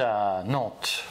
À 0.00 0.42
Nantes. 0.44 1.05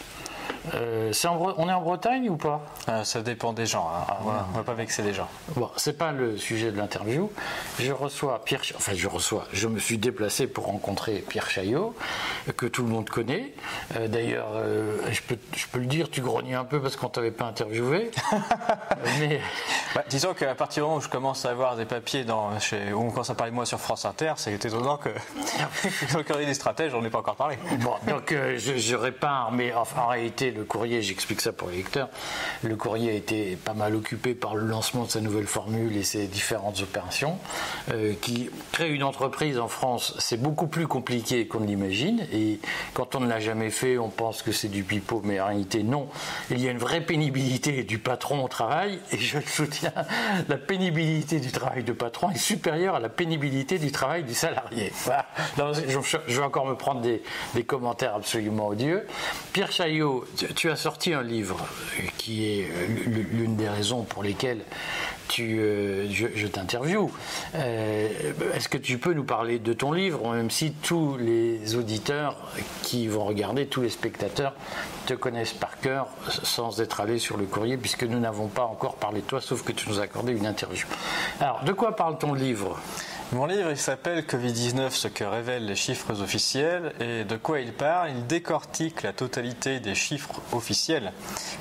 Euh, 0.74 1.12
on 1.58 1.70
est 1.70 1.74
en 1.74 1.82
Bretagne 1.82 2.30
ou 2.30 2.38
pas? 2.38 2.62
Euh, 2.90 3.04
Ça 3.04 3.22
dépend 3.22 3.54
des 3.54 3.66
gens. 3.66 3.90
Hein. 3.94 4.06
Ah, 4.08 4.18
on 4.24 4.52
ne 4.52 4.58
va 4.58 4.64
pas 4.64 4.74
vexer 4.74 5.02
les 5.04 5.14
gens. 5.14 5.28
Bon, 5.56 5.70
c'est 5.76 5.98
pas 5.98 6.12
le 6.12 6.38
sujet 6.38 6.72
de 6.72 6.78
l'interview. 6.78 7.32
Je 7.80 7.92
reçois 7.92 8.44
Pierre. 8.44 8.62
Enfin, 8.76 8.94
je 8.96 9.08
reçois. 9.08 9.46
Je 9.54 9.68
me 9.68 9.80
suis 9.80 9.98
déplacé 9.98 10.48
pour 10.48 10.66
rencontrer 10.66 11.24
Pierre 11.28 11.50
Chaillot, 11.50 11.96
que 12.58 12.66
tout 12.66 12.84
le 12.84 12.90
monde 12.90 13.10
connaît. 13.10 13.54
Euh, 13.96 14.08
d'ailleurs, 14.08 14.50
je, 15.12 15.22
peux, 15.22 15.38
je 15.56 15.66
peux 15.68 15.80
le 15.80 15.86
dire, 15.86 16.10
tu 16.10 16.22
grognais 16.22 16.56
un 16.56 16.66
peu 16.66 16.82
parce 16.82 16.96
qu'on 16.96 17.10
t'avait 17.10 17.32
pas 17.32 17.46
interviewé. 17.46 18.12
mais... 19.20 19.40
Bah, 19.94 20.04
disons 20.10 20.34
qu'à 20.34 20.56
partir 20.56 20.84
du 20.84 20.88
moment 20.88 20.98
où 20.98 21.02
je 21.02 21.08
commence 21.08 21.46
à 21.46 21.52
avoir 21.52 21.78
des 21.78 21.86
papiers 21.86 22.26
dans, 22.26 22.60
chez, 22.60 22.92
où 22.92 23.00
on 23.00 23.12
commence 23.12 23.30
à 23.30 23.36
parler 23.36 23.52
de 23.52 23.56
moi 23.56 23.66
sur 23.66 23.80
France 23.80 24.04
Inter, 24.04 24.34
c'est 24.36 24.52
étonnant 24.52 24.98
que 24.98 25.10
dans 26.14 26.20
le 26.20 26.46
des 26.46 26.54
stratèges, 26.54 26.94
on 26.94 27.02
n'ait 27.02 27.10
pas 27.10 27.20
encore 27.20 27.38
parlé. 27.38 27.58
Bon, 27.80 27.94
donc 28.08 28.32
je, 28.32 28.78
je, 28.78 28.96
répare, 28.96 29.54
mais 29.54 29.74
en 29.74 30.08
réalité, 30.08 30.52
le 30.56 30.64
courrier, 30.64 31.02
j'explique 31.02 31.42
ça 31.42 31.52
pour 31.52 31.70
les 31.70 31.78
lecteurs, 31.78 32.10
le 32.64 32.76
courrier 32.76 33.12
a 33.12 33.14
été 33.14 33.56
pas 33.56 33.74
mal 33.74 33.96
occupé 33.96 34.34
par 34.34 34.56
le 34.56 34.66
lancement 34.66 35.04
de 35.04 35.10
sa 35.10 35.22
nouvelle 35.22 35.48
formule 35.48 35.96
et 35.96 36.04
ses 36.04 36.28
différentes 36.28 36.82
opérations, 36.82 37.38
euh, 37.92 38.14
qui 38.22 38.50
créent 38.72 38.92
une 38.92 39.04
entreprise 39.04 39.60
en 39.60 39.68
France, 39.68 40.16
c'est 40.20 40.42
beaucoup 40.42 40.68
plus 40.68 40.88
compliqué 40.88 41.48
qu'on 41.48 41.60
ne 41.60 41.68
l'imagine, 41.68 42.26
et 42.32 42.60
quand 42.94 43.16
on 43.16 43.20
ne 43.20 43.28
l'a 43.28 43.40
jamais 43.40 43.70
fait, 43.70 43.98
on 43.98 44.10
pense 44.10 44.42
que 44.42 44.52
c'est 44.52 44.70
du 44.70 44.84
pipeau, 44.84 45.22
mais 45.24 45.40
en 45.40 45.48
réalité 45.48 45.84
non. 45.84 46.08
Il 46.50 46.62
y 46.62 46.68
a 46.68 46.72
une 46.72 46.78
vraie 46.78 47.02
pénibilité 47.02 47.84
du 47.84 48.00
patron 48.00 48.44
au 48.44 48.48
travail, 48.48 49.00
et 49.12 49.18
je 49.18 49.38
le 49.38 49.46
soutiens, 49.46 49.94
la 50.48 50.58
pénibilité 50.58 51.40
du 51.40 51.52
travail 51.52 51.84
de 51.84 51.94
patron 51.94 52.32
est 52.32 52.38
supérieure 52.38 52.96
à 52.96 53.00
la 53.00 53.10
pénibilité 53.10 53.78
du 53.78 53.92
travail 53.92 54.24
du 54.24 54.34
salarié. 54.34 54.92
je, 55.58 56.38
vais 56.40 56.44
encore 56.44 56.66
me 56.66 56.76
prendre 56.76 57.02
des, 57.02 57.22
des 57.54 57.64
commentaires 57.64 58.16
absolument 58.16 58.68
odieux. 58.68 59.06
Pierre 59.54 59.72
Chaillot, 59.72 60.26
tu 60.54 60.70
as 60.70 60.76
sorti 60.76 61.14
un 61.14 61.24
livre 61.24 61.66
qui 62.18 62.46
est 62.46 62.68
l'une 63.08 63.56
des 63.56 63.70
raisons 63.70 64.04
pour 64.04 64.24
lesquelles 64.24 64.62
tu, 65.28 65.60
euh, 65.60 66.08
je, 66.10 66.48
t'interviewe. 66.48 67.10
Euh, 67.56 68.10
est-ce 68.54 68.70
que 68.70 68.78
tu 68.78 68.98
peux 68.98 69.14
nous 69.14 69.24
parler 69.24 69.60
de 69.60 69.74
ton 69.74 69.92
livre, 69.92 70.34
même 70.34 70.50
si 70.50 70.72
tous 70.72 71.18
les 71.18 71.76
auditeurs 71.76 72.38
qui 72.84 73.08
vont 73.08 73.26
regarder, 73.26 73.66
tous 73.66 73.82
les 73.82 73.90
spectateurs 73.90 74.54
te 75.06 75.14
connaissent 75.14 75.54
par 75.54 75.80
cœur 75.80 76.08
sans 76.44 76.82
être 76.82 77.02
allés 77.02 77.20
sur 77.20 77.38
le 77.38 77.46
courrier, 77.46 77.78
puisque 77.78 78.04
nous 78.04 78.20
n'avons 78.20 78.48
pas 78.48 78.66
encore 78.66 78.96
parlé 78.96 79.22
de 79.22 79.26
toi, 79.26 79.42
sauf 79.42 79.64
que 79.64 79.72
tu 79.72 79.90
nous 79.90 80.00
as 80.00 80.04
accordé 80.04 80.34
une 80.34 80.46
interview. 80.46 80.86
Alors, 81.40 81.64
de 81.64 81.72
quoi 81.72 81.96
parle 81.96 82.18
ton 82.18 82.34
livre? 82.34 82.80
Mon 83.36 83.48
livre 83.48 83.74
s'appelle 83.76 84.22
Covid-19, 84.22 84.92
ce 84.92 85.10
que 85.10 85.26
révèlent 85.26 85.66
les 85.66 85.76
chiffres 85.76 86.22
officiels. 86.22 86.94
Et 87.02 87.26
de 87.26 87.36
quoi 87.36 87.60
il 87.60 87.74
parle 87.74 88.12
Il 88.12 88.26
décortique 88.28 89.04
la 89.04 89.12
totalité 89.12 89.82
des 89.82 89.94
chiffres 89.94 90.42
officiels 90.54 91.12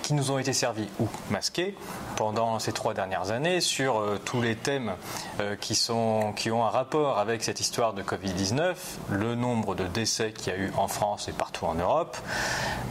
qui 0.02 0.14
nous 0.14 0.30
ont 0.30 0.38
été 0.38 0.52
servis 0.52 0.88
ou 1.00 1.08
masqués 1.30 1.74
pendant 2.16 2.60
ces 2.60 2.72
trois 2.72 2.94
dernières 2.94 3.32
années 3.32 3.60
sur 3.60 3.98
euh, 3.98 4.20
tous 4.24 4.40
les 4.40 4.54
thèmes 4.54 4.92
euh, 5.40 5.56
qui 5.56 5.76
ont 5.90 6.64
un 6.64 6.70
rapport 6.70 7.18
avec 7.18 7.42
cette 7.42 7.58
histoire 7.58 7.92
de 7.92 8.02
Covid-19, 8.02 8.74
le 9.10 9.34
nombre 9.34 9.74
de 9.74 9.84
décès 9.84 10.30
qu'il 10.30 10.52
y 10.52 10.56
a 10.56 10.58
eu 10.58 10.72
en 10.76 10.86
France 10.86 11.28
et 11.28 11.32
partout 11.32 11.64
en 11.64 11.74
Europe, 11.74 12.16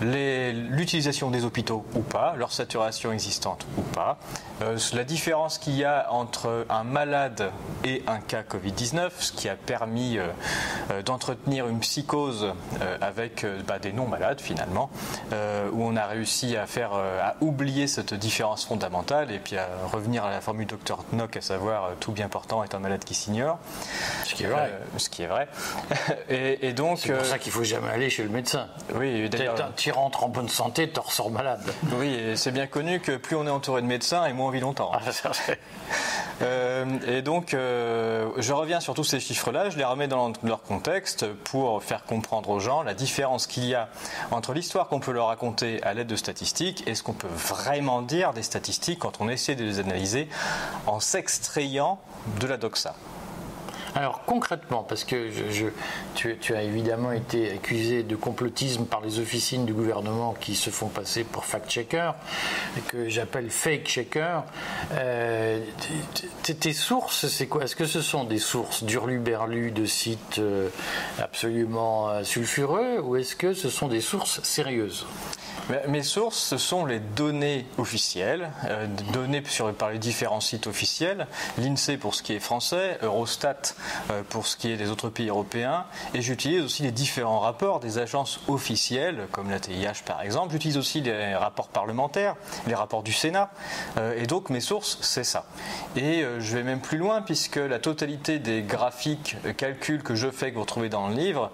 l'utilisation 0.02 1.32
des 1.32 1.46
hôpitaux 1.46 1.86
ou 1.96 2.02
pas, 2.02 2.36
leur 2.36 2.52
saturation 2.52 3.14
existante 3.14 3.66
ou 3.78 3.82
pas, 3.82 4.18
euh, 4.62 4.78
la 4.94 5.06
différence 5.06 5.58
qu'il 5.58 5.76
y 5.76 5.86
a 5.86 6.12
entre 6.12 6.66
un 6.70 6.84
malade 6.84 7.52
et 7.86 8.04
un 8.08 8.20
cas 8.20 8.42
Covid-19, 8.42 8.73
ce 8.78 9.32
qui 9.32 9.50
a 9.50 9.56
permis 9.56 10.18
d'entretenir 11.06 11.68
une 11.68 11.80
psychose 11.80 12.54
avec 13.02 13.46
bah, 13.68 13.80
des 13.80 13.94
non-malades 13.94 14.42
finalement, 14.42 14.90
où 15.32 15.84
on 15.84 15.96
a 15.96 16.06
réussi 16.06 16.56
à 16.58 16.66
faire 16.66 16.94
à 16.94 17.36
oublier 17.42 17.88
cette 17.88 18.14
différence 18.14 18.66
fondamentale 18.66 19.32
et 19.32 19.40
puis 19.40 19.58
à 19.58 19.68
revenir 19.92 20.24
à 20.26 20.32
la 20.32 20.42
formule 20.42 20.68
Dr 20.68 21.04
Nock, 21.14 21.38
à 21.38 21.42
savoir 21.42 21.86
euh, 21.86 21.90
tout 22.00 22.12
bien 22.12 22.30
portant 22.30 22.64
est 22.64 22.76
un 22.76 22.80
malade 22.80 23.04
qui 23.04 23.14
s'ignore. 23.14 23.60
Ce 24.26 24.34
qui 24.34 24.44
est 24.44 24.48
vrai. 24.48 24.72
Euh, 24.72 24.98
ce 24.98 25.10
qui 25.10 25.24
est 25.24 25.28
vrai. 25.28 25.48
et, 26.30 26.74
donc. 26.74 27.00
C'est 27.00 27.14
pour 27.14 27.26
ça 27.26 27.36
euh, 27.36 27.38
qu'il 27.38 27.52
faut 27.52 27.64
jamais 27.64 27.90
aller 27.90 28.10
chez 28.10 28.24
le 28.24 28.30
médecin. 28.30 28.68
Oui, 28.96 29.30
Tu 29.76 29.92
rentres 29.92 30.24
en 30.24 30.30
bonne 30.30 30.50
santé, 30.50 30.90
tu 30.90 31.00
ressors 31.00 31.32
malade. 31.32 31.74
Oui, 31.94 32.34
c'est 32.36 32.52
bien 32.52 32.68
connu 32.68 33.00
que 33.00 33.18
plus 33.18 33.36
on 33.36 33.46
est 33.46 33.52
entouré 33.52 33.82
de 33.82 33.88
médecins 33.88 34.26
et 34.26 34.34
moins 34.34 34.48
on 34.48 34.52
vit 34.52 34.60
longtemps. 34.60 34.92
Ah, 34.94 35.00
et 37.08 37.22
donc, 37.22 37.52
je 37.52 38.54
reviens 38.54 38.80
sur 38.80 38.94
tous 38.94 39.04
ces 39.04 39.20
chiffres-là, 39.20 39.70
je 39.70 39.78
les 39.78 39.86
remets 39.86 40.08
dans 40.08 40.34
leur 40.44 40.62
contexte 40.62 41.26
pour 41.32 41.82
faire 41.84 42.04
comprendre 42.04 42.50
aux 42.50 42.60
gens 42.60 42.84
la 42.84 42.94
différence 42.94 43.48
qu'il 43.48 43.66
y 43.66 43.76
a 43.76 43.90
entre 44.32 44.54
l'histoire 44.54 44.88
qu'on 44.88 45.00
peut 45.00 45.12
leur 45.12 45.28
raconter 45.28 45.82
à 45.84 45.94
l'aide 45.94 46.08
de 46.08 46.16
statistiques 46.16 46.84
et 46.88 46.96
ce 46.96 47.04
qu'on 47.04 47.14
peut 47.14 47.28
vraiment 47.28 48.02
dire 48.02 48.34
des 48.34 48.44
statistiques 48.44 49.00
quand 49.00 49.22
on 49.22 49.30
essaie 49.30 49.56
de 49.56 49.64
les 49.64 49.80
analyser 49.80 50.28
en 50.88 51.00
s'extrayant 51.00 52.00
de 52.40 52.48
la 52.48 52.58
doxa. 52.58 52.96
Alors 53.96 54.24
concrètement, 54.26 54.82
parce 54.82 55.04
que 55.04 55.30
tu, 56.16 56.56
as 56.56 56.64
évidemment 56.64 57.12
été 57.12 57.52
accusé 57.52 58.02
de 58.02 58.16
complotisme 58.16 58.86
par 58.86 59.02
les 59.02 59.20
officines 59.20 59.66
du 59.66 59.74
gouvernement 59.74 60.36
qui 60.40 60.56
se 60.56 60.72
font 60.72 60.88
passer 60.88 61.24
pour 61.24 61.46
fact-checker, 61.46 62.12
que 62.88 63.08
j'appelle 63.08 63.52
fake-checker. 63.52 64.40
Euh, 64.94 65.60
tes 66.42 66.74
sources, 66.74 67.28
c'est 67.28 67.46
quoi? 67.46 67.66
Est-ce 67.66 67.76
que 67.76 67.86
ce 67.86 68.02
sont 68.02 68.24
des 68.24 68.40
sources 68.40 68.84
d'urluberlu, 68.84 69.70
de 69.70 69.86
sites 69.86 70.40
euh, 70.40 70.70
absolument 71.20 72.10
euh, 72.10 72.24
sulfureux, 72.24 73.00
ou 73.00 73.16
est-ce 73.16 73.36
que 73.36 73.54
ce 73.54 73.70
sont 73.70 73.88
des 73.88 74.02
sources 74.02 74.42
sérieuses? 74.42 75.06
Mes 75.88 76.04
sources, 76.04 76.38
ce 76.38 76.58
sont 76.58 76.86
les 76.86 77.00
données 77.00 77.66
officielles, 77.78 78.52
euh, 78.66 78.86
données 79.14 79.44
sur, 79.48 79.74
par 79.74 79.92
les 79.92 79.98
différents 79.98 80.42
sites 80.42 80.68
officiels, 80.68 81.28
l'INSEE 81.58 81.98
pour 81.98 82.16
ce 82.16 82.24
qui 82.24 82.34
est 82.34 82.40
français, 82.40 82.98
Eurostat 83.02 83.76
euh, 84.12 84.24
pour 84.28 84.46
ce 84.46 84.58
qui 84.58 84.72
est 84.72 84.78
des 84.78 84.90
autres 84.90 85.10
pays 85.10 85.30
européens, 85.30 85.86
et 86.14 86.22
j'utilise 86.22 86.64
aussi 86.64 86.84
les 86.84 86.92
différents 86.92 87.40
rapports 87.40 87.80
des 87.80 87.98
agences 87.98 88.42
officielles, 88.48 89.28
comme 89.32 89.50
la 89.50 89.60
TIH 89.60 90.04
par 90.06 90.22
exemple, 90.22 90.52
j'utilise 90.52 90.78
aussi 90.78 91.02
les 91.02 91.36
rapports 91.36 91.70
parlementaires, 91.70 92.36
les 92.68 92.76
rapports 92.76 93.04
du 93.04 93.14
Sénat, 93.14 93.50
euh, 93.98 94.22
et 94.22 94.28
donc 94.28 94.50
mes 94.50 94.62
sources, 94.62 94.98
c'est 95.02 95.24
ça. 95.24 95.46
Et 95.96 96.26
je 96.40 96.58
vais 96.58 96.64
même 96.64 96.82
plus 96.82 96.98
loin, 96.98 97.22
puisque 97.22 97.56
la 97.56 97.80
totalité 97.80 98.40
des 98.40 98.64
graphiques, 98.64 99.38
calculs 99.58 100.04
que 100.04 100.16
je 100.16 100.30
fais, 100.30 100.50
que 100.50 100.56
vous 100.56 100.62
retrouvez 100.62 100.90
dans 100.90 101.08
le 101.08 101.16
livre, 101.16 101.52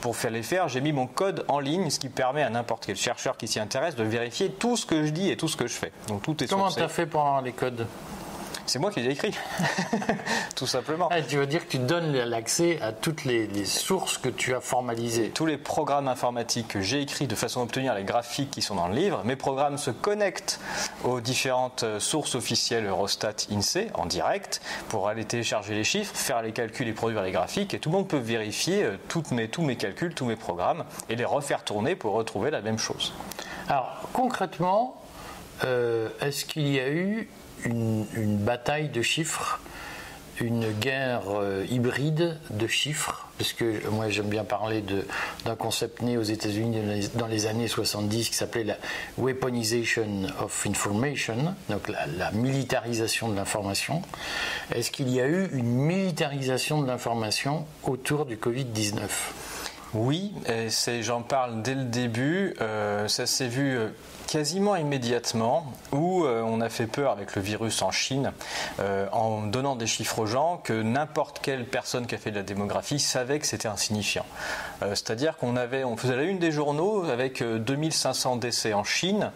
pour 0.00 0.16
faire 0.16 0.30
les 0.30 0.42
faire, 0.42 0.68
j'ai 0.68 0.80
mis 0.80 0.92
mon 0.92 1.06
code 1.06 1.44
en 1.48 1.60
ligne, 1.60 1.90
ce 1.90 1.98
qui 1.98 2.08
permet 2.08 2.42
à 2.42 2.50
n'importe 2.50 2.86
quel 2.86 2.96
chercheur 2.96 3.35
qui 3.38 3.48
s'y 3.48 3.60
intéresse 3.60 3.96
de 3.96 4.04
vérifier 4.04 4.50
tout 4.50 4.76
ce 4.76 4.86
que 4.86 5.04
je 5.04 5.10
dis 5.10 5.30
et 5.30 5.36
tout 5.36 5.48
ce 5.48 5.56
que 5.56 5.66
je 5.66 5.74
fais. 5.74 5.92
Donc 6.08 6.22
tout 6.22 6.42
est 6.42 6.46
Comment 6.46 6.70
tu 6.70 6.80
as 6.80 6.88
fait 6.88 7.06
pour 7.06 7.40
les 7.44 7.52
codes? 7.52 7.86
C'est 8.66 8.78
moi 8.78 8.90
qui 8.90 9.00
les 9.00 9.08
ai 9.08 9.12
écrits, 9.12 9.34
tout 10.56 10.66
simplement. 10.66 11.08
Ah, 11.10 11.22
tu 11.22 11.36
veux 11.36 11.46
dire 11.46 11.66
que 11.66 11.70
tu 11.70 11.78
donnes 11.78 12.12
l'accès 12.12 12.78
à 12.80 12.92
toutes 12.92 13.24
les, 13.24 13.46
sources 13.64 14.18
que 14.18 14.28
tu 14.28 14.54
as 14.54 14.60
formalisées 14.60 15.30
Tous 15.30 15.46
les 15.46 15.56
programmes 15.56 16.08
informatiques 16.08 16.68
que 16.68 16.80
j'ai 16.80 17.00
écrits 17.02 17.26
de 17.26 17.34
façon 17.34 17.60
à 17.60 17.62
obtenir 17.64 17.94
les 17.94 18.04
graphiques 18.04 18.50
qui 18.50 18.62
sont 18.62 18.74
dans 18.74 18.88
le 18.88 18.94
livre, 18.94 19.22
mes 19.24 19.36
programmes 19.36 19.78
se 19.78 19.90
connectent 19.90 20.60
aux 21.04 21.20
différentes 21.20 21.84
sources 21.98 22.34
officielles 22.34 22.86
Eurostat, 22.86 23.34
INSEE 23.50 23.88
en 23.94 24.06
direct 24.06 24.60
pour 24.88 25.08
aller 25.08 25.24
télécharger 25.24 25.74
les 25.74 25.84
chiffres, 25.84 26.14
faire 26.14 26.42
les 26.42 26.52
calculs 26.52 26.88
et 26.88 26.92
produire 26.92 27.22
les 27.22 27.32
graphiques. 27.32 27.74
Et 27.74 27.78
tout 27.78 27.90
le 27.90 27.96
monde 27.96 28.08
peut 28.08 28.16
vérifier 28.16 28.84
euh, 28.84 28.96
toutes 29.08 29.30
mes, 29.30 29.48
tous 29.48 29.62
mes 29.62 29.76
calculs, 29.76 30.14
tous 30.14 30.26
mes 30.26 30.36
programmes 30.36 30.84
et 31.08 31.16
les 31.16 31.24
refaire 31.24 31.64
tourner 31.64 31.96
pour 31.96 32.14
retrouver 32.14 32.50
la 32.50 32.60
même 32.60 32.78
chose. 32.78 33.12
Alors 33.68 34.00
concrètement, 34.12 35.02
euh, 35.64 36.08
est-ce 36.20 36.44
qu'il 36.44 36.68
y 36.68 36.80
a 36.80 36.88
eu 36.88 37.28
une, 37.64 38.36
bataille 38.38 38.88
de 38.88 39.02
chiffres, 39.02 39.60
une 40.40 40.70
guerre 40.72 41.22
euh, 41.28 41.64
hybride 41.70 42.38
de 42.50 42.66
chiffres, 42.66 43.26
parce 43.38 43.52
que 43.52 43.88
moi 43.88 44.10
j'aime 44.10 44.28
bien 44.28 44.44
parler 44.44 44.84
d'un 45.44 45.56
concept 45.56 46.02
né 46.02 46.16
aux 46.18 46.22
États-Unis 46.22 47.08
dans 47.14 47.26
les 47.26 47.46
années 47.46 47.68
70 47.68 48.28
qui 48.28 48.34
s'appelait 48.34 48.64
la 48.64 48.76
weaponization 49.18 50.26
of 50.40 50.66
information, 50.66 51.54
donc 51.70 51.88
la 51.88 52.30
militarisation 52.32 53.28
de 53.28 53.36
l'information. 53.36 54.02
Est-ce 54.74 54.90
qu'il 54.90 55.08
y 55.08 55.20
a 55.20 55.26
eu 55.26 55.48
une 55.52 55.72
militarisation 55.72 56.82
de 56.82 56.86
l'information 56.86 57.66
autour 57.82 58.26
du 58.26 58.36
Covid-19 58.36 59.00
oui, 59.94 60.32
j'en 61.00 61.22
parle 61.22 61.62
dès 61.62 61.74
le 61.74 61.84
début. 61.84 62.54
Euh, 62.60 63.08
ça 63.08 63.26
s'est 63.26 63.48
vu 63.48 63.76
euh, 63.76 63.88
quasiment 64.26 64.76
immédiatement 64.76 65.72
où 65.92 66.24
euh, 66.24 66.42
on 66.42 66.60
a 66.60 66.68
fait 66.68 66.86
peur 66.86 67.12
avec 67.12 67.34
le 67.36 67.42
virus 67.42 67.82
en 67.82 67.90
Chine 67.90 68.32
en 69.12 69.42
donnant 69.42 69.76
des 69.76 69.86
chiffres 69.86 70.20
aux 70.20 70.26
gens 70.26 70.60
que 70.62 70.72
n'importe 70.72 71.40
quelle 71.40 71.64
personne 71.64 72.06
qui 72.06 72.14
a 72.14 72.18
fait 72.18 72.30
de 72.30 72.36
la 72.36 72.42
démographie 72.42 72.98
savait 72.98 73.38
que 73.38 73.46
c'était 73.46 73.68
insignifiant. 73.68 74.26
C'est-à-dire 74.80 75.36
qu'on 75.36 75.56
avait, 75.56 75.84
on 75.84 75.96
faisait 75.96 76.16
la 76.16 76.22
une 76.22 76.38
des 76.38 76.52
journaux 76.52 77.04
avec 77.04 77.42
2500 77.42 78.36
décès 78.36 78.74
en 78.74 78.84
Chine 78.84 79.30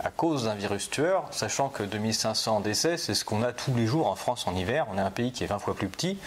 à 0.00 0.10
cause 0.10 0.44
d'un 0.44 0.54
virus 0.54 0.90
tueur, 0.90 1.26
sachant 1.30 1.68
que 1.68 1.82
2500 1.82 2.60
décès, 2.60 2.96
c'est 2.96 3.14
ce 3.14 3.24
qu'on 3.24 3.42
a 3.42 3.52
tous 3.52 3.74
les 3.74 3.86
jours 3.86 4.08
en 4.08 4.16
France 4.16 4.46
en 4.46 4.54
hiver. 4.54 4.86
On 4.92 4.98
est 4.98 5.02
un 5.02 5.10
pays 5.10 5.32
qui 5.32 5.44
est 5.44 5.46
20 5.46 5.58
fois 5.58 5.74
plus 5.74 5.88
petit. 5.88 6.18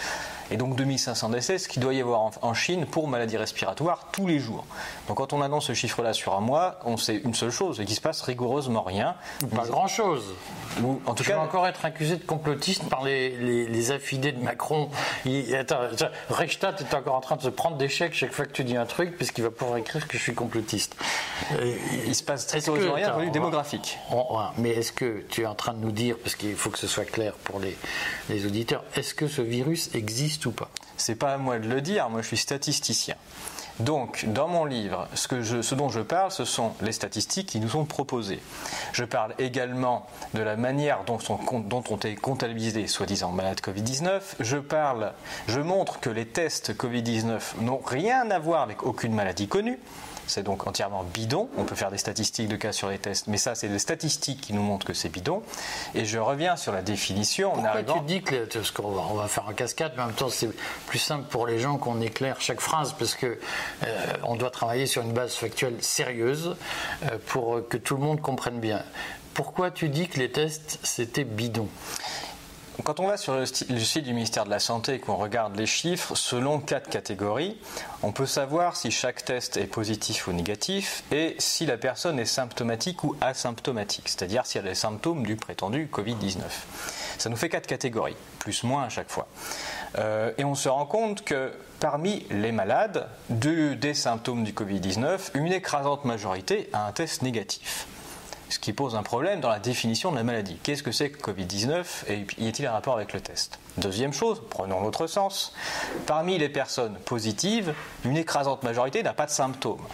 Et 0.52 0.58
donc 0.58 0.76
2500 0.76 1.30
décès, 1.30 1.58
ce 1.58 1.68
qu'il 1.68 1.82
doit 1.82 1.94
y 1.94 2.02
avoir 2.02 2.22
en, 2.22 2.32
en 2.42 2.54
Chine 2.54 2.86
pour 2.86 3.08
maladies 3.08 3.38
respiratoires 3.38 4.08
tous 4.12 4.28
les 4.28 4.40
jours. 4.40 4.66
Donc 5.08 5.18
quand 5.18 5.34
on 5.34 5.42
annonce 5.42 5.66
ce 5.66 5.74
chiffre-là 5.74 6.14
sur 6.14 6.34
un 6.36 6.40
mois, 6.42 6.80
on 6.86 6.98
sait 6.98 7.18
une 7.18 7.34
seule 7.34 7.52
chose, 7.52 7.78
c'est 7.78 7.86
qu'il 7.86 7.96
se 7.96 8.02
passe 8.02 8.22
rigoureusement 8.22 8.82
rien. 8.84 9.16
Pas 9.56 9.66
grand-chose. 9.66 10.24
Ou 10.84 11.02
en 11.06 11.14
tout 11.14 11.24
Tu 11.24 11.30
cas, 11.30 11.38
vas 11.38 11.42
encore 11.44 11.68
être 11.68 11.84
accusé 11.86 12.16
de 12.18 12.24
complotiste 12.24 12.84
par 12.90 13.04
les, 13.04 13.30
les, 13.38 13.68
les 13.68 13.92
affidés 13.92 14.32
de 14.32 14.42
Macron. 14.42 14.90
Il, 15.26 15.54
attends, 15.56 15.82
attends, 15.82 16.08
Reichstadt 16.30 16.80
est 16.82 16.94
encore 16.94 17.16
en 17.16 17.22
train 17.22 17.36
de 17.36 17.42
se 17.42 17.50
prendre 17.50 17.78
des 17.78 17.90
chèques 17.90 18.14
chaque 18.14 18.32
fois 18.32 18.46
que 18.46 18.52
tu 18.52 18.64
dis 18.64 18.78
un 18.78 18.86
truc, 18.86 19.18
parce 19.18 19.32
qu'il 19.32 19.44
va 19.44 19.50
pouvoir 19.52 19.78
écrire 19.78 20.08
que 20.08 20.18
je 20.18 20.24
suis 20.24 20.34
complotiste. 20.36 20.96
Euh, 21.60 21.76
il 22.06 22.16
se 22.16 22.24
passe 22.24 22.48
très 22.48 22.62
que- 22.62 22.72
rien 22.72 23.08
attends, 23.08 23.14
point 23.16 23.18
de 23.18 23.22
vue 23.22 23.24
on 23.24 23.26
va- 23.26 23.32
démographique. 23.32 23.98
on- 24.12 24.26
mais 24.58 24.70
est-ce 24.70 24.92
que 24.92 25.24
tu 25.30 25.42
es 25.42 25.46
en 25.46 25.56
train 25.56 25.74
de 25.74 25.80
nous 25.80 25.92
dire, 25.92 26.16
parce 26.24 26.36
qu'il 26.36 26.56
faut 26.56 26.70
que 26.70 26.80
ce 26.80 26.88
soit 26.88 27.06
clair 27.06 27.34
pour 27.44 27.60
les, 27.60 27.76
les 28.30 28.46
auditeurs, 28.46 28.84
est-ce 28.96 29.14
que 29.14 29.28
ce 29.28 29.42
virus 29.42 29.90
existe 29.96 30.37
ou 30.46 30.52
pas 30.52 30.70
C'est 30.98 31.16
pas 31.16 31.34
à 31.34 31.38
moi 31.38 31.60
de 31.60 31.68
le 31.68 31.82
dire, 31.82 32.10
moi 32.10 32.22
je 32.22 32.28
suis 32.28 32.38
statisticien. 32.38 33.16
Donc, 33.80 34.26
dans 34.26 34.48
mon 34.48 34.66
livre, 34.66 35.08
ce, 35.14 35.76
dont 35.76 35.90
je 35.90 36.00
parle, 36.00 36.32
ce 36.32 36.46
sont 36.46 36.74
les 36.82 36.92
statistiques 36.92 37.50
qui 37.50 37.60
nous 37.60 37.70
sont 37.70 37.86
proposées. 37.86 38.42
Je 38.92 39.04
parle 39.04 39.36
également 39.38 40.08
de 40.34 40.42
la 40.42 40.56
manière 40.56 41.04
dont, 41.06 41.20
con- 41.20 41.60
dont 41.60 41.84
ont 41.92 41.96
été 41.98 42.16
comptabilisés 42.16 42.88
soi-disant 42.88 43.32
malades 43.32 43.60
Covid-19. 43.60 44.20
Je 44.40 44.58
parle, 44.58 45.14
je 45.48 45.60
montre 45.60 46.00
que 46.00 46.10
les 46.10 46.26
tests 46.26 46.74
Covid-19 46.76 47.40
n'ont 47.62 47.82
rien 47.86 48.32
à 48.32 48.40
voir 48.40 48.64
avec 48.64 48.82
aucune 48.82 49.14
maladie 49.14 49.48
connue. 49.48 49.78
C'est 50.28 50.44
donc 50.44 50.68
entièrement 50.68 51.04
bidon. 51.04 51.50
On 51.58 51.64
peut 51.64 51.76
faire 51.76 51.90
des 51.90 51.98
statistiques 51.98 52.48
de 52.50 52.56
cas 52.58 52.72
sur 52.74 52.90
les 52.90 53.00
tests, 53.00 53.28
mais 53.28 53.38
ça, 53.38 53.56
c'est 53.56 53.70
des 53.70 53.80
statistiques 53.80 54.42
qui 54.42 54.54
nous 54.54 54.62
montrent 54.62 54.86
que 54.86 54.94
c'est 54.94 55.10
bidon. 55.10 55.42
Et 55.96 56.06
je 56.06 56.20
reviens 56.20 56.56
sur 56.58 56.72
la 56.74 56.82
définition 56.82 57.50
en 57.50 57.54
Pourquoi 57.54 57.70
arrivant. 57.72 58.00
tu 58.00 58.06
dis 58.06 58.22
que, 58.22 58.36
les- 58.36 58.42
parce 58.46 58.72
qu'on 58.72 58.92
va, 58.92 59.04
on 59.10 59.14
va 59.16 59.28
faire 59.28 59.48
un 59.48 59.54
cascade, 59.54 59.94
mais 59.96 60.04
en 60.04 60.08
même 60.08 60.16
temps 60.16 60.30
c'est 60.30 60.50
plus 60.88 61.00
simple 61.00 61.26
pour 61.30 61.48
les 61.48 61.60
gens 61.60 61.78
qu'on 61.78 62.02
éclaire 62.02 62.42
chaque 62.42 62.60
phrase, 62.62 62.94
parce 63.00 63.16
que 63.16 63.40
euh, 63.84 64.14
on 64.24 64.36
doit 64.36 64.50
travailler 64.52 64.86
sur 64.86 65.02
une 65.02 65.14
base 65.14 65.34
factuelle 65.36 65.76
sérieuse 65.82 66.56
euh, 67.04 67.18
pour 67.28 67.62
que 67.68 67.78
tout 67.78 67.96
le 67.96 68.02
monde 68.04 68.22
comprenne 68.22 68.60
bien. 68.60 68.84
Pourquoi 69.34 69.70
tu 69.72 69.88
dis 69.90 70.08
que 70.08 70.18
les 70.20 70.32
tests 70.32 70.80
c'était 70.84 71.24
bidon? 71.24 71.68
Quand 72.84 73.00
on 73.00 73.08
va 73.08 73.18
sur 73.18 73.36
le, 73.36 73.46
site 73.46 74.04
du 74.04 74.14
ministère 74.14 74.46
de 74.46 74.52
la 74.52 74.60
Santé 74.60 74.94
et 74.94 75.00
qu'on 75.00 75.16
regarde 75.16 75.56
les 75.58 75.66
chiffres, 75.66 76.14
selon 76.16 76.60
quatre 76.60 76.90
catégories, 76.90 77.58
on 78.04 78.12
peut 78.12 78.28
savoir 78.28 78.76
si 78.76 78.92
chaque 78.92 79.26
test 79.26 79.58
est 79.58 79.66
positif 79.66 80.28
ou 80.28 80.32
négatif 80.32 81.04
et 81.12 81.36
si 81.40 81.66
la 81.66 81.78
personne 81.78 82.20
est 82.20 82.26
symptomatique 82.26 83.04
ou 83.04 83.16
asymptomatique, 83.20 84.08
c'est-à-dire 84.08 84.46
si 84.46 84.60
elle 84.60 84.68
a 84.68 84.70
les 84.70 84.76
symptômes 84.76 85.26
du 85.26 85.36
prétendu 85.36 85.90
Covid-19. 85.92 86.44
Ça 87.18 87.30
nous 87.30 87.36
fait 87.36 87.50
quatre 87.50 87.68
catégories, 87.68 88.16
plus 88.38 88.64
moins 88.64 88.84
à 88.84 88.90
chaque 88.90 89.10
fois. 89.10 89.28
Euh, 89.98 90.32
et 90.38 90.46
on 90.46 90.54
se 90.56 90.70
rend 90.70 90.86
compte 90.86 91.24
que 91.26 91.52
parmi 91.80 92.28
les 92.30 92.52
malades 92.52 93.10
de- 93.30 93.74
des 93.74 93.96
symptômes 93.96 94.44
du 94.44 94.54
Covid-19, 94.54 95.32
une 95.34 95.52
écrasante 95.52 96.06
majorité 96.06 96.70
a 96.74 96.86
un 96.86 96.92
test 96.92 97.24
négatif 97.24 97.88
ce 98.50 98.60
qui 98.60 98.74
pose 98.74 98.96
un 98.96 99.04
problème 99.04 99.40
dans 99.40 99.50
la 99.50 99.60
définition 99.60 100.12
de 100.12 100.18
la 100.18 100.24
maladie. 100.24 100.58
Qu'est-ce 100.64 100.84
que 100.84 100.92
c'est 100.92 101.10
que 101.10 101.32
Covid-19 101.32 101.86
et 102.10 102.26
y 102.38 102.48
a-t-il 102.48 102.66
un 102.68 102.72
rapport 102.72 102.96
avec 102.96 103.14
le 103.14 103.22
test? 103.22 103.60
Deuxième 103.78 104.14
chose, 104.14 104.42
prenons 104.50 104.82
l'autre 104.82 105.08
sens, 105.08 105.54
parmi 106.06 106.38
les 106.38 106.50
personnes 106.50 106.96
positives, 107.06 107.74
une 108.06 108.18
écrasante 108.18 108.64
majorité 108.64 109.04
n'a 109.04 109.14
pas 109.14 109.26
de 109.26 109.32
symptômes. 109.32 109.86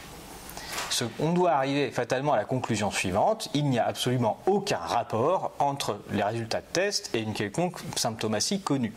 On 1.20 1.34
doit 1.34 1.52
arriver 1.52 1.90
fatalement 1.92 2.34
à 2.34 2.38
la 2.38 2.46
conclusion 2.46 2.92
suivante, 2.92 3.50
il 3.56 3.68
n'y 3.70 3.80
a 3.80 3.88
absolument 3.88 4.38
aucun 4.46 4.78
rapport 4.78 5.52
entre 5.58 6.00
les 6.12 6.22
résultats 6.22 6.62
de 6.62 6.66
test 6.72 7.10
et 7.16 7.20
une 7.20 7.34
quelconque 7.34 7.80
symptomatie 7.96 8.62
connue. 8.62 8.94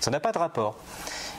Ça 0.00 0.10
n'a 0.10 0.20
pas 0.20 0.32
de 0.32 0.38
rapport. 0.38 0.76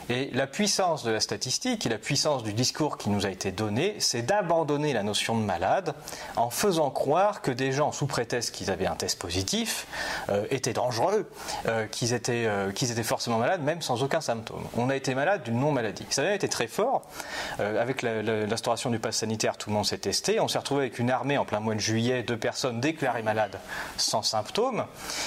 Et 0.09 0.29
la 0.33 0.47
puissance 0.47 1.03
de 1.03 1.11
la 1.11 1.19
statistique 1.19 1.85
et 1.85 1.89
la 1.89 1.97
puissance 1.97 2.43
du 2.43 2.53
discours 2.53 2.97
qui 2.97 3.09
nous 3.09 3.25
a 3.25 3.29
été 3.29 3.51
donné, 3.51 3.95
c'est 3.99 4.21
d'abandonner 4.21 4.93
la 4.93 5.03
notion 5.03 5.37
de 5.37 5.43
malade 5.43 5.93
en 6.37 6.49
faisant 6.49 6.89
croire 6.89 7.41
que 7.41 7.51
des 7.51 7.73
gens, 7.73 7.91
sous 7.91 8.07
prétexte 8.07 8.55
qu'ils 8.55 8.71
avaient 8.71 8.87
un 8.87 8.95
test 8.95 9.19
positif, 9.19 9.85
euh, 10.29 10.45
étaient 10.49 10.73
dangereux, 10.73 11.29
euh, 11.67 11.87
qu'ils 11.87 12.13
étaient, 12.13 12.45
euh, 12.47 12.71
qu'ils 12.71 12.91
étaient 12.91 13.03
forcément 13.03 13.37
malades, 13.37 13.61
même 13.61 13.81
sans 13.81 14.01
aucun 14.01 14.21
symptôme. 14.21 14.63
On 14.77 14.89
a 14.89 14.95
été 14.95 15.13
malade 15.13 15.43
d'une 15.43 15.59
non-maladie. 15.59 16.05
Ça 16.09 16.23
a 16.23 16.33
été 16.33 16.47
très 16.47 16.67
fort. 16.67 17.01
Avec 17.59 18.01
l'instauration 18.01 18.89
du 18.89 18.99
pass 18.99 19.17
sanitaire, 19.17 19.57
tout 19.57 19.69
le 19.69 19.75
monde 19.75 19.85
s'est 19.85 19.97
testé. 19.97 20.39
On 20.39 20.47
s'est 20.47 20.57
retrouvé 20.57 20.81
avec 20.81 20.99
une 20.99 21.09
armée 21.09 21.37
en 21.37 21.45
plein 21.45 21.59
mois 21.59 21.75
de 21.75 21.79
juillet 21.79 22.23
de 22.23 22.35
personnes 22.35 22.79
déclarées 22.79 23.23
malades 23.23 23.59
sans 23.97 24.21
symptômes 24.21 24.85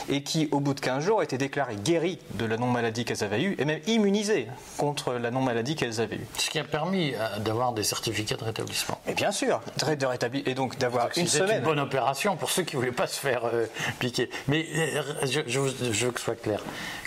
et 0.09 0.23
qui, 0.23 0.49
au 0.53 0.61
bout 0.61 0.75
de 0.75 0.81
15 0.81 1.05
jours, 1.05 1.23
étaient 1.23 1.39
déclarées 1.39 1.77
guéries 1.77 2.19
de 2.35 2.45
la 2.45 2.57
non-maladie 2.57 3.05
qu'elles 3.05 3.25
avaient 3.25 3.43
eue 3.43 3.57
et 3.59 3.65
même 3.65 3.81
immunisées 3.87 4.49
contre 4.77 5.15
la 5.15 5.31
non-maladie 5.31 5.77
qu'elles 5.77 6.01
avaient 6.01 6.17
eue. 6.17 6.27
Ce 6.39 6.51
qui 6.51 6.59
a 6.59 6.65
permis 6.65 7.15
euh, 7.15 7.39
d'avoir 7.39 7.73
des 7.73 7.83
certificats 7.85 8.37
de 8.37 8.45
rétablissement. 8.45 8.99
Et 9.07 9.15
bien 9.15 9.33
sûr, 9.33 9.61
de 9.79 10.07
rétablir 10.07 10.43
et 10.47 10.55
donc 10.55 10.79
d'avoir 10.79 11.09
une 11.17 11.27
semaine. 11.27 11.59
une 11.59 11.65
bonne 11.65 11.81
opération 11.81 12.37
pour 12.37 12.51
ceux 12.51 12.63
qui 12.63 12.77
ne 12.77 12.81
voulaient 12.81 12.93
pas 12.93 13.07
se 13.07 13.19
faire 13.21 13.45
euh, 13.45 13.67
piquer. 13.99 14.31
Mais 14.49 14.67
euh, 14.75 15.03
je, 15.25 15.41
je- 15.47 15.93
je 15.93 16.07
veux 16.07 16.13
que 16.13 16.19
ce 16.21 16.25
soit 16.27 16.41
clair. 16.41 16.61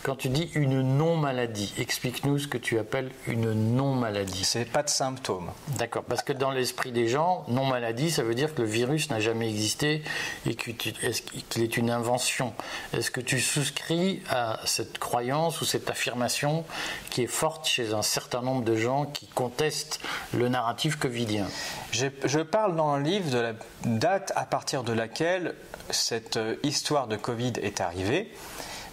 Quand 0.04 0.16
tu 0.16 0.28
dis 0.30 0.52
une 0.54 0.82
non-maladie, 0.98 1.74
explique-nous 1.78 2.40
ce 2.40 2.48
que 2.48 2.58
tu 2.58 2.78
appelles 2.78 3.10
une 3.28 3.54
non-maladie. 3.76 4.44
C'est 4.44 4.66
pas 4.66 4.84
de 4.84 4.90
symptômes. 4.90 5.50
D'accord, 5.78 6.04
parce 6.04 6.22
que 6.24 6.34
dans 6.34 6.52
l'esprit 6.52 6.92
des 6.92 7.08
gens, 7.08 7.46
non-maladie, 7.48 8.12
ça 8.12 8.22
veut 8.24 8.36
dire 8.36 8.54
que 8.54 8.62
le 8.62 8.68
virus 8.68 9.10
n'a 9.10 9.20
jamais 9.22 9.50
existé 9.50 10.04
et 10.46 10.56
qu'il 10.56 11.64
est 11.64 11.78
une 11.78 11.90
invention? 11.90 12.54
Est-ce 12.92 13.12
que 13.12 13.22
tu 13.22 13.40
souscris 13.40 14.22
à 14.30 14.60
cette 14.66 14.98
croyance 14.98 15.62
ou 15.62 15.66
cette 15.66 15.90
affirmation 15.90 16.66
qui 17.10 17.24
est 17.24 17.28
forte 17.28 17.53
chez 17.64 17.94
un 17.94 18.02
certain 18.02 18.42
nombre 18.42 18.64
de 18.64 18.76
gens 18.76 19.06
qui 19.06 19.28
contestent 19.28 20.00
le 20.34 20.50
narratif 20.50 20.96
covidien 20.98 21.46
J'ai- 21.92 22.12
Je 22.26 22.40
parle 22.40 22.76
dans 22.76 22.98
le 22.98 23.04
livre 23.04 23.30
de 23.30 23.38
la 23.40 23.54
date 23.86 24.32
à 24.36 24.46
partir 24.46 24.84
de 24.84 24.94
laquelle 24.94 25.56
cette 25.90 26.38
euh, 26.38 26.56
histoire 26.64 27.08
de 27.08 27.16
Covid 27.16 27.54
est 27.62 27.82
arrivée. 27.82 28.32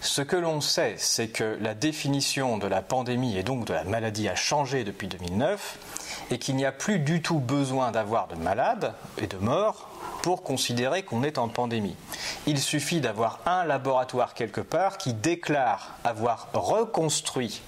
Ce 0.02 0.22
que 0.22 0.36
l'on 0.36 0.60
sait, 0.62 0.94
c'est 0.96 1.28
que 1.28 1.58
la 1.60 1.74
définition 1.74 2.56
de 2.58 2.66
la 2.66 2.80
pandémie 2.80 3.36
et 3.36 3.42
donc 3.42 3.66
de 3.66 3.74
la 3.74 3.84
maladie 3.84 4.28
a 4.28 4.34
changé 4.34 4.82
depuis 4.82 5.08
2009 5.08 5.78
et 6.30 6.38
qu'il 6.38 6.56
n'y 6.56 6.64
a 6.64 6.72
plus 6.72 6.98
du 7.00 7.20
tout 7.20 7.38
besoin 7.38 7.90
d'avoir 7.90 8.26
de 8.28 8.34
malades 8.36 8.94
et 9.18 9.26
de 9.26 9.36
morts 9.36 9.88
pour 10.22 10.42
considérer 10.42 11.02
qu'on 11.02 11.22
est 11.22 11.36
en 11.38 11.48
pandémie. 11.48 11.96
Il 12.46 12.58
suffit 12.60 13.00
d'avoir 13.00 13.40
un 13.46 13.64
laboratoire 13.64 14.32
quelque 14.34 14.60
part 14.62 14.96
qui 14.96 15.12
déclare 15.12 15.90
avoir 16.04 16.48
reconstruit 16.54 17.60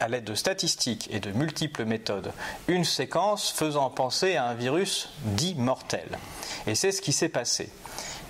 à 0.00 0.08
l'aide 0.08 0.24
de 0.24 0.34
statistiques 0.34 1.08
et 1.12 1.20
de 1.20 1.32
multiples 1.32 1.84
méthodes, 1.84 2.32
une 2.68 2.84
séquence 2.84 3.50
faisant 3.50 3.90
penser 3.90 4.36
à 4.36 4.46
un 4.46 4.54
virus 4.54 5.10
dit 5.24 5.54
mortel. 5.54 6.18
Et 6.66 6.74
c'est 6.74 6.92
ce 6.92 7.02
qui 7.02 7.12
s'est 7.12 7.28
passé. 7.28 7.70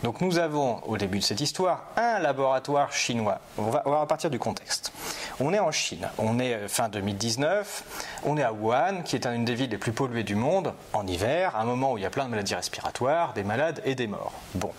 Donc 0.03 0.23
nous 0.23 0.39
avons, 0.39 0.83
au 0.87 0.97
début 0.97 1.19
de 1.19 1.25
cette 1.25 1.43
histoire, 1.43 1.85
un 1.97 2.19
laboratoire 2.21 2.91
chinois. 2.91 3.39
On 3.59 3.65
va, 3.71 3.83
on 3.85 3.91
va 3.91 4.07
partir 4.07 4.31
du 4.31 4.39
contexte. 4.39 4.93
On 5.41 5.53
est 5.53 5.59
en 5.59 5.71
Chine, 5.71 6.09
on 6.17 6.39
est 6.39 6.55
euh, 6.55 6.69
fin 6.69 6.89
2019, 6.89 8.21
on 8.25 8.39
est 8.39 8.43
à 8.43 8.53
Wuhan, 8.53 9.03
qui 9.05 9.17
est 9.17 9.27
une 9.27 9.45
des 9.45 9.55
villes 9.55 9.71
les 9.71 9.79
plus 9.79 9.93
polluées 9.93 10.23
du 10.23 10.35
monde, 10.35 10.73
en 10.95 11.07
hiver, 11.07 11.55
un 11.57 11.65
moment 11.65 11.93
où 11.93 11.99
il 11.99 12.03
y 12.03 12.07
a 12.07 12.11
plein 12.11 12.25
de 12.25 12.31
maladies 12.31 12.55
respiratoires, 12.55 13.35
des 13.35 13.45
malades 13.45 13.83
et 13.85 13.95
des 13.95 14.07
morts. 14.07 14.33
Bon. 14.55 14.73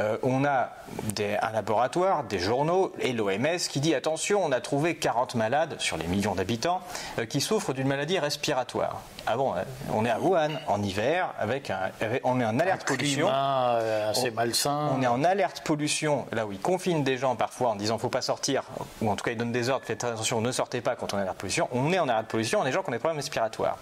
Euh, 0.00 0.16
on 0.24 0.44
a 0.44 0.70
des- 1.14 1.36
un 1.40 1.50
laboratoire, 1.52 2.24
des 2.24 2.40
journaux 2.40 2.92
et 2.98 3.12
l'OMS 3.12 3.58
qui 3.70 3.78
dit 3.78 3.94
attention, 3.94 4.44
on 4.44 4.50
a 4.50 4.60
trouvé 4.60 4.96
40 4.96 5.36
malades 5.36 5.76
sur 5.78 5.96
les 5.96 6.06
millions 6.08 6.34
d'habitants 6.34 6.80
euh, 7.20 7.26
qui 7.26 7.40
souffrent 7.40 7.72
d'une 7.72 7.86
maladie 7.86 8.18
respiratoire. 8.18 9.02
Ah 9.26 9.36
bon, 9.36 9.54
euh, 9.54 9.62
on 9.92 10.04
est 10.04 10.10
à 10.10 10.18
Wuhan 10.18 10.50
en 10.66 10.82
hiver, 10.82 11.32
avec 11.38 11.70
un, 11.70 11.78
avec- 12.00 12.20
on 12.24 12.40
est 12.40 12.44
en 12.44 12.58
alerte 12.58 12.84
pollution. 12.86 13.26
Climat 13.26 13.76
euh, 13.76 14.10
assez 14.10 14.30
malsain. 14.32 14.90
On 14.98 15.00
est 15.00 15.06
en 15.06 15.22
alerte 15.22 15.60
pollution, 15.64 16.26
là 16.32 16.44
où 16.44 16.50
ils 16.52 16.58
confinent 16.60 17.04
des 17.04 17.16
gens 17.16 17.36
parfois 17.36 17.70
en 17.70 17.76
disant 17.76 17.96
faut 17.96 18.08
pas 18.08 18.20
sortir, 18.22 18.64
ou 19.00 19.08
en 19.10 19.14
tout 19.14 19.24
cas 19.24 19.30
ils 19.30 19.38
donnent 19.38 19.52
des 19.52 19.68
ordres, 19.70 19.86
faites 19.86 20.02
attention, 20.02 20.40
ne 20.40 20.50
sortez 20.50 20.80
pas 20.80 20.96
quand 20.96 21.14
on 21.14 21.18
est 21.18 21.20
en 21.20 21.22
alerte 21.22 21.38
pollution. 21.38 21.68
On 21.72 21.92
est 21.92 21.98
en 22.00 22.08
alerte 22.08 22.26
pollution, 22.26 22.60
on 22.60 22.64
des 22.64 22.72
gens 22.72 22.82
qui 22.82 22.88
ont 22.88 22.92
des 22.92 22.98
problèmes 22.98 23.18
respiratoires. 23.18 23.78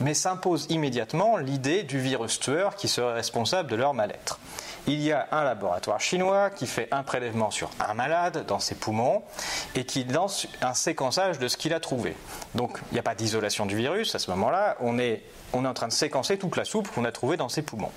Mais 0.00 0.14
s'impose 0.14 0.66
immédiatement 0.68 1.36
l'idée 1.38 1.84
du 1.84 1.98
virus 2.00 2.38
tueur 2.40 2.76
qui 2.76 2.88
serait 2.88 3.14
responsable 3.14 3.70
de 3.70 3.76
leur 3.76 3.94
mal-être. 3.94 4.38
Il 4.88 5.00
y 5.00 5.12
a 5.12 5.28
un 5.30 5.44
laboratoire 5.44 6.00
chinois 6.00 6.50
qui 6.50 6.66
fait 6.66 6.88
un 6.90 7.04
prélèvement 7.04 7.52
sur 7.52 7.70
un 7.78 7.94
malade 7.94 8.44
dans 8.46 8.58
ses 8.58 8.74
poumons 8.74 9.22
et 9.76 9.84
qui 9.84 10.02
lance 10.04 10.48
un 10.60 10.74
séquençage 10.74 11.38
de 11.38 11.46
ce 11.46 11.56
qu'il 11.56 11.72
a 11.72 11.78
trouvé. 11.78 12.16
Donc 12.56 12.78
il 12.90 12.94
n'y 12.94 12.98
a 12.98 13.02
pas 13.04 13.14
d'isolation 13.14 13.64
du 13.64 13.76
virus 13.76 14.14
à 14.14 14.18
ce 14.18 14.30
moment-là, 14.32 14.76
on 14.80 14.98
est, 14.98 15.22
on 15.52 15.64
est 15.64 15.68
en 15.68 15.74
train 15.74 15.88
de 15.88 15.92
séquencer 15.92 16.36
toute 16.36 16.56
la 16.56 16.64
soupe 16.64 16.88
qu'on 16.88 17.04
a 17.04 17.12
trouvée 17.12 17.36
dans 17.36 17.48
ses 17.48 17.62
poumons. 17.62 17.92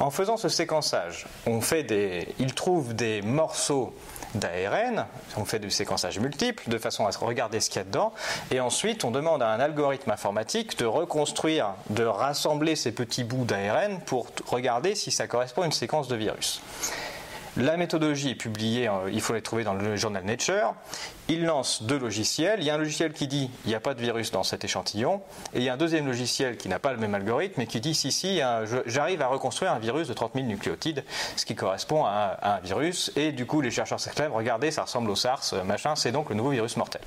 En 0.00 0.10
faisant 0.10 0.36
ce 0.36 0.48
séquençage, 0.48 1.26
on 1.46 1.60
fait 1.60 1.82
des, 1.82 2.28
il 2.38 2.54
trouve 2.54 2.94
des 2.94 3.22
morceaux 3.22 3.94
d'ARN, 4.34 5.06
on 5.36 5.44
fait 5.44 5.58
du 5.58 5.70
séquençage 5.70 6.18
multiple 6.18 6.64
de 6.68 6.78
façon 6.78 7.06
à 7.06 7.10
regarder 7.10 7.60
ce 7.60 7.70
qu'il 7.70 7.78
y 7.78 7.82
a 7.82 7.84
dedans, 7.84 8.12
et 8.50 8.60
ensuite 8.60 9.04
on 9.04 9.10
demande 9.10 9.42
à 9.42 9.48
un 9.48 9.60
algorithme 9.60 10.10
informatique 10.10 10.78
de 10.78 10.86
reconstruire, 10.86 11.74
de 11.90 12.04
rassembler 12.04 12.76
ces 12.76 12.92
petits 12.92 13.24
bouts 13.24 13.44
d'ARN 13.44 14.00
pour 14.00 14.28
regarder 14.46 14.94
si 14.94 15.10
ça 15.10 15.26
correspond 15.26 15.62
à 15.62 15.66
une 15.66 15.72
séquence 15.72 16.08
de 16.08 16.16
virus. 16.16 16.60
La 17.58 17.76
méthodologie 17.76 18.30
est 18.30 18.34
publiée, 18.36 18.88
il 19.12 19.20
faut 19.20 19.32
la 19.32 19.40
trouver 19.40 19.64
dans 19.64 19.74
le 19.74 19.96
journal 19.96 20.22
Nature. 20.24 20.74
Il 21.26 21.44
lance 21.44 21.82
deux 21.82 21.98
logiciels. 21.98 22.60
Il 22.60 22.64
y 22.64 22.70
a 22.70 22.74
un 22.74 22.78
logiciel 22.78 23.12
qui 23.12 23.26
dit 23.26 23.50
il 23.64 23.68
n'y 23.68 23.74
a 23.74 23.80
pas 23.80 23.94
de 23.94 24.00
virus 24.00 24.30
dans 24.30 24.44
cet 24.44 24.64
échantillon, 24.64 25.20
et 25.54 25.58
il 25.58 25.64
y 25.64 25.68
a 25.68 25.74
un 25.74 25.76
deuxième 25.76 26.06
logiciel 26.06 26.56
qui 26.56 26.68
n'a 26.68 26.78
pas 26.78 26.92
le 26.92 26.98
même 26.98 27.16
algorithme, 27.16 27.54
mais 27.58 27.66
qui 27.66 27.80
dit 27.80 27.96
si, 27.96 28.12
si, 28.12 28.40
j'arrive 28.86 29.22
à 29.22 29.26
reconstruire 29.26 29.72
un 29.72 29.80
virus 29.80 30.06
de 30.06 30.12
30 30.12 30.34
000 30.34 30.46
nucléotides, 30.46 31.02
ce 31.34 31.44
qui 31.44 31.56
correspond 31.56 32.04
à 32.04 32.38
un, 32.42 32.60
virus. 32.60 33.10
Et 33.16 33.32
du 33.32 33.44
coup, 33.44 33.60
les 33.60 33.72
chercheurs 33.72 33.98
s'exclament 33.98 34.32
regardez, 34.32 34.70
ça 34.70 34.82
ressemble 34.82 35.10
au 35.10 35.16
SARS, 35.16 35.52
machin, 35.64 35.96
c'est 35.96 36.12
donc 36.12 36.30
le 36.30 36.36
nouveau 36.36 36.50
virus 36.50 36.76
mortel. 36.76 37.02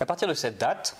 À 0.00 0.06
partir 0.06 0.28
de 0.28 0.34
cette 0.34 0.56
date, 0.56 0.96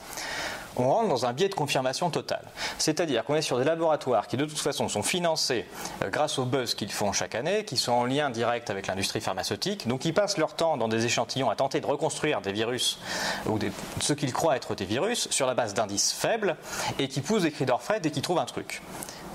on 0.79 0.89
rentre 0.89 1.09
dans 1.09 1.27
un 1.27 1.33
biais 1.33 1.49
de 1.49 1.55
confirmation 1.55 2.11
totale. 2.11 2.45
C'est-à-dire 2.79 3.25
qu'on 3.25 3.35
est 3.35 3.43
sur 3.43 3.59
des 3.59 3.65
laboratoires 3.65 4.27
qui 4.27 4.37
de 4.37 4.45
toute 4.45 4.59
façon 4.59 4.89
sont 4.89 5.03
financés 5.03 5.67
euh, 6.03 6.11
grâce 6.11 6.39
au 6.39 6.45
buzz 6.45 6.75
qu'ils 6.75 6.93
font 6.93 7.13
chaque 7.13 7.35
année, 7.35 7.65
qui 7.65 7.77
sont 7.77 7.93
en 7.93 8.05
lien 8.05 8.31
direct 8.31 8.71
avec 8.71 8.87
l'industrie 8.87 9.21
pharmaceutique, 9.21 9.87
donc 9.89 10.05
ils 10.05 10.15
passent 10.15 10.39
leur 10.39 10.55
temps 10.55 10.77
dans 10.77 10.89
des 10.89 11.05
échantillons 11.05 11.51
à 11.51 11.57
tenter 11.57 11.81
de 11.81 11.87
reconstruire 11.87 12.41
des 12.41 12.53
virus 12.53 12.99
ou 13.47 13.59
ce 14.01 14.13
qu'ils 14.13 14.33
croient 14.33 14.57
être 14.57 14.75
des 14.75 14.85
virus 14.85 15.29
sur 15.31 15.47
la 15.47 15.55
base 15.55 15.75
d'indices 15.75 16.13
faibles 16.13 16.57
et 16.99 17.09
qui 17.09 17.21
poussent 17.21 17.43
des 17.43 17.53
cris 17.53 17.67
d'orfraie 17.67 18.01
dès 18.01 18.11
qu'ils 18.11 18.23
trouvent 18.23 18.39
un 18.39 18.45
truc. 18.45 18.83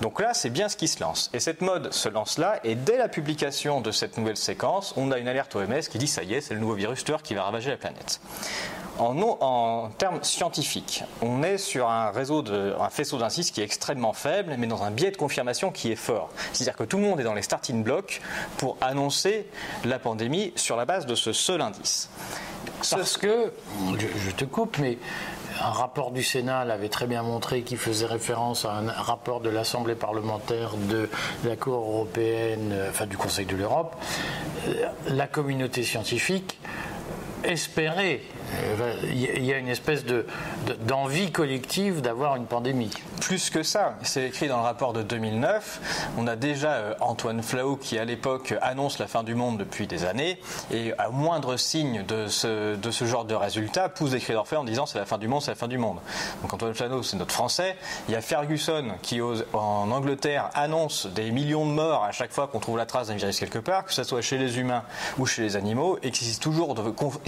Donc 0.00 0.20
là, 0.20 0.34
c'est 0.34 0.50
bien 0.50 0.68
ce 0.68 0.76
qui 0.76 0.88
se 0.88 1.00
lance. 1.00 1.30
Et 1.32 1.40
cette 1.40 1.60
mode 1.60 1.92
se 1.92 2.08
lance 2.08 2.38
là, 2.38 2.58
et 2.64 2.74
dès 2.74 2.98
la 2.98 3.08
publication 3.08 3.80
de 3.80 3.90
cette 3.90 4.18
nouvelle 4.18 4.36
séquence, 4.36 4.92
on 4.96 5.12
a 5.12 5.18
une 5.18 5.28
alerte 5.28 5.54
OMS 5.54 5.80
qui 5.90 5.98
dit 5.98 6.08
ça 6.08 6.22
y 6.22 6.34
est, 6.34 6.40
c'est 6.40 6.54
le 6.54 6.60
nouveau 6.60 6.74
virus 6.74 7.04
tueur 7.04 7.22
qui 7.22 7.34
va 7.34 7.44
ravager 7.44 7.70
la 7.70 7.76
planète. 7.76 8.20
En, 8.98 9.90
termes 9.98 10.22
scientifiques, 10.22 11.02
on 11.20 11.42
est 11.42 11.58
sur 11.58 11.88
un 11.90 12.10
réseau 12.10 12.42
de, 12.42 12.74
un 12.78 12.90
faisceau 12.90 13.18
d'indices 13.18 13.50
qui 13.50 13.60
est 13.60 13.64
extrêmement 13.64 14.12
faible, 14.12 14.54
mais 14.56 14.68
dans 14.68 14.84
un 14.84 14.92
biais 14.92 15.10
de 15.10 15.16
confirmation 15.16 15.72
qui 15.72 15.90
est 15.90 15.96
fort. 15.96 16.30
C'est-à-dire 16.52 16.76
que 16.76 16.84
tout 16.84 16.98
le 16.98 17.02
monde 17.02 17.20
est 17.20 17.24
dans 17.24 17.34
les 17.34 17.42
starting 17.42 17.82
blocks 17.82 18.20
pour 18.56 18.76
annoncer 18.80 19.46
la 19.84 19.98
pandémie 19.98 20.52
sur 20.54 20.76
la 20.76 20.84
base 20.84 21.06
de 21.06 21.16
ce 21.16 21.32
seul 21.32 21.60
indice. 21.60 22.08
Parce 22.90 23.16
que, 23.16 23.52
je, 23.98 24.30
te 24.30 24.44
coupe, 24.44 24.78
mais 24.78 24.98
un 25.60 25.70
rapport 25.70 26.12
du 26.12 26.22
Sénat 26.22 26.64
l'avait 26.64 26.88
très 26.88 27.06
bien 27.06 27.22
montré 27.22 27.62
qui 27.62 27.76
faisait 27.76 28.06
référence 28.06 28.64
à 28.64 28.74
un 28.74 28.90
rapport 28.90 29.40
de 29.40 29.48
l'Assemblée 29.48 29.94
parlementaire 29.94 30.76
de 30.76 31.08
la 31.44 31.56
Cour 31.56 31.74
européenne, 31.74 32.74
enfin 32.90 33.06
du 33.06 33.16
Conseil 33.16 33.46
de 33.46 33.56
l'Europe. 33.56 33.96
La 35.08 35.26
communauté 35.26 35.82
scientifique 35.82 36.58
espérait 37.44 38.20
il 39.12 39.44
y 39.44 39.52
a 39.52 39.58
une 39.58 39.68
espèce 39.68 40.04
d'envie 40.86 41.30
collective 41.30 42.00
d'avoir 42.00 42.36
une 42.36 42.46
pandémie. 42.46 42.90
Plus 43.20 43.50
que 43.50 43.62
ça, 43.62 43.96
c'est 44.02 44.26
écrit 44.26 44.48
dans 44.48 44.58
le 44.58 44.62
rapport 44.62 44.92
de 44.92 45.02
2009. 45.02 46.12
On 46.18 46.26
a 46.26 46.36
déjà 46.36 46.72
euh, 46.72 46.94
Antoine 47.00 47.42
Flau 47.42 47.76
qui, 47.76 47.98
à 47.98 48.04
l'époque, 48.04 48.54
annonce 48.60 48.98
la 48.98 49.06
fin 49.06 49.22
du 49.22 49.34
monde 49.34 49.58
depuis 49.58 49.86
des 49.86 50.04
années. 50.04 50.38
Et 50.70 50.92
à 50.98 51.08
moindre 51.08 51.56
signe 51.56 52.04
de 52.06 52.26
ce, 52.26 52.76
de 52.76 52.90
ce 52.90 53.04
genre 53.04 53.24
de 53.24 53.34
résultat, 53.34 53.88
pousse 53.88 54.10
des 54.10 54.20
cris 54.20 54.32
d'orfraie 54.32 54.56
en 54.56 54.64
disant 54.64 54.86
c'est 54.86 54.98
la 54.98 55.06
fin 55.06 55.18
du 55.18 55.28
monde, 55.28 55.42
c'est 55.42 55.50
la 55.50 55.56
fin 55.56 55.68
du 55.68 55.78
monde. 55.78 55.98
Donc 56.42 56.52
Antoine 56.52 56.74
Flau, 56.74 57.02
c'est 57.02 57.16
notre 57.16 57.32
français. 57.32 57.76
Il 58.08 58.12
y 58.12 58.16
a 58.16 58.20
Ferguson 58.20 58.92
qui, 59.02 59.20
en 59.20 59.90
Angleterre, 59.90 60.50
annonce 60.54 61.06
des 61.06 61.30
millions 61.30 61.66
de 61.66 61.72
morts 61.72 62.04
à 62.04 62.12
chaque 62.12 62.32
fois 62.32 62.48
qu'on 62.48 62.60
trouve 62.60 62.76
la 62.76 62.86
trace 62.86 63.08
d'un 63.08 63.14
virus 63.14 63.38
quelque 63.38 63.58
part, 63.58 63.84
que 63.84 63.92
ce 63.92 64.04
soit 64.04 64.20
chez 64.20 64.38
les 64.38 64.58
humains 64.58 64.82
ou 65.18 65.26
chez 65.26 65.42
les 65.42 65.56
animaux, 65.56 65.98
et 66.02 66.10
qui 66.10 66.28
est 66.28 66.40
toujours, 66.40 66.74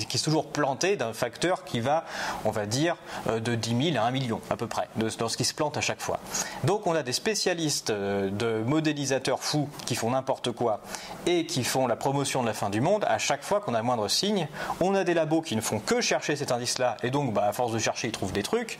qui 0.08 0.16
est 0.16 0.24
toujours 0.24 0.46
planté 0.46 0.96
d'un 0.96 1.12
facteur 1.16 1.64
qui 1.64 1.80
va, 1.80 2.04
on 2.44 2.50
va 2.50 2.66
dire, 2.66 2.96
euh, 3.28 3.40
de 3.40 3.54
10 3.54 3.92
000 3.92 4.04
à 4.04 4.06
1 4.06 4.10
million 4.10 4.40
à 4.50 4.56
peu 4.56 4.66
près, 4.66 4.88
dans 4.96 5.28
ce 5.28 5.36
qui 5.36 5.44
se 5.44 5.54
plante 5.54 5.76
à 5.76 5.80
chaque 5.80 6.00
fois. 6.00 6.20
Donc 6.64 6.86
on 6.86 6.94
a 6.94 7.02
des 7.02 7.12
spécialistes 7.12 7.90
euh, 7.90 8.30
de 8.30 8.62
modélisateurs 8.64 9.40
fous 9.40 9.68
qui 9.84 9.94
font 9.94 10.10
n'importe 10.10 10.52
quoi 10.52 10.80
et 11.26 11.46
qui 11.46 11.64
font 11.64 11.86
la 11.86 11.96
promotion 11.96 12.42
de 12.42 12.46
la 12.46 12.54
fin 12.54 12.70
du 12.70 12.80
monde 12.80 13.04
à 13.08 13.18
chaque 13.18 13.42
fois 13.42 13.60
qu'on 13.60 13.74
a 13.74 13.82
moindre 13.82 14.08
signe. 14.08 14.48
On 14.80 14.94
a 14.94 15.04
des 15.04 15.14
labos 15.14 15.42
qui 15.42 15.56
ne 15.56 15.60
font 15.60 15.80
que 15.80 16.00
chercher 16.00 16.36
cet 16.36 16.52
indice-là 16.52 16.96
et 17.02 17.10
donc 17.10 17.32
bah, 17.32 17.46
à 17.46 17.52
force 17.52 17.72
de 17.72 17.78
chercher 17.78 18.08
ils 18.08 18.12
trouvent 18.12 18.32
des 18.32 18.42
trucs. 18.42 18.78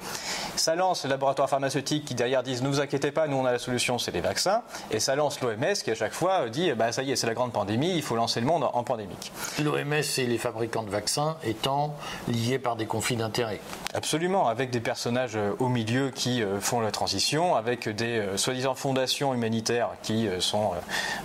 Ça 0.57 0.75
lance 0.75 1.05
les 1.05 1.11
laboratoires 1.11 1.49
pharmaceutiques 1.49 2.05
qui 2.05 2.14
derrière 2.14 2.43
disent 2.43 2.62
ne 2.62 2.69
vous 2.69 2.81
inquiétez 2.81 3.11
pas, 3.11 3.26
nous 3.26 3.37
on 3.37 3.47
a 3.47 3.52
la 3.52 3.59
solution, 3.59 3.99
c'est 3.99 4.12
les 4.12 4.21
vaccins. 4.21 4.62
Et 4.90 5.00
ça 5.00 5.16
lance 5.16 5.40
l'OMS 5.40 5.75
qui 5.83 5.90
à 5.90 5.95
chaque 5.95 6.12
fois 6.12 6.49
dit 6.49 6.73
bah, 6.73 6.93
ça 6.93 7.02
y 7.02 7.12
est, 7.12 7.16
c'est 7.16 7.26
la 7.26 7.35
grande 7.35 7.52
pandémie, 7.52 7.95
il 7.95 8.02
faut 8.02 8.16
lancer 8.16 8.40
le 8.40 8.47
monde 8.47 8.69
en 8.73 8.85
pandémique. 8.85 9.33
L'OMS 9.62 10.02
et 10.19 10.26
les 10.26 10.38
fabricants 10.38 10.83
de 10.83 10.90
vaccins 10.90 11.37
étant 11.45 11.95
liés 12.28 12.58
par 12.58 12.76
des 12.76 12.87
conflits 12.87 13.16
d'intérêts. 13.16 13.61
Absolument, 13.94 14.49
avec 14.49 14.70
des 14.70 14.80
personnages 14.80 15.37
euh, 15.37 15.52
au 15.58 15.68
milieu 15.68 16.11
qui 16.11 16.42
euh, 16.42 16.61
font 16.61 16.80
la 16.80 16.90
transition, 16.90 17.56
avec 17.56 17.88
des 17.88 18.18
euh, 18.18 18.37
soi-disant 18.37 18.75
fondations 18.75 19.32
humanitaires 19.32 19.90
qui 20.02 20.28
sont 20.40 20.73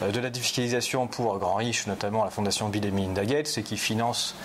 de 0.02 0.20
la 0.20 0.30
défiscalisation 0.30 1.08
pour 1.08 1.38
grands 1.38 1.56
riches, 1.56 1.88
notamment 1.88 2.24
la 2.24 2.30
fondation 2.30 2.70
Bill 2.70 2.86
et 2.86 2.92
Melinda 2.92 3.26
Gates, 3.26 3.58
et 3.58 3.64
qui 3.64 3.78
financent 3.78 4.36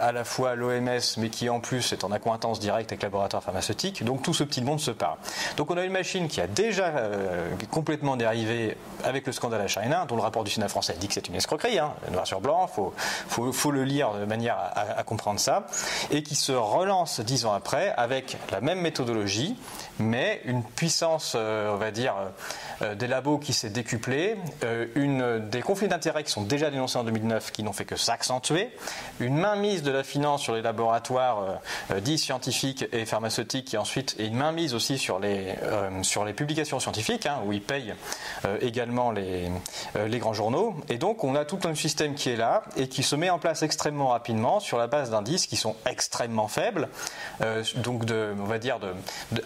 à 0.00 0.12
la 0.12 0.24
fois 0.24 0.54
l'OMS, 0.54 1.00
mais 1.18 1.28
qui 1.30 1.48
en 1.48 1.60
plus 1.60 1.92
est 1.92 2.04
en 2.04 2.12
accointance 2.12 2.60
directe 2.60 2.92
avec 2.92 3.02
les 3.02 3.06
laboratoires 3.06 3.42
pharmaceutiques. 3.42 4.04
Donc 4.04 4.22
tout 4.22 4.34
ce 4.34 4.44
petit 4.44 4.62
monde 4.62 4.80
se 4.80 4.90
parle. 4.90 5.16
Donc 5.56 5.70
on 5.70 5.76
a 5.76 5.84
une 5.84 5.92
machine 5.92 6.28
qui 6.28 6.40
a 6.40 6.46
déjà 6.46 6.92
complètement 7.70 8.16
dérivé 8.16 8.76
avec 9.04 9.26
le 9.26 9.32
scandale 9.32 9.62
à 9.62 9.68
China, 9.68 10.04
dont 10.06 10.16
le 10.16 10.22
rapport 10.22 10.44
du 10.44 10.50
Sénat 10.50 10.68
français 10.68 10.96
dit 10.98 11.08
que 11.08 11.14
c'est 11.14 11.28
une 11.28 11.36
escroquerie, 11.36 11.78
hein, 11.78 11.92
noir 12.12 12.26
sur 12.26 12.40
blanc, 12.40 12.68
il 13.38 13.52
faut, 13.52 13.70
le 13.70 13.84
lire 13.84 14.12
de 14.14 14.24
manière 14.24 14.56
à 14.74 15.02
comprendre 15.02 15.40
ça 15.40 15.66
et 16.10 16.22
qui 16.22 16.34
se 16.34 16.52
relance 16.52 17.20
dix 17.20 17.44
ans 17.44 17.52
après 17.52 17.92
avec 17.96 18.36
la 18.50 18.60
même 18.60 18.80
méthodologie, 18.80 19.56
mais 19.98 20.40
une 20.44 20.62
puissance, 20.62 21.34
euh, 21.36 21.72
on 21.72 21.76
va 21.76 21.90
dire, 21.90 22.14
euh, 22.82 22.94
des 22.94 23.06
labos 23.06 23.38
qui 23.38 23.52
s'est 23.52 23.70
décuplée, 23.70 24.36
euh, 24.64 24.86
une, 24.94 25.48
des 25.48 25.62
conflits 25.62 25.88
d'intérêts 25.88 26.24
qui 26.24 26.32
sont 26.32 26.42
déjà 26.42 26.70
dénoncés 26.70 26.98
en 26.98 27.04
2009 27.04 27.52
qui 27.52 27.62
n'ont 27.62 27.72
fait 27.72 27.84
que 27.84 27.96
s'accentuer, 27.96 28.70
une 29.20 29.36
mainmise 29.36 29.82
de 29.82 29.90
la 29.90 30.02
finance 30.02 30.42
sur 30.42 30.54
les 30.54 30.62
laboratoires 30.62 31.60
dits 32.00 32.18
scientifiques 32.18 32.86
et 32.92 33.04
pharmaceutiques, 33.04 33.74
et 33.74 33.78
ensuite 33.78 34.14
et 34.18 34.26
une 34.26 34.36
mainmise 34.36 34.74
aussi 34.74 34.98
sur 34.98 35.18
les, 35.18 35.54
sur 36.02 36.24
les 36.24 36.32
publications 36.32 36.80
scientifiques, 36.80 37.26
hein, 37.26 37.40
où 37.46 37.52
ils 37.52 37.62
payent 37.62 37.94
également 38.60 39.10
les, 39.10 39.50
les 40.06 40.18
grands 40.18 40.32
journaux. 40.32 40.74
Et 40.88 40.98
donc 40.98 41.24
on 41.24 41.34
a 41.34 41.44
tout 41.44 41.58
un 41.64 41.74
système 41.74 42.14
qui 42.14 42.30
est 42.30 42.36
là 42.36 42.62
et 42.76 42.88
qui 42.88 43.02
se 43.02 43.16
met 43.16 43.30
en 43.30 43.38
place 43.38 43.62
extrêmement 43.62 44.08
rapidement 44.08 44.60
sur 44.60 44.78
la 44.78 44.86
base 44.86 45.10
d'indices 45.10 45.46
qui 45.46 45.56
sont 45.56 45.76
extrêmement 45.86 46.48
faibles, 46.48 46.88
euh, 47.42 47.62
donc 47.76 48.04
de, 48.04 48.34
on 48.38 48.44
va 48.44 48.58
dire 48.58 48.78
de, 48.78 48.92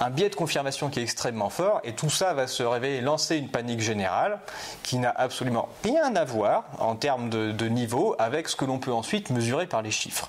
un 0.01 0.11
biais 0.11 0.29
de 0.29 0.35
confirmation 0.43 0.91
qui 0.91 0.99
est 0.99 1.05
extrêmement 1.05 1.51
fort, 1.51 1.81
et 1.85 1.93
tout 1.93 2.11
ça 2.11 2.35
va 2.35 2.49
se 2.49 2.65
révéler 2.65 3.01
lancer 3.01 3.37
une 3.37 3.49
panique 3.49 3.79
générale 3.79 4.41
qui 4.83 4.99
n'a 4.99 5.11
absolument 5.11 5.69
rien 5.85 6.17
à 6.17 6.25
voir 6.25 6.65
en 6.81 6.97
termes 6.97 7.31
de, 7.31 7.69
niveau 7.69 8.17
avec 8.19 8.49
ce 8.49 8.57
que 8.57 8.65
l'on 8.65 8.81
peut 8.81 8.93
ensuite 8.93 9.31
mesurer 9.31 9.69
par 9.69 9.83
les 9.83 9.93
chiffres. 9.93 10.29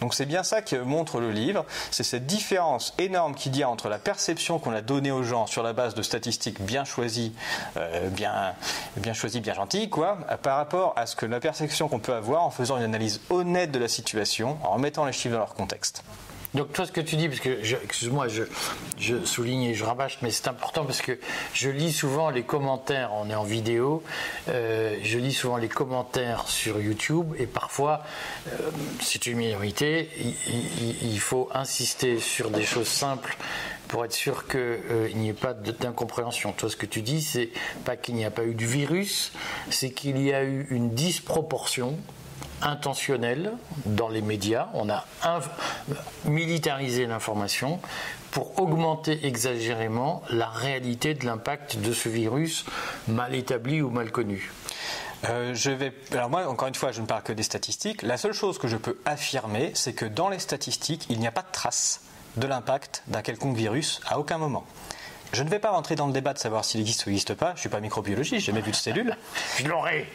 Donc 0.00 0.14
c'est 0.14 0.24
bien 0.24 0.42
ça 0.44 0.62
que 0.62 0.76
montre 0.76 1.20
le 1.20 1.30
livre, 1.30 1.66
c'est 1.90 2.04
cette 2.04 2.24
différence 2.24 2.94
énorme 2.96 3.34
qu'il 3.34 3.54
y 3.54 3.62
a 3.62 3.68
entre 3.68 3.90
la 3.90 3.98
perception 3.98 4.58
qu'on 4.58 4.72
a 4.72 4.80
donnée 4.80 5.10
aux 5.10 5.24
gens 5.24 5.46
sur 5.46 5.62
la 5.62 5.74
base 5.74 5.94
de 5.94 6.00
statistiques 6.00 6.62
bien 6.62 6.84
choisies, 6.84 7.34
euh, 7.76 8.08
bien, 8.08 8.54
bien 8.96 9.12
choisies, 9.12 9.42
bien 9.42 9.52
gentilles, 9.52 9.90
quoi, 9.90 10.16
par 10.42 10.56
rapport 10.56 10.94
à 10.96 11.04
ce 11.04 11.16
que 11.16 11.26
la 11.26 11.38
perception 11.38 11.88
qu'on 11.88 11.98
peut 11.98 12.14
avoir 12.14 12.44
en 12.44 12.50
faisant 12.50 12.78
une 12.78 12.84
analyse 12.84 13.20
honnête 13.28 13.72
de 13.72 13.78
la 13.78 13.88
situation, 13.88 14.56
en 14.62 14.70
remettant 14.70 15.04
les 15.04 15.12
chiffres 15.12 15.34
dans 15.34 15.40
leur 15.40 15.52
contexte. 15.52 16.02
Donc 16.54 16.72
toi, 16.72 16.84
ce 16.84 16.90
que 16.90 17.00
tu 17.00 17.16
dis, 17.16 17.28
parce 17.28 17.40
que, 17.40 17.60
excuse-moi, 17.84 18.26
je, 18.28 19.24
souligne 19.24 19.62
et 19.62 19.74
je 19.74 19.84
rabâche, 19.84 20.18
mais 20.22 20.30
c'est 20.30 20.48
important 20.48 20.84
parce 20.84 21.00
que 21.00 21.18
je 21.54 21.70
lis 21.70 21.92
souvent 21.92 22.30
les 22.30 22.42
commentaires, 22.42 23.10
on 23.14 23.30
est 23.30 23.34
en 23.34 23.44
vidéo, 23.44 24.02
euh, 24.48 24.96
je 25.02 25.18
lis 25.18 25.32
souvent 25.32 25.56
les 25.56 25.68
commentaires 25.68 26.48
sur 26.48 26.80
YouTube 26.80 27.34
et 27.38 27.46
parfois, 27.46 28.02
euh, 28.48 28.70
c'est 29.00 29.26
une 29.26 29.38
minorité, 29.38 30.08
il, 31.02 31.20
faut 31.20 31.48
insister 31.54 32.18
sur 32.18 32.50
des 32.50 32.64
choses 32.64 32.88
simples 32.88 33.36
pour 33.86 34.04
être 34.04 34.12
sûr 34.12 34.48
qu'il 34.48 34.58
euh, 34.60 35.12
n'y 35.14 35.28
ait 35.28 35.34
pas 35.34 35.52
d'incompréhension. 35.52 36.52
Toi, 36.52 36.70
ce 36.70 36.76
que 36.76 36.86
tu 36.86 37.02
dis, 37.02 37.22
c'est 37.22 37.50
pas 37.84 37.96
qu'il 37.96 38.14
n'y 38.14 38.24
a 38.24 38.30
pas 38.30 38.44
eu 38.44 38.54
du 38.54 38.66
virus, 38.66 39.32
c'est 39.70 39.90
qu'il 39.90 40.20
y 40.20 40.32
a 40.32 40.42
eu 40.42 40.66
une 40.70 40.94
disproportion 40.94 41.96
intentionnel 42.62 43.52
dans 43.86 44.08
les 44.08 44.22
médias. 44.22 44.68
On 44.74 44.88
a 44.88 45.04
militarisé 46.24 47.06
l'information 47.06 47.80
pour 48.30 48.60
augmenter 48.60 49.26
exagérément 49.26 50.22
la 50.30 50.48
réalité 50.48 51.14
de 51.14 51.26
l'impact 51.26 51.78
de 51.78 51.92
ce 51.92 52.08
virus 52.08 52.64
mal 53.08 53.34
établi 53.34 53.82
ou 53.82 53.90
mal 53.90 54.10
connu. 54.10 54.52
Euh, 55.28 55.54
je 55.54 55.70
vais. 55.70 55.92
Alors 56.12 56.30
moi, 56.30 56.46
encore 56.46 56.68
une 56.68 56.74
fois, 56.74 56.92
je 56.92 57.00
ne 57.00 57.06
parle 57.06 57.22
que 57.22 57.32
des 57.32 57.42
statistiques. 57.42 58.02
La 58.02 58.16
seule 58.16 58.32
chose 58.32 58.58
que 58.58 58.68
je 58.68 58.76
peux 58.76 58.98
affirmer, 59.04 59.72
c'est 59.74 59.92
que 59.92 60.06
dans 60.06 60.28
les 60.28 60.38
statistiques, 60.38 61.06
il 61.10 61.18
n'y 61.18 61.26
a 61.26 61.32
pas 61.32 61.42
de 61.42 61.52
trace 61.52 62.00
de 62.36 62.46
l'impact 62.46 63.02
d'un 63.08 63.22
quelconque 63.22 63.56
virus 63.56 64.00
à 64.06 64.18
aucun 64.18 64.38
moment. 64.38 64.64
Je 65.32 65.42
ne 65.42 65.48
vais 65.48 65.58
pas 65.58 65.70
rentrer 65.70 65.94
dans 65.94 66.06
le 66.06 66.12
débat 66.12 66.32
de 66.32 66.38
savoir 66.38 66.64
s'il 66.64 66.80
existe 66.80 67.06
ou 67.06 67.10
n'existe 67.10 67.34
pas. 67.34 67.50
Je 67.50 67.54
ne 67.54 67.58
suis 67.60 67.68
pas 67.68 67.80
microbiologiste, 67.80 68.34
j'ai 68.34 68.52
jamais 68.52 68.60
vu 68.60 68.72
de 68.72 68.76
cellules. 68.76 69.16
Je 69.58 69.68
l'aurais. 69.68 70.06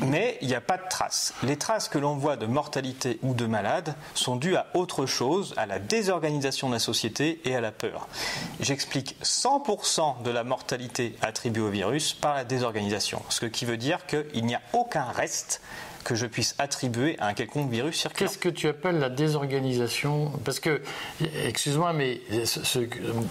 Mais 0.00 0.36
il 0.42 0.48
n'y 0.48 0.54
a 0.54 0.60
pas 0.60 0.76
de 0.76 0.88
traces. 0.88 1.32
Les 1.42 1.56
traces 1.56 1.88
que 1.88 1.98
l'on 1.98 2.16
voit 2.16 2.36
de 2.36 2.46
mortalité 2.46 3.18
ou 3.22 3.34
de 3.34 3.46
malade 3.46 3.94
sont 4.14 4.36
dues 4.36 4.56
à 4.56 4.66
autre 4.74 5.06
chose, 5.06 5.54
à 5.56 5.66
la 5.66 5.78
désorganisation 5.78 6.68
de 6.68 6.74
la 6.74 6.78
société 6.78 7.40
et 7.44 7.56
à 7.56 7.60
la 7.60 7.72
peur. 7.72 8.08
J'explique 8.60 9.16
100% 9.22 10.22
de 10.22 10.30
la 10.30 10.44
mortalité 10.44 11.16
attribuée 11.22 11.62
au 11.62 11.70
virus 11.70 12.12
par 12.12 12.34
la 12.34 12.44
désorganisation. 12.44 13.22
Ce 13.28 13.46
qui 13.46 13.64
veut 13.64 13.78
dire 13.78 14.06
qu'il 14.06 14.44
n'y 14.44 14.54
a 14.54 14.60
aucun 14.72 15.04
reste 15.04 15.62
que 16.04 16.14
je 16.14 16.26
puisse 16.26 16.54
attribuer 16.58 17.16
à 17.18 17.28
un 17.28 17.34
quelconque 17.34 17.70
virus 17.70 18.00
circulant. 18.00 18.28
Qu'est-ce 18.28 18.38
que 18.38 18.48
tu 18.48 18.68
appelles 18.68 18.98
la 18.98 19.10
désorganisation? 19.10 20.32
Parce 20.44 20.60
que, 20.60 20.80
excuse-moi, 21.44 21.92
mais 21.92 22.20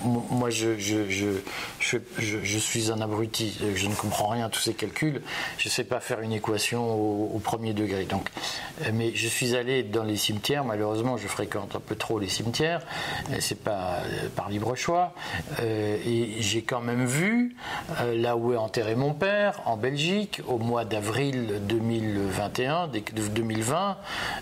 moi 0.03 0.49
je, 0.49 0.77
je, 0.77 2.59
suis 2.59 2.91
un 2.91 3.01
abruti, 3.01 3.57
je 3.75 3.87
ne 3.87 3.95
comprends 3.95 4.29
rien 4.29 4.45
à 4.45 4.49
tous 4.49 4.61
ces 4.61 4.73
calculs, 4.73 5.21
je 5.57 5.67
ne 5.67 5.71
sais 5.71 5.83
pas 5.83 5.99
faire 5.99 6.21
une 6.21 6.33
équation 6.33 6.93
au, 7.35 7.39
premier 7.39 7.73
degré. 7.73 8.05
Donc, 8.05 8.29
mais 8.93 9.11
je 9.15 9.27
suis 9.27 9.55
allé 9.55 9.83
dans 9.83 10.03
les 10.03 10.17
cimetières, 10.17 10.65
malheureusement 10.65 11.17
je 11.17 11.27
fréquente 11.27 11.75
un 11.75 11.79
peu 11.79 11.95
trop 11.95 12.19
les 12.19 12.27
cimetières, 12.27 12.81
c'est 13.39 13.63
pas 13.63 13.99
par 14.35 14.49
libre 14.49 14.75
choix, 14.75 15.13
euh, 15.59 15.97
et 16.05 16.41
j'ai 16.41 16.61
quand 16.61 16.81
même 16.81 17.05
vu 17.05 17.55
euh, 18.01 18.15
là 18.15 18.35
où 18.35 18.53
est 18.53 18.57
enterré 18.57 18.95
mon 18.95 19.13
père, 19.13 19.61
en 19.65 19.77
Belgique, 19.77 20.41
au 20.47 20.57
mois 20.57 20.85
d'avril 20.85 21.61
2021, 21.67 22.58
2020, 22.67 23.97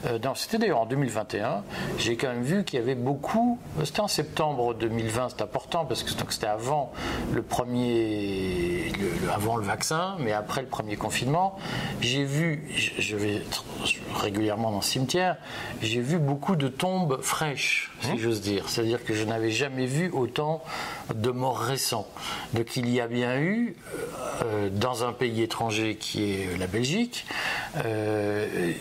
euh, 0.05 0.19
c'était 0.35 0.57
d'ailleurs 0.57 0.81
en 0.81 0.85
2021, 0.85 1.63
j'ai 1.97 2.15
quand 2.15 2.29
même 2.29 2.43
vu 2.43 2.63
qu'il 2.63 2.79
y 2.79 2.81
avait 2.81 2.95
beaucoup, 2.95 3.59
c'était 3.83 3.99
en 3.99 4.07
septembre 4.07 4.73
2020, 4.73 5.29
c'est 5.29 5.41
important 5.41 5.85
parce 5.85 6.03
que 6.03 6.09
c'était 6.09 6.47
avant 6.47 6.91
le 7.31 7.41
premier, 7.41 8.91
avant 9.33 9.57
le 9.57 9.63
vaccin, 9.63 10.15
mais 10.19 10.33
après 10.33 10.61
le 10.61 10.67
premier 10.67 10.95
confinement, 10.95 11.57
j'ai 12.01 12.23
vu, 12.23 12.67
je, 12.75 13.15
vais 13.15 13.41
régulièrement 14.15 14.71
dans 14.71 14.77
le 14.77 14.83
cimetière, 14.83 15.37
j'ai 15.81 16.01
vu 16.01 16.17
beaucoup 16.17 16.55
de 16.55 16.67
tombes 16.67 17.21
fraîches, 17.21 17.91
si 18.01 18.13
mmh. 18.13 18.17
j'ose 18.17 18.41
dire. 18.41 18.69
C'est-à-dire 18.69 19.03
que 19.03 19.13
je 19.13 19.23
n'avais 19.23 19.51
jamais 19.51 19.85
vu 19.85 20.09
autant 20.11 20.63
de 21.13 21.29
morts 21.31 21.59
récents. 21.59 22.07
Donc 22.53 22.75
il 22.75 22.89
y 22.89 22.99
a 23.01 23.07
bien 23.07 23.39
eu, 23.39 23.75
euh, 24.43 24.69
dans 24.71 25.03
un 25.03 25.13
pays 25.13 25.41
étranger 25.41 25.95
qui 25.95 26.31
est 26.31 26.57
la 26.57 26.67
Belgique, 26.67 27.25
euh, 27.85 28.73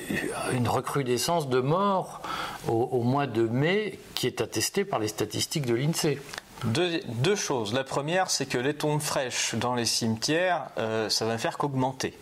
une 0.53 0.69
recrudescence 0.69 1.49
de 1.49 1.61
morts 1.61 2.21
au, 2.69 3.03
mois 3.03 3.26
de 3.26 3.43
mai 3.43 3.99
qui 4.15 4.26
est 4.26 4.41
attestée 4.41 4.85
par 4.85 4.99
les 4.99 5.09
statistiques 5.09 5.67
de 5.67 5.75
l'INSEE. 5.75 6.19
Deux, 6.65 7.37
choses. 7.37 7.75
La 7.75 7.85
première, 7.85 8.31
c'est 8.31 8.47
que 8.47 8.59
les 8.59 8.75
tombes 8.75 9.00
fraîches 9.00 9.55
dans 9.55 9.75
les 9.75 9.85
cimetières, 9.85 10.69
euh, 10.79 11.09
ça 11.11 11.26
va 11.26 11.37
faire 11.38 11.59
qu'augmenter. 11.59 12.17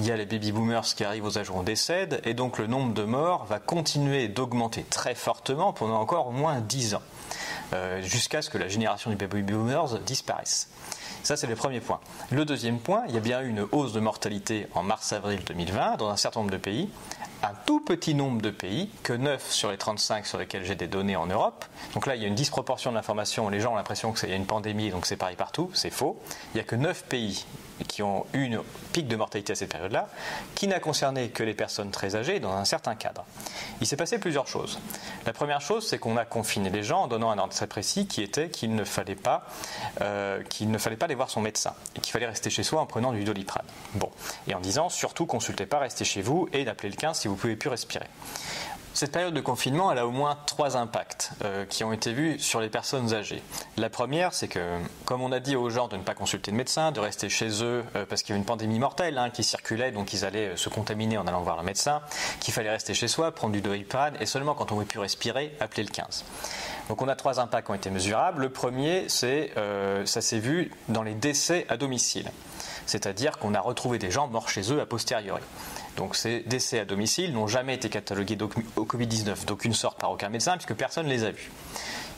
Il 0.00 0.06
y 0.06 0.10
a 0.10 0.16
les 0.16 0.26
baby 0.26 0.52
boomers 0.52 0.84
qui 0.94 1.04
arrivent 1.04 1.24
aux 1.24 1.38
âges 1.38 1.50
où 1.50 1.54
on 1.54 1.62
décède, 1.62 2.20
et 2.24 2.32
donc 2.32 2.58
le 2.58 2.66
nombre 2.66 2.94
de 2.94 3.02
morts 3.02 3.44
va 3.46 3.58
continuer 3.58 4.28
d'augmenter 4.28 4.84
très 4.88 5.14
fortement 5.14 5.72
pendant 5.72 6.00
encore 6.00 6.28
au 6.28 6.32
moins 6.32 6.60
10 6.60 6.94
ans. 6.94 7.02
Euh, 7.74 8.00
jusqu'à 8.00 8.40
ce 8.40 8.48
que 8.48 8.56
la 8.56 8.68
génération 8.68 9.10
des 9.10 9.16
baby 9.16 9.42
boomers 9.42 9.98
disparaisse. 10.00 10.68
Ça, 11.22 11.36
c'est 11.36 11.46
le 11.46 11.56
premier 11.56 11.80
point. 11.80 12.00
Le 12.30 12.44
deuxième 12.44 12.78
point, 12.78 13.04
il 13.08 13.14
y 13.14 13.18
a 13.18 13.20
bien 13.20 13.42
eu 13.42 13.48
une 13.48 13.66
hausse 13.72 13.92
de 13.92 14.00
mortalité 14.00 14.66
en 14.74 14.82
mars-avril 14.82 15.40
2020 15.46 15.96
dans 15.96 16.08
un 16.08 16.16
certain 16.16 16.40
nombre 16.40 16.52
de 16.52 16.56
pays. 16.56 16.88
Un 17.42 17.54
tout 17.66 17.78
petit 17.78 18.14
nombre 18.14 18.42
de 18.42 18.50
pays, 18.50 18.90
que 19.04 19.12
9 19.12 19.52
sur 19.52 19.70
les 19.70 19.78
35 19.78 20.26
sur 20.26 20.38
lesquels 20.38 20.64
j'ai 20.64 20.74
des 20.74 20.88
données 20.88 21.14
en 21.14 21.26
Europe. 21.26 21.64
Donc 21.94 22.06
là, 22.06 22.16
il 22.16 22.22
y 22.22 22.24
a 22.24 22.28
une 22.28 22.34
disproportion 22.34 22.90
de 22.90 22.96
l'information. 22.96 23.48
Les 23.48 23.60
gens 23.60 23.74
ont 23.74 23.76
l'impression 23.76 24.12
qu'il 24.12 24.28
y 24.28 24.32
a 24.32 24.36
une 24.36 24.46
pandémie, 24.46 24.90
donc 24.90 25.06
c'est 25.06 25.16
pareil 25.16 25.36
partout. 25.36 25.70
C'est 25.72 25.90
faux. 25.90 26.20
Il 26.52 26.56
n'y 26.56 26.60
a 26.60 26.64
que 26.64 26.74
9 26.74 27.04
pays 27.04 27.46
qui 27.86 28.02
ont 28.02 28.26
eu 28.32 28.44
une 28.44 28.60
pic 28.92 29.06
de 29.06 29.16
mortalité 29.16 29.52
à 29.52 29.56
cette 29.56 29.70
période-là, 29.70 30.08
qui 30.54 30.66
n'a 30.66 30.80
concerné 30.80 31.28
que 31.28 31.42
les 31.42 31.54
personnes 31.54 31.90
très 31.90 32.16
âgées 32.16 32.40
dans 32.40 32.52
un 32.52 32.64
certain 32.64 32.94
cadre. 32.94 33.24
Il 33.80 33.86
s'est 33.86 33.96
passé 33.96 34.18
plusieurs 34.18 34.48
choses. 34.48 34.80
La 35.26 35.32
première 35.32 35.60
chose, 35.60 35.86
c'est 35.86 35.98
qu'on 35.98 36.16
a 36.16 36.24
confiné 36.24 36.70
les 36.70 36.82
gens 36.82 37.02
en 37.02 37.06
donnant 37.06 37.30
un 37.30 37.38
ordre 37.38 37.54
très 37.54 37.66
précis 37.66 38.06
qui 38.06 38.22
était 38.22 38.48
qu'il 38.48 38.74
ne 38.74 38.84
fallait 38.84 39.14
pas, 39.14 39.46
euh, 40.00 40.42
qu'il 40.44 40.70
ne 40.70 40.78
fallait 40.78 40.96
pas 40.96 41.04
aller 41.04 41.14
voir 41.14 41.30
son 41.30 41.40
médecin 41.40 41.74
et 41.94 42.00
qu'il 42.00 42.12
fallait 42.12 42.26
rester 42.26 42.50
chez 42.50 42.62
soi 42.62 42.80
en 42.80 42.86
prenant 42.86 43.12
du 43.12 43.24
doliprane. 43.24 43.66
Bon, 43.94 44.10
et 44.46 44.54
en 44.54 44.60
disant 44.60 44.88
surtout 44.88 45.26
consultez 45.26 45.66
pas, 45.66 45.78
restez 45.78 46.04
chez 46.04 46.22
vous 46.22 46.48
et 46.52 46.64
d'appelez 46.64 46.90
le 46.90 46.96
15 46.96 47.18
si 47.18 47.27
vous 47.28 47.36
pouvez 47.36 47.56
plus 47.56 47.70
respirer. 47.70 48.06
Cette 48.98 49.12
période 49.12 49.32
de 49.32 49.40
confinement, 49.40 49.92
elle 49.92 49.98
a 49.98 50.08
au 50.08 50.10
moins 50.10 50.36
trois 50.46 50.76
impacts 50.76 51.30
euh, 51.44 51.64
qui 51.66 51.84
ont 51.84 51.92
été 51.92 52.12
vus 52.12 52.40
sur 52.40 52.60
les 52.60 52.68
personnes 52.68 53.14
âgées. 53.14 53.44
La 53.76 53.90
première, 53.90 54.34
c'est 54.34 54.48
que, 54.48 54.80
comme 55.04 55.22
on 55.22 55.30
a 55.30 55.38
dit 55.38 55.54
aux 55.54 55.70
gens 55.70 55.86
de 55.86 55.96
ne 55.96 56.02
pas 56.02 56.14
consulter 56.14 56.50
de 56.50 56.56
médecin, 56.56 56.90
de 56.90 56.98
rester 56.98 57.28
chez 57.28 57.62
eux 57.62 57.84
euh, 57.94 58.04
parce 58.08 58.22
qu'il 58.22 58.30
y 58.30 58.32
avait 58.32 58.40
une 58.40 58.44
pandémie 58.44 58.80
mortelle 58.80 59.16
hein, 59.16 59.30
qui 59.30 59.44
circulait, 59.44 59.92
donc 59.92 60.12
ils 60.14 60.24
allaient 60.24 60.48
euh, 60.48 60.56
se 60.56 60.68
contaminer 60.68 61.16
en 61.16 61.28
allant 61.28 61.42
voir 61.42 61.58
le 61.58 61.62
médecin, 61.62 62.00
qu'il 62.40 62.52
fallait 62.52 62.70
rester 62.70 62.92
chez 62.92 63.06
soi, 63.06 63.30
prendre 63.30 63.52
du 63.52 63.60
doliprane 63.60 64.16
et 64.18 64.26
seulement 64.26 64.54
quand 64.54 64.72
on 64.72 64.74
ne 64.74 64.80
pouvait 64.80 64.86
plus 64.86 64.98
respirer, 64.98 65.54
appeler 65.60 65.84
le 65.84 65.90
15. 65.90 66.24
Donc 66.88 67.00
on 67.00 67.06
a 67.06 67.14
trois 67.14 67.38
impacts 67.38 67.66
qui 67.66 67.70
ont 67.70 67.76
été 67.76 67.90
mesurables. 67.90 68.42
Le 68.42 68.48
premier, 68.48 69.08
c'est 69.08 69.52
ça 70.06 70.20
s'est 70.20 70.38
vu 70.40 70.72
dans 70.88 71.02
les 71.02 71.14
décès 71.14 71.66
à 71.68 71.76
domicile, 71.76 72.32
c'est-à-dire 72.86 73.38
qu'on 73.38 73.54
a 73.54 73.60
retrouvé 73.60 73.98
des 73.98 74.10
gens 74.10 74.26
morts 74.26 74.48
chez 74.48 74.72
eux 74.72 74.80
a 74.80 74.86
posteriori. 74.86 75.42
Donc 75.98 76.14
ces 76.14 76.40
décès 76.46 76.78
à 76.78 76.84
domicile 76.84 77.32
n'ont 77.32 77.48
jamais 77.48 77.74
été 77.74 77.88
catalogués 77.88 78.38
au 78.76 78.84
Covid-19 78.84 79.46
d'aucune 79.46 79.74
sorte 79.74 79.98
par 79.98 80.12
aucun 80.12 80.28
médecin 80.28 80.52
puisque 80.52 80.74
personne 80.74 81.06
ne 81.06 81.10
les 81.10 81.24
a 81.24 81.32
vus. 81.32 81.50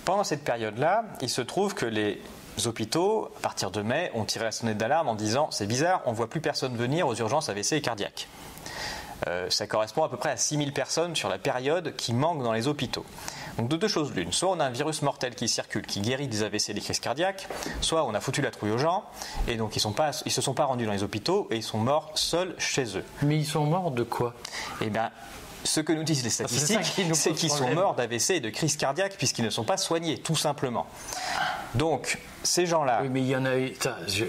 Pendant 0.04 0.22
cette 0.22 0.44
période-là, 0.44 1.04
il 1.22 1.30
se 1.30 1.40
trouve 1.40 1.74
que 1.74 1.86
les 1.86 2.20
hôpitaux, 2.66 3.30
à 3.38 3.40
partir 3.40 3.70
de 3.70 3.80
mai, 3.80 4.10
ont 4.14 4.26
tiré 4.26 4.44
la 4.44 4.52
sonnette 4.52 4.76
d'alarme 4.76 5.08
en 5.08 5.14
disant 5.14 5.50
c'est 5.50 5.66
bizarre, 5.66 6.02
on 6.04 6.10
ne 6.10 6.16
voit 6.16 6.28
plus 6.28 6.42
personne 6.42 6.76
venir 6.76 7.08
aux 7.08 7.14
urgences 7.14 7.48
AVC 7.48 7.72
et 7.72 7.80
cardiaques. 7.80 8.28
Euh, 9.28 9.48
ça 9.48 9.66
correspond 9.66 10.04
à 10.04 10.10
peu 10.10 10.18
près 10.18 10.30
à 10.30 10.36
6000 10.36 10.74
personnes 10.74 11.16
sur 11.16 11.30
la 11.30 11.38
période 11.38 11.96
qui 11.96 12.12
manquent 12.12 12.42
dans 12.42 12.52
les 12.52 12.68
hôpitaux. 12.68 13.06
Donc 13.58 13.68
de 13.68 13.76
deux 13.76 13.88
choses 13.88 14.12
l'une, 14.14 14.32
soit 14.32 14.50
on 14.50 14.60
a 14.60 14.64
un 14.64 14.70
virus 14.70 15.02
mortel 15.02 15.34
qui 15.34 15.48
circule, 15.48 15.86
qui 15.86 16.00
guérit 16.00 16.28
des 16.28 16.42
AVC 16.42 16.70
et 16.70 16.74
des 16.74 16.80
crises 16.80 17.00
cardiaques, 17.00 17.48
soit 17.80 18.04
on 18.04 18.14
a 18.14 18.20
foutu 18.20 18.42
la 18.42 18.50
trouille 18.50 18.70
aux 18.70 18.78
gens, 18.78 19.04
et 19.48 19.56
donc 19.56 19.76
ils 19.76 19.78
ne 19.78 20.30
se 20.30 20.40
sont 20.40 20.54
pas 20.54 20.64
rendus 20.64 20.86
dans 20.86 20.92
les 20.92 21.02
hôpitaux, 21.02 21.48
et 21.50 21.56
ils 21.56 21.62
sont 21.62 21.78
morts 21.78 22.10
seuls 22.14 22.54
chez 22.58 22.96
eux. 22.96 23.04
Mais 23.22 23.36
ils 23.36 23.46
sont 23.46 23.64
morts 23.64 23.90
de 23.90 24.02
quoi? 24.02 24.34
Eh 24.80 24.90
bien, 24.90 25.10
ce 25.64 25.80
que 25.80 25.92
nous 25.92 26.04
disent 26.04 26.24
les 26.24 26.30
statistiques, 26.30 26.78
c'est 27.12 27.32
qu'ils 27.32 27.50
sont 27.50 27.72
morts 27.74 27.94
d'AVC 27.94 28.30
et 28.30 28.40
de 28.40 28.50
crise 28.50 28.76
cardiaque 28.76 29.16
puisqu'ils 29.16 29.44
ne 29.44 29.50
sont 29.50 29.64
pas 29.64 29.76
soignés, 29.76 30.18
tout 30.18 30.36
simplement. 30.36 30.86
Donc, 31.74 32.18
ces 32.42 32.66
gens-là. 32.66 33.00
Oui, 33.02 33.08
mais 33.10 33.20
il 33.20 33.28
y 33.28 33.36
en 33.36 33.44
a 33.44 33.56
eu. 33.56 33.72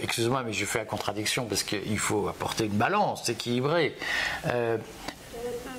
Excuse-moi, 0.04 0.44
mais 0.46 0.54
je 0.54 0.66
fais 0.66 0.80
la 0.80 0.86
contradiction 0.86 1.46
parce 1.46 1.64
qu'il 1.64 1.98
faut 1.98 2.28
apporter 2.28 2.66
une 2.66 2.74
balance 2.74 3.30
équilibrée. 3.30 3.96
Euh, 4.48 4.78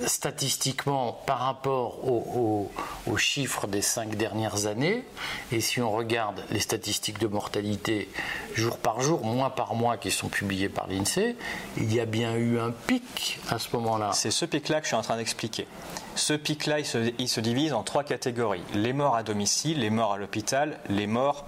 statistiquement 0.06 1.20
par 1.26 1.40
rapport 1.40 2.08
aux, 2.08 2.70
chiffres 3.16 3.66
des 3.66 3.82
cinq 3.82 4.16
dernières 4.16 4.66
années, 4.66 5.04
et 5.52 5.60
si 5.60 5.80
on 5.80 5.92
regarde 5.92 6.42
les 6.50 6.60
statistiques 6.60 7.18
de 7.18 7.26
mortalité 7.26 8.08
jour 8.54 8.78
par 8.78 9.00
jour, 9.00 9.24
mois 9.24 9.54
par 9.54 9.74
mois 9.74 9.96
qui 9.96 10.10
sont 10.10 10.28
publiées 10.28 10.68
par 10.68 10.88
l'INSEE, 10.88 11.36
il 11.76 11.92
y 11.92 12.00
a 12.00 12.06
bien 12.06 12.34
eu 12.34 12.58
un 12.58 12.70
pic 12.70 13.38
à 13.50 13.58
ce 13.58 13.68
moment-là. 13.76 14.10
C'est 14.12 14.30
ce 14.30 14.44
pic-là 14.44 14.80
que 14.80 14.84
je 14.84 14.88
suis 14.88 14.96
en 14.96 15.02
train 15.02 15.16
d'expliquer. 15.16 15.66
Ce 16.14 16.34
pic-là, 16.34 16.80
il 16.80 17.28
se, 17.28 17.40
divise 17.40 17.72
en 17.72 17.82
trois 17.82 18.04
catégories. 18.04 18.62
Les 18.74 18.92
morts 18.92 19.16
à 19.16 19.22
domicile, 19.22 19.80
les 19.80 19.90
morts 19.90 20.12
à 20.12 20.18
l'hôpital, 20.18 20.78
les 20.88 21.06
morts 21.06 21.46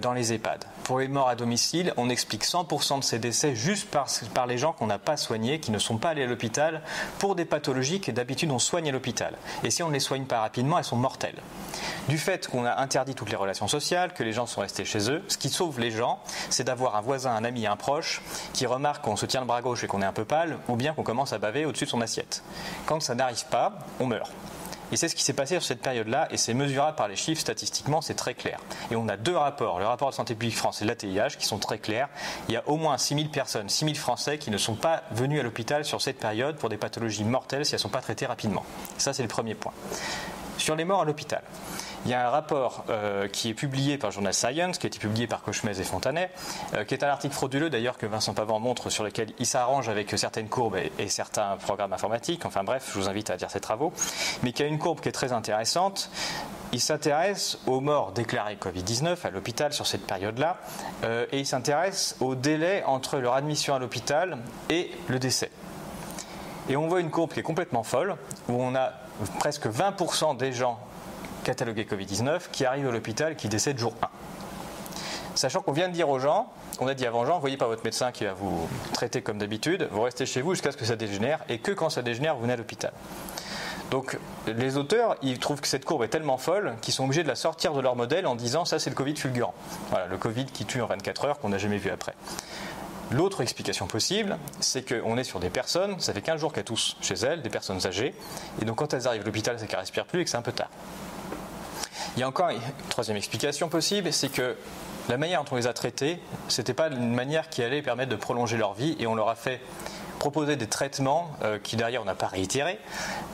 dans 0.00 0.12
les 0.12 0.32
EHPAD. 0.32 0.64
Pour 0.84 1.00
les 1.00 1.08
morts 1.08 1.28
à 1.28 1.34
domicile, 1.34 1.92
on 1.96 2.08
explique 2.08 2.44
100% 2.44 3.00
de 3.00 3.04
ces 3.04 3.18
décès 3.18 3.54
juste 3.54 3.90
par, 3.90 4.06
par 4.34 4.46
les 4.46 4.58
gens 4.58 4.72
qu'on 4.72 4.86
n'a 4.86 4.98
pas 4.98 5.16
soignés, 5.16 5.60
qui 5.60 5.70
ne 5.70 5.78
sont 5.78 5.98
pas 5.98 6.10
allés 6.10 6.22
à 6.22 6.26
l'hôpital 6.26 6.82
pour 7.18 7.34
des 7.34 7.44
pathologies 7.44 8.00
que 8.00 8.10
d'habitude 8.10 8.50
on 8.50 8.58
soigne 8.58 8.88
à 8.88 8.92
l'hôpital. 8.92 9.34
Et 9.64 9.70
si 9.70 9.82
on 9.82 9.88
ne 9.88 9.92
les 9.92 10.00
soigne 10.00 10.24
pas 10.24 10.40
rapidement, 10.40 10.78
elles 10.78 10.84
sont 10.84 10.96
mortelles. 10.96 11.42
Du 12.08 12.18
fait 12.18 12.46
qu'on 12.46 12.64
a 12.64 12.80
interdit 12.80 13.14
toutes 13.14 13.30
les 13.30 13.36
relations 13.36 13.68
sociales, 13.68 14.14
que 14.14 14.22
les 14.22 14.32
gens 14.32 14.46
sont 14.46 14.60
restés 14.60 14.84
chez 14.84 15.10
eux, 15.10 15.22
ce 15.28 15.38
qui 15.38 15.48
sauve 15.48 15.80
les 15.80 15.90
gens, 15.90 16.20
c'est 16.50 16.64
d'avoir 16.64 16.96
un 16.96 17.00
voisin, 17.00 17.34
un 17.34 17.44
ami, 17.44 17.66
un 17.66 17.76
proche 17.76 18.22
qui 18.52 18.66
remarque 18.66 19.04
qu'on 19.04 19.16
se 19.16 19.26
tient 19.26 19.40
le 19.40 19.46
bras 19.46 19.62
gauche 19.62 19.82
et 19.84 19.86
qu'on 19.86 20.02
est 20.02 20.06
un 20.06 20.12
peu 20.12 20.24
pâle, 20.24 20.58
ou 20.68 20.76
bien 20.76 20.94
qu'on 20.94 21.02
commence 21.02 21.32
à 21.32 21.38
baver 21.38 21.64
au-dessus 21.64 21.84
de 21.84 21.90
son 21.90 22.00
assiette. 22.00 22.42
Quand 22.86 23.00
ça 23.00 23.14
n'arrive 23.14 23.46
pas, 23.46 23.78
on 24.00 24.06
meurt. 24.06 24.30
Et 24.92 24.96
c'est 24.96 25.08
ce 25.08 25.16
qui 25.16 25.22
s'est 25.22 25.32
passé 25.32 25.54
sur 25.54 25.64
cette 25.64 25.80
période-là, 25.80 26.28
et 26.30 26.36
c'est 26.36 26.54
mesurable 26.54 26.96
par 26.96 27.08
les 27.08 27.16
chiffres 27.16 27.40
statistiquement, 27.40 28.00
c'est 28.00 28.14
très 28.14 28.34
clair. 28.34 28.60
Et 28.90 28.96
on 28.96 29.08
a 29.08 29.16
deux 29.16 29.36
rapports, 29.36 29.78
le 29.78 29.86
rapport 29.86 30.10
de 30.10 30.14
Santé 30.14 30.34
publique 30.34 30.56
France 30.56 30.80
et 30.82 30.84
l'ATIH, 30.84 31.36
qui 31.38 31.46
sont 31.46 31.58
très 31.58 31.78
clairs. 31.78 32.08
Il 32.48 32.54
y 32.54 32.56
a 32.56 32.62
au 32.68 32.76
moins 32.76 32.96
6000 32.96 33.30
personnes, 33.30 33.68
6000 33.68 33.96
Français 33.96 34.38
qui 34.38 34.50
ne 34.50 34.58
sont 34.58 34.76
pas 34.76 35.02
venus 35.10 35.40
à 35.40 35.42
l'hôpital 35.42 35.84
sur 35.84 36.00
cette 36.00 36.18
période 36.18 36.56
pour 36.56 36.68
des 36.68 36.76
pathologies 36.76 37.24
mortelles 37.24 37.64
si 37.64 37.74
elles 37.74 37.78
ne 37.78 37.82
sont 37.82 37.88
pas 37.88 38.00
traitées 38.00 38.26
rapidement. 38.26 38.64
Ça, 38.98 39.12
c'est 39.12 39.22
le 39.22 39.28
premier 39.28 39.54
point. 39.54 39.72
Sur 40.58 40.76
les 40.76 40.84
morts 40.84 41.02
à 41.02 41.04
l'hôpital. 41.04 41.42
Il 42.06 42.10
y 42.10 42.14
a 42.14 42.24
un 42.24 42.30
rapport 42.30 42.84
euh, 42.88 43.26
qui 43.26 43.48
est 43.48 43.54
publié 43.54 43.98
par 43.98 44.12
Journal 44.12 44.32
Science, 44.32 44.78
qui 44.78 44.86
a 44.86 44.88
été 44.88 45.00
publié 45.00 45.26
par 45.26 45.42
Cauchemez 45.42 45.80
et 45.80 45.82
Fontanet, 45.82 46.30
euh, 46.74 46.84
qui 46.84 46.94
est 46.94 47.02
un 47.02 47.08
article 47.08 47.34
frauduleux 47.34 47.68
d'ailleurs 47.68 47.98
que 47.98 48.06
Vincent 48.06 48.32
Pavant 48.32 48.60
montre, 48.60 48.90
sur 48.90 49.02
lequel 49.02 49.32
il 49.40 49.44
s'arrange 49.46 49.88
avec 49.88 50.16
certaines 50.16 50.48
courbes 50.48 50.76
et, 50.76 51.08
certains 51.08 51.56
programmes 51.56 51.92
informatiques. 51.92 52.46
Enfin 52.46 52.62
bref, 52.62 52.92
je 52.94 53.00
vous 53.00 53.08
invite 53.08 53.30
à 53.30 53.34
lire 53.34 53.50
ses 53.50 53.58
travaux. 53.58 53.92
Mais 54.44 54.52
qui 54.52 54.62
a 54.62 54.66
une 54.66 54.78
courbe 54.78 55.00
qui 55.00 55.08
est 55.08 55.12
très 55.12 55.32
intéressante. 55.32 56.08
Il 56.70 56.80
s'intéresse 56.80 57.58
aux 57.66 57.80
morts 57.80 58.12
déclarées 58.12 58.54
Covid-19 58.54 59.26
à 59.26 59.30
l'hôpital 59.30 59.72
sur 59.72 59.88
cette 59.88 60.06
période-là, 60.06 60.58
euh, 61.02 61.26
et 61.32 61.40
il 61.40 61.46
s'intéresse 61.46 62.14
au 62.20 62.36
délai 62.36 62.84
entre 62.84 63.18
leur 63.18 63.34
admission 63.34 63.74
à 63.74 63.80
l'hôpital 63.80 64.38
et 64.70 64.92
le 65.08 65.18
décès. 65.18 65.50
Et 66.68 66.76
on 66.76 66.86
voit 66.86 67.00
une 67.00 67.10
courbe 67.10 67.32
qui 67.32 67.40
est 67.40 67.42
complètement 67.42 67.82
folle, 67.82 68.14
où 68.48 68.62
on 68.62 68.76
a 68.76 68.92
presque 69.40 69.66
20% 69.66 70.36
des 70.36 70.52
gens 70.52 70.78
catalogué 71.46 71.84
Covid-19 71.84 72.50
qui 72.50 72.64
arrive 72.64 72.88
à 72.88 72.90
l'hôpital 72.90 73.36
qui 73.36 73.48
décède 73.48 73.78
jour 73.78 73.94
1. 74.02 74.08
Sachant 75.36 75.60
qu'on 75.60 75.70
vient 75.70 75.86
de 75.86 75.92
dire 75.92 76.08
aux 76.08 76.18
gens, 76.18 76.50
on 76.80 76.88
a 76.88 76.94
dit 76.94 77.06
avant 77.06 77.24
Jean, 77.24 77.38
voyez 77.38 77.56
pas 77.56 77.68
votre 77.68 77.84
médecin 77.84 78.10
qui 78.10 78.24
va 78.24 78.32
vous 78.32 78.68
traiter 78.92 79.22
comme 79.22 79.38
d'habitude, 79.38 79.86
vous 79.92 80.02
restez 80.02 80.26
chez 80.26 80.42
vous 80.42 80.54
jusqu'à 80.54 80.72
ce 80.72 80.76
que 80.76 80.84
ça 80.84 80.96
dégénère, 80.96 81.44
et 81.48 81.58
que 81.58 81.70
quand 81.70 81.88
ça 81.88 82.02
dégénère, 82.02 82.34
vous 82.34 82.42
venez 82.42 82.54
à 82.54 82.56
l'hôpital. 82.56 82.92
Donc 83.92 84.18
les 84.48 84.76
auteurs, 84.76 85.14
ils 85.22 85.38
trouvent 85.38 85.60
que 85.60 85.68
cette 85.68 85.84
courbe 85.84 86.02
est 86.02 86.08
tellement 86.08 86.36
folle 86.36 86.74
qu'ils 86.82 86.92
sont 86.92 87.04
obligés 87.04 87.22
de 87.22 87.28
la 87.28 87.36
sortir 87.36 87.74
de 87.74 87.80
leur 87.80 87.94
modèle 87.94 88.26
en 88.26 88.34
disant 88.34 88.64
ça 88.64 88.80
c'est 88.80 88.90
le 88.90 88.96
Covid 88.96 89.14
fulgurant. 89.14 89.54
Voilà, 89.90 90.06
le 90.06 90.18
Covid 90.18 90.46
qui 90.46 90.64
tue 90.64 90.82
en 90.82 90.86
24 90.86 91.26
heures 91.26 91.38
qu'on 91.38 91.50
n'a 91.50 91.58
jamais 91.58 91.78
vu 91.78 91.90
après. 91.90 92.14
L'autre 93.12 93.40
explication 93.40 93.86
possible, 93.86 94.36
c'est 94.58 94.82
qu'on 94.82 95.16
est 95.16 95.22
sur 95.22 95.38
des 95.38 95.50
personnes, 95.50 96.00
ça 96.00 96.12
fait 96.12 96.22
15 96.22 96.40
jours 96.40 96.52
qu'elles 96.52 96.64
toussent 96.64 96.96
chez 97.00 97.14
elles, 97.14 97.40
des 97.40 97.50
personnes 97.50 97.86
âgées, 97.86 98.16
et 98.60 98.64
donc 98.64 98.78
quand 98.78 98.92
elles 98.94 99.06
arrivent 99.06 99.22
à 99.22 99.26
l'hôpital, 99.26 99.56
c'est 99.60 99.68
qu'elles 99.68 99.78
respirent 99.78 100.06
plus 100.06 100.22
et 100.22 100.24
que 100.24 100.30
c'est 100.30 100.36
un 100.36 100.42
peu 100.42 100.50
tard. 100.50 100.70
Il 102.16 102.20
y 102.20 102.22
a 102.22 102.28
encore 102.28 102.48
une 102.48 102.60
troisième 102.88 103.18
explication 103.18 103.68
possible, 103.68 104.10
c'est 104.10 104.30
que 104.30 104.56
la 105.10 105.18
manière 105.18 105.44
dont 105.44 105.52
on 105.52 105.56
les 105.56 105.66
a 105.66 105.74
traités, 105.74 106.18
c'était 106.48 106.72
pas 106.72 106.88
une 106.88 107.14
manière 107.14 107.50
qui 107.50 107.62
allait 107.62 107.82
permettre 107.82 108.10
de 108.10 108.16
prolonger 108.16 108.56
leur 108.56 108.72
vie, 108.72 108.96
et 108.98 109.06
on 109.06 109.14
leur 109.14 109.28
a 109.28 109.34
fait 109.34 109.60
proposer 110.26 110.56
des 110.56 110.66
traitements 110.66 111.30
euh, 111.44 111.60
qui 111.62 111.76
derrière 111.76 112.02
on 112.02 112.04
n'a 112.04 112.16
pas 112.16 112.26
réitéré, 112.26 112.80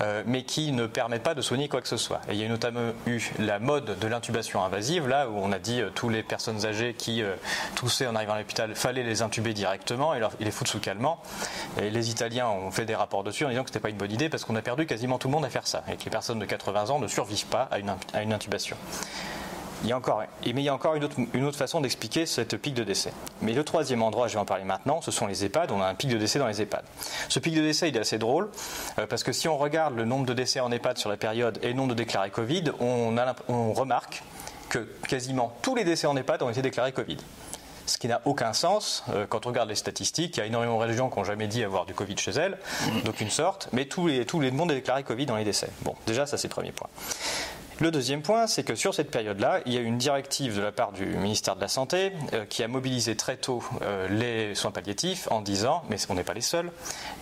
euh, 0.03 0.23
mais 0.27 0.43
qui 0.43 0.73
ne 0.73 0.87
permettent 0.87 1.23
pas 1.23 1.35
de 1.35 1.41
soigner 1.41 1.67
quoi 1.67 1.81
que 1.81 1.89
ce 1.89 1.97
soit. 1.97 2.21
Et 2.29 2.35
il 2.35 2.39
y 2.39 2.45
a 2.45 2.49
notamment 2.49 2.93
eu 3.07 3.19
la 3.39 3.59
mode 3.59 3.99
de 3.99 4.07
l'intubation 4.07 4.63
invasive, 4.63 5.09
là 5.09 5.27
où 5.27 5.39
on 5.39 5.53
a 5.53 5.59
dit 5.59 5.81
euh, 5.81 5.89
toutes 5.95 6.13
les 6.13 6.23
personnes 6.23 6.67
âgées 6.67 6.93
qui 6.93 7.23
toussaient 7.77 8.07
en 8.07 8.15
arrivant 8.15 8.35
à 8.35 8.41
l'hôpital, 8.41 8.75
fallait 8.75 9.05
les 9.05 9.23
intuber 9.23 9.55
directement 9.55 10.13
et, 10.13 10.19
leur, 10.19 10.33
les 10.39 10.51
foutre 10.51 10.71
sous 10.71 10.81
calmant. 10.81 11.19
Et 11.81 11.89
les 11.89 12.11
Italiens 12.11 12.49
ont 12.49 12.71
fait 12.71 12.85
des 12.85 12.95
rapports 12.95 13.25
dessus 13.25 13.47
en 13.47 13.49
disant 13.49 13.63
que 13.63 13.71
ce 13.71 13.73
n'était 13.73 13.83
pas 13.83 13.89
une 13.89 13.97
bonne 13.97 14.13
idée 14.13 14.29
parce 14.29 14.45
qu'on 14.45 14.57
a 14.57 14.63
perdu 14.63 14.85
quasiment 14.85 15.17
tout 15.17 15.29
le 15.29 15.33
monde 15.33 15.47
à 15.47 15.51
faire 15.51 15.67
ça 15.67 15.85
et 15.91 15.97
que 15.97 16.05
les 16.05 16.11
personnes 16.11 16.41
de 16.41 16.45
80 16.45 16.91
ans 16.91 16.99
ne 16.99 17.09
survivent 17.09 17.47
pas 17.47 17.71
à 17.73 17.79
une 18.21 18.33
intubation. 18.35 18.77
Il 19.83 19.89
y 19.89 19.93
a 19.93 19.97
encore, 19.97 20.23
mais 20.45 20.53
il 20.53 20.61
y 20.61 20.69
a 20.69 20.75
encore 20.75 20.95
une 20.95 21.05
autre, 21.45 21.59
façon 21.59 21.81
d'expliquer 21.81 22.25
cette 22.25 22.57
pic 22.57 22.75
de 22.75 22.85
décès. 22.85 23.13
Mais 23.41 23.53
le 23.53 23.65
troisième 23.65 24.03
endroit, 24.03 24.29
je 24.29 24.35
vais 24.35 24.41
en 24.41 24.45
parler 24.45 24.65
maintenant, 24.65 25.01
ce 25.01 25.11
sont 25.11 25.27
les 25.27 25.45
EHPAD. 25.45 25.73
On 25.73 25.81
a 25.81 25.87
un 25.87 25.95
pic 25.95 26.09
de 26.09 26.19
décès 26.19 26.39
dans 26.39 26.47
les 26.47 26.63
EHPAD. 26.63 26.85
Ce 27.29 27.39
pic 27.41 27.55
de 27.55 27.63
décès, 27.63 27.89
il 27.89 27.97
est 27.97 28.01
assez 28.01 28.19
drôle, 28.19 28.49
euh, 28.99 29.07
parce 29.07 29.25
que 29.25 29.33
si 29.33 29.49
on 29.49 29.59
regarde 29.59 29.97
le 29.97 30.05
nombre 30.05 30.27
de 30.27 30.35
décès 30.35 30.61
en 30.61 30.71
EHPAD 30.71 30.99
sur 30.99 31.11
la 31.11 31.17
période 31.17 31.59
et 31.63 31.69
le 31.69 31.75
nombre 31.75 31.91
de 31.91 31.95
déclarés 31.95 32.31
Covid, 32.31 32.65
on, 32.81 33.13
remarque 33.75 34.23
que 34.69 34.89
quasiment 35.09 35.53
tous 35.63 35.75
les 35.75 35.85
décès 35.85 36.07
en 36.07 36.17
EHPAD 36.17 36.43
ont 36.43 36.51
été 36.51 36.63
déclarés 36.63 36.93
Covid 36.93 37.19
ce 37.85 37.99
qui 37.99 38.07
n'a 38.07 38.21
aucun 38.27 38.53
sens 38.53 39.03
euh, 39.11 39.27
quand 39.29 39.45
on 39.45 39.49
regarde 39.49 39.69
les 39.69 39.75
statistiques. 39.75 40.37
Il 40.37 40.41
y 40.41 40.43
a 40.45 40.47
énormément 40.47 40.79
de 40.79 40.85
régions 40.85 41.11
qui 41.11 41.19
n'ont 41.19 41.25
jamais 41.25 41.49
dit 41.49 41.65
avoir 41.65 41.85
du 41.85 41.95
Covid 41.95 42.17
chez 42.17 42.31
elles, 42.31 42.57
d'aucune 43.05 43.29
sorte, 43.29 43.69
mais 43.73 43.87
tous 43.87 44.07
les, 44.07 44.25
tous 44.25 44.41
les 44.41 44.49
est 44.49 44.67
déclaré 44.67 45.03
Covid 45.03 45.27
dans 45.27 45.37
les 45.37 45.45
décès. 45.45 45.69
Bon, 45.83 45.97
déjà, 46.07 46.25
ça 46.25 46.39
c'est 46.39 46.47
le 46.47 46.55
premier 46.55 46.71
point. 46.71 46.89
Le 47.83 47.91
deuxième 47.91 48.23
point, 48.23 48.47
c'est 48.47 48.63
que 48.63 48.77
sur 48.77 48.95
cette 48.95 49.11
période-là, 49.11 49.59
il 49.67 49.73
y 49.73 49.77
a 49.77 49.81
eu 49.81 49.85
une 49.87 49.99
directive 49.99 50.55
de 50.55 50.63
la 50.63 50.71
part 50.71 50.93
du 50.93 51.05
ministère 51.05 51.57
de 51.57 51.61
la 51.61 51.67
Santé 51.67 52.13
euh, 52.33 52.45
qui 52.45 52.63
a 52.63 52.69
mobilisé 52.69 53.17
très 53.17 53.37
tôt 53.37 53.61
euh, 53.83 54.07
les 54.07 54.55
soins 54.55 54.71
palliatifs 54.71 55.27
en 55.33 55.41
disant, 55.41 55.83
mais 55.91 55.97
on 56.09 56.15
n'est 56.15 56.23
pas 56.23 56.33
les 56.33 56.43
seuls, 56.43 56.71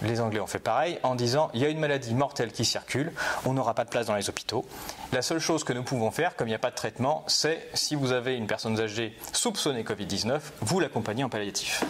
les 0.03 0.21
Anglais 0.21 0.39
ont 0.39 0.47
fait 0.47 0.59
pareil, 0.59 0.99
en 1.03 1.15
disant 1.15 1.51
il 1.55 1.63
y 1.63 1.65
a 1.65 1.71
une 1.71 1.79
maladie 1.79 2.13
mortelle 2.13 2.53
qui 2.53 2.67
circule, 2.67 3.11
on 3.47 3.55
n'aura 3.55 3.73
pas 3.73 3.87
de 3.87 3.89
place 3.89 4.05
dans 4.05 4.15
les 4.15 4.29
hôpitaux. 4.29 4.67
La 5.15 5.23
seule 5.23 5.39
chose 5.39 5.65
que 5.65 5.73
nous 5.73 5.83
pouvons 5.83 6.11
faire, 6.11 6.37
comme 6.37 6.47
il 6.47 6.51
n'y 6.51 6.57
a 6.57 6.59
pas 6.59 6.71
de 6.71 6.77
traitement, 6.77 7.25
c'est 7.27 7.67
si 7.73 7.95
vous 7.95 8.13
avez 8.13 8.37
une 8.37 8.47
personne 8.47 8.79
âgée 8.79 9.17
soupçonnée 9.33 9.83
Covid-19, 9.83 10.41
vous 10.61 10.79
l'accompagnez 10.79 11.25
en 11.25 11.31
palliatif. 11.31 11.85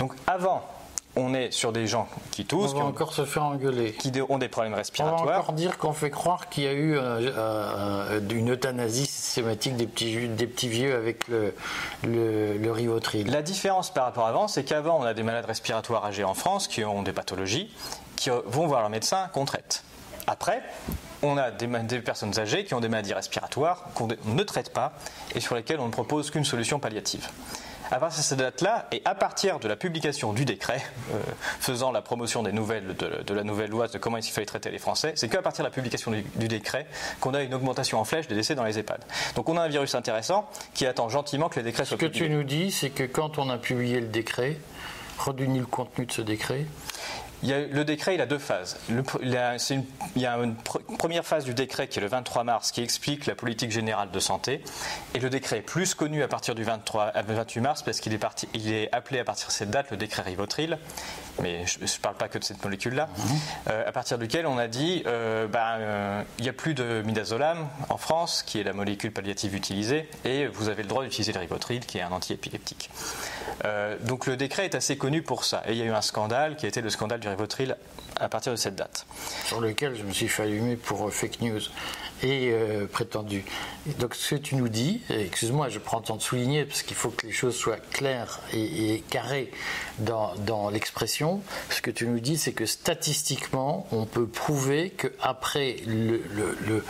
Donc 0.00 0.12
avant 0.26 0.66
on 1.16 1.32
est 1.32 1.50
sur 1.50 1.72
des 1.72 1.86
gens 1.86 2.08
qui 2.30 2.44
toussent, 2.44 2.74
qui, 2.74 2.80
encore 2.80 3.14
se 3.14 3.24
faire 3.24 3.44
engueuler. 3.44 3.92
qui 3.92 4.12
ont 4.28 4.38
des 4.38 4.48
problèmes 4.48 4.74
respiratoires. 4.74 5.22
On 5.22 5.24
va 5.24 5.38
encore 5.40 5.54
dire 5.54 5.78
qu'on 5.78 5.94
fait 5.94 6.10
croire 6.10 6.48
qu'il 6.50 6.64
y 6.64 6.68
a 6.68 6.72
eu 6.72 6.96
euh, 6.96 7.32
euh, 7.36 8.20
une 8.30 8.52
euthanasie 8.52 9.06
systématique 9.06 9.76
des 9.76 9.86
petits, 9.86 10.28
des 10.28 10.46
petits 10.46 10.68
vieux 10.68 10.94
avec 10.94 11.26
le, 11.28 11.54
le, 12.04 12.70
rivotril. 12.70 13.30
La 13.30 13.42
différence 13.42 13.92
par 13.92 14.04
rapport 14.04 14.26
à 14.26 14.28
avant, 14.28 14.48
c'est 14.48 14.64
qu'avant, 14.64 14.98
on 15.00 15.04
a 15.04 15.14
des 15.14 15.22
malades 15.22 15.46
respiratoires 15.46 16.04
âgés 16.04 16.24
en 16.24 16.34
France 16.34 16.68
qui 16.68 16.84
ont 16.84 17.02
des 17.02 17.12
pathologies, 17.12 17.72
qui 18.16 18.28
vont 18.28 18.66
voir 18.66 18.80
leur 18.80 18.90
médecin 18.90 19.28
qu'on 19.32 19.46
traite. 19.46 19.84
Après, 20.26 20.62
on 21.22 21.38
a 21.38 21.50
des, 21.50 21.66
des, 21.66 22.00
personnes 22.00 22.38
âgées 22.38 22.64
qui 22.64 22.74
ont 22.74 22.80
des 22.80 22.88
maladies 22.88 23.14
respiratoires 23.14 23.84
qu'on 23.94 24.08
ne 24.08 24.42
traite 24.42 24.72
pas 24.72 24.92
et 25.34 25.40
sur 25.40 25.54
lesquelles 25.54 25.80
on 25.80 25.86
ne 25.86 25.92
propose 25.92 26.30
qu'une 26.30 26.44
solution 26.44 26.78
palliative 26.78 27.28
à 27.90 27.98
partir 27.98 28.18
de 28.18 28.24
cette 28.24 28.38
date-là, 28.38 28.86
et 28.92 29.02
à 29.04 29.14
partir 29.14 29.58
de 29.58 29.68
la 29.68 29.76
publication 29.76 30.32
du 30.32 30.44
décret 30.44 30.82
euh, 31.12 31.18
faisant 31.60 31.92
la 31.92 32.02
promotion 32.02 32.42
des 32.42 32.52
nouvelles 32.52 32.96
de, 32.96 33.34
la 33.34 33.44
nouvelle 33.44 33.70
loi 33.70 33.88
de 33.88 33.98
comment 33.98 34.16
il 34.16 34.22
fallait 34.22 34.46
traiter 34.46 34.70
les 34.70 34.78
Français, 34.78 35.12
c'est 35.16 35.28
qu'à 35.28 35.42
partir 35.42 35.64
de 35.64 35.68
la 35.68 35.72
publication 35.72 36.10
du, 36.10 36.48
décret 36.48 36.86
qu'on 37.20 37.34
a 37.34 37.42
une 37.42 37.54
augmentation 37.54 37.98
en 37.98 38.04
flèche 38.04 38.28
des 38.28 38.34
décès 38.34 38.54
dans 38.54 38.64
les 38.64 38.78
EHPAD. 38.78 39.04
Donc 39.34 39.48
on 39.48 39.56
a 39.56 39.62
un 39.62 39.68
virus 39.68 39.94
intéressant 39.94 40.48
qui 40.74 40.86
attend 40.86 41.08
gentiment 41.08 41.48
que 41.48 41.56
les 41.56 41.64
décrets 41.64 41.84
soient 41.84 41.96
publiés. 41.96 42.14
Ce 42.14 42.18
que 42.18 42.24
tu 42.24 42.30
nous 42.30 42.44
dis, 42.44 42.70
c'est 42.70 42.90
que 42.90 43.04
quand 43.04 43.38
on 43.38 43.50
a 43.50 43.58
publié 43.58 44.00
le 44.00 44.08
décret, 44.08 44.58
redénis 45.18 45.60
le 45.60 45.66
contenu 45.66 46.06
de 46.06 46.12
ce 46.12 46.22
décret 46.22 46.66
le 47.42 47.82
décret, 47.84 48.14
il 48.14 48.20
a 48.20 48.26
deux 48.26 48.38
phases. 48.38 48.76
il, 48.88 49.30
y 50.16 50.26
a 50.26 50.36
une 50.36 50.56
première 50.98 51.24
phase 51.24 51.44
du 51.44 51.54
décret 51.54 51.88
qui 51.88 51.98
est 51.98 52.02
le 52.02 52.08
23 52.08 52.44
mars 52.44 52.72
qui 52.72 52.82
explique 52.82 53.26
la 53.26 53.34
politique 53.34 53.70
générale 53.70 54.10
de 54.10 54.20
santé. 54.20 54.62
Et 55.14 55.18
le 55.18 55.30
décret 55.30 55.58
est 55.58 55.62
plus 55.62 55.94
connu 55.94 56.22
à 56.22 56.28
partir 56.28 56.54
du 56.54 56.64
23, 56.64 57.12
28 57.26 57.60
mars 57.60 57.82
parce 57.82 58.00
qu'il 58.00 58.14
est, 58.14 58.24
est 58.54 58.88
appelé 58.92 59.20
à 59.20 59.24
partir 59.24 59.48
de 59.48 59.52
cette 59.52 59.70
date 59.70 59.90
le 59.90 59.96
décret 59.96 60.22
Rivotril. 60.22 60.78
Mais 61.42 61.66
je 61.66 61.80
ne 61.80 62.00
parle 62.00 62.16
pas 62.16 62.28
que 62.28 62.38
de 62.38 62.44
cette 62.44 62.62
molécule-là. 62.64 63.08
Mhm. 63.16 63.38
Euh, 63.68 63.88
à 63.88 63.92
partir 63.92 64.18
duquel 64.18 64.46
on 64.46 64.58
a 64.58 64.68
dit 64.68 65.02
euh, 65.06 65.46
ben, 65.46 65.76
euh, 65.78 66.22
il 66.38 66.44
n'y 66.44 66.48
a 66.48 66.52
plus 66.52 66.74
de 66.74 67.02
midazolam 67.04 67.68
en 67.88 67.98
France, 67.98 68.42
qui 68.42 68.60
est 68.60 68.64
la 68.64 68.72
molécule 68.72 69.12
palliative 69.12 69.54
utilisée, 69.54 70.08
et 70.24 70.46
vous 70.46 70.68
avez 70.68 70.82
le 70.82 70.88
droit 70.88 71.02
d'utiliser 71.04 71.32
le 71.32 71.40
Rivotril, 71.40 71.84
qui 71.84 71.98
est 71.98 72.02
un 72.02 72.12
antiépileptique. 72.12 72.90
donc 74.04 74.26
le 74.26 74.36
décret 74.36 74.64
est 74.64 74.74
assez 74.74 74.96
connu 74.96 75.22
pour 75.22 75.44
ça. 75.44 75.62
Et 75.66 75.72
il 75.72 75.78
y 75.78 75.82
a 75.82 75.84
eu 75.84 75.90
un 75.90 76.02
scandale 76.02 76.56
qui 76.56 76.66
a 76.66 76.68
été 76.68 76.80
le 76.80 76.90
scandale 76.90 77.20
du 77.20 77.25
Rivotril 77.30 77.76
à 78.18 78.28
partir 78.28 78.52
de 78.52 78.56
cette 78.56 78.76
date. 78.76 79.06
Sur 79.44 79.60
lequel 79.60 79.94
je 79.94 80.02
me 80.02 80.12
suis 80.12 80.28
fait 80.28 80.44
allumer 80.44 80.76
pour 80.76 81.06
euh, 81.06 81.10
fake 81.10 81.40
news 81.42 81.60
et 82.22 82.50
euh, 82.50 82.86
prétendu. 82.86 83.44
donc 83.98 84.14
ce 84.14 84.36
que 84.36 84.40
tu 84.40 84.56
nous 84.56 84.70
dis, 84.70 85.02
excuse-moi, 85.10 85.68
je 85.68 85.78
prends 85.78 85.98
le 85.98 86.04
temps 86.04 86.16
de 86.16 86.22
souligner 86.22 86.64
parce 86.64 86.82
qu'il 86.82 86.96
faut 86.96 87.10
que 87.10 87.26
les 87.26 87.32
choses 87.32 87.54
soient 87.54 87.76
claires 87.76 88.40
et, 88.54 89.02
carrées 89.10 89.50
dans, 89.98 90.70
l'expression. 90.70 91.42
Ce 91.68 91.82
que 91.82 91.90
tu 91.90 92.06
nous 92.06 92.20
dis, 92.20 92.38
c'est 92.38 92.52
que 92.52 92.64
statistiquement, 92.64 93.86
on 93.92 94.06
peut 94.06 94.26
prouver 94.26 94.90
qu'après 94.90 95.76
le, 95.86 96.22
le, 96.66 96.82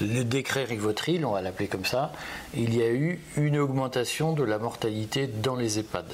le 0.00 0.24
décret 0.24 0.64
Rivotril, 0.64 1.24
on 1.24 1.32
va 1.32 1.42
l'appeler 1.42 1.68
comme 1.68 1.84
ça, 1.84 2.12
il 2.54 2.74
y 2.74 2.82
a 2.82 2.88
eu 2.88 3.20
une 3.36 3.58
augmentation 3.58 4.32
de 4.32 4.42
la 4.42 4.58
mortalité 4.58 5.28
dans 5.28 5.54
les 5.54 5.78
EHPAD. 5.78 6.06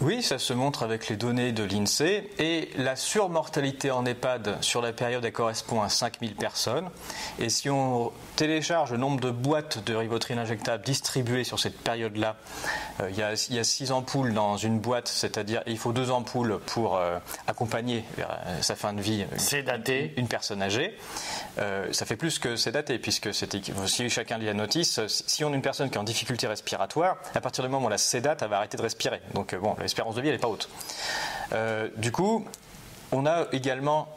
Oui, 0.00 0.24
ça 0.24 0.40
se 0.40 0.52
montre 0.52 0.82
avec 0.82 1.08
les 1.08 1.16
données 1.16 1.52
de 1.52 1.62
l'INSEE. 1.62 2.28
Et 2.40 2.68
la 2.76 2.96
surmortalité 2.96 3.92
en 3.92 4.04
EHPAD 4.04 4.58
sur 4.60 4.82
la 4.82 4.92
période, 4.92 5.24
elle 5.24 5.32
correspond 5.32 5.82
à 5.82 5.88
5000 5.88 6.34
personnes. 6.34 6.90
Et 7.38 7.48
si 7.48 7.70
on 7.70 8.10
télécharge 8.34 8.90
le 8.90 8.98
nombre 8.98 9.20
de 9.20 9.30
boîtes 9.30 9.84
de 9.84 9.94
Rivotril 9.94 10.36
injectable 10.36 10.84
distribuées 10.84 11.44
sur 11.44 11.60
cette 11.60 11.78
période-là, 11.78 12.34
euh, 13.00 13.10
il, 13.10 13.18
y 13.54 13.58
a 13.58 13.64
6 13.64 13.92
ampoules 13.92 14.34
dans 14.34 14.56
une 14.56 14.80
boîte, 14.80 15.06
c'est-à-dire 15.06 15.62
il 15.66 15.78
faut 15.78 15.92
deux 15.92 16.10
ampoules 16.10 16.58
pour 16.66 16.96
euh, 16.96 17.18
accompagner 17.46 18.04
vers 18.16 18.30
euh, 18.46 18.62
sa 18.62 18.74
fin 18.74 18.94
de 18.94 19.00
vie 19.00 19.24
une, 19.52 20.10
une 20.16 20.28
personne 20.28 20.60
âgée. 20.60 20.98
ça 21.56 22.04
fait 22.04 22.16
plus 22.16 22.40
que 22.40 22.56
c'est 22.56 22.72
daté, 22.72 22.98
puisque 22.98 23.32
si 23.32 24.10
chacun 24.10 24.38
lit 24.38 24.46
la 24.46 24.54
notice, 24.54 25.00
si 25.06 25.44
on 25.44 25.52
a 25.52 25.54
une 25.54 25.62
personne 25.62 25.88
qui 25.88 25.94
est 25.94 26.00
en 26.00 26.04
difficulté 26.04 26.48
respiratoire, 26.48 27.16
à 27.34 27.40
partir 27.40 27.62
du 27.62 27.70
moment 27.70 27.86
où 27.86 27.90
la 27.90 27.98
sédate, 27.98 28.42
elle 28.42 28.48
va 28.48 28.56
arrêter 28.56 28.76
de 28.76 28.82
respirer. 28.82 29.20
Donc 29.34 29.54
bon, 29.54 29.76
l'espérance 29.84 30.16
de 30.16 30.20
vie, 30.20 30.28
elle 30.28 30.34
n'est 30.34 30.40
pas 30.40 30.48
haute. 30.48 30.68
Euh, 31.52 31.88
du 31.96 32.10
coup, 32.10 32.44
on 33.12 33.26
a 33.26 33.46
également 33.52 34.08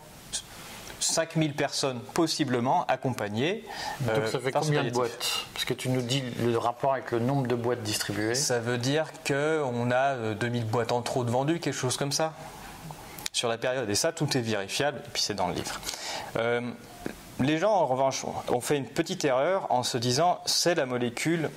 5000 0.99 1.53
personnes 1.53 1.99
possiblement 1.99 2.85
accompagnées. 2.87 3.63
Donc 4.01 4.17
euh, 4.17 4.31
ça 4.31 4.39
fait 4.39 4.51
combien 4.51 4.83
de 4.83 4.89
boîtes? 4.89 5.45
Parce 5.53 5.65
que 5.65 5.73
tu 5.73 5.89
nous 5.89 6.01
dis 6.01 6.23
le 6.43 6.57
rapport 6.57 6.93
avec 6.93 7.11
le 7.11 7.19
nombre 7.19 7.47
de 7.47 7.55
boîtes 7.55 7.83
distribuées. 7.83 8.35
Ça 8.35 8.59
veut 8.59 8.77
dire 8.77 9.07
qu'on 9.25 9.91
a 9.91 10.33
2000 10.33 10.63
euh, 10.63 10.65
boîtes 10.65 10.91
en 10.91 11.01
trop 11.01 11.23
de 11.23 11.29
vendues, 11.29 11.59
quelque 11.59 11.73
chose 11.73 11.97
comme 11.97 12.11
ça, 12.11 12.33
sur 13.31 13.47
la 13.47 13.57
période. 13.57 13.89
Et 13.89 13.95
ça, 13.95 14.11
tout 14.11 14.35
est 14.35 14.41
vérifiable, 14.41 14.99
et 15.05 15.09
puis 15.13 15.21
c'est 15.21 15.35
dans 15.35 15.47
le 15.47 15.53
livre. 15.53 15.79
les 17.39 17.59
gens, 17.59 17.71
en 17.71 17.85
revanche, 17.85 18.25
ont 18.47 18.61
fait 18.61 18.77
une 18.77 18.87
petite 18.87 19.23
erreur 19.23 19.67
en 19.69 19.83
se 19.83 19.99
disant 19.99 20.39
c'est 20.45 20.73
la 20.73 20.87
molécule 20.87 21.51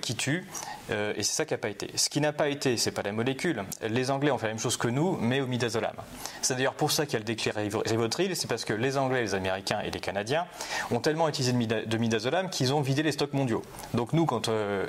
qui 0.00 0.14
tue. 0.14 0.46
Euh, 0.90 1.14
et 1.16 1.22
c'est 1.22 1.32
ça 1.34 1.44
qui 1.44 1.54
n'a 1.54 1.58
pas 1.58 1.68
été. 1.68 1.90
Ce 1.96 2.08
qui 2.08 2.20
n'a 2.20 2.32
pas 2.32 2.48
été, 2.48 2.76
c'est 2.76 2.90
pas 2.90 3.02
la 3.02 3.12
molécule. 3.12 3.64
Les 3.82 4.10
Anglais 4.10 4.30
ont 4.30 4.38
fait 4.38 4.46
la 4.46 4.52
même 4.52 4.62
chose 4.62 4.76
que 4.76 4.88
nous, 4.88 5.16
mais 5.20 5.40
au 5.40 5.46
midazolam. 5.46 5.94
C'est 6.42 6.54
d'ailleurs 6.54 6.74
pour 6.74 6.90
ça 6.90 7.06
qu'il 7.06 7.14
y 7.14 7.16
a 7.16 7.20
le 7.20 7.24
décret 7.24 7.52
Rivotril, 7.54 8.36
c'est 8.36 8.48
parce 8.48 8.64
que 8.64 8.72
les 8.72 8.98
Anglais, 8.98 9.22
les 9.22 9.34
Américains 9.34 9.80
et 9.80 9.90
les 9.90 10.00
Canadiens 10.00 10.46
ont 10.90 11.00
tellement 11.00 11.28
utilisé 11.28 11.52
de 11.52 11.96
midazolam 11.96 12.50
qu'ils 12.50 12.74
ont 12.74 12.80
vidé 12.80 13.02
les 13.02 13.12
stocks 13.12 13.32
mondiaux. 13.32 13.62
Donc 13.94 14.12
nous, 14.12 14.26
quand 14.26 14.48
euh, 14.48 14.86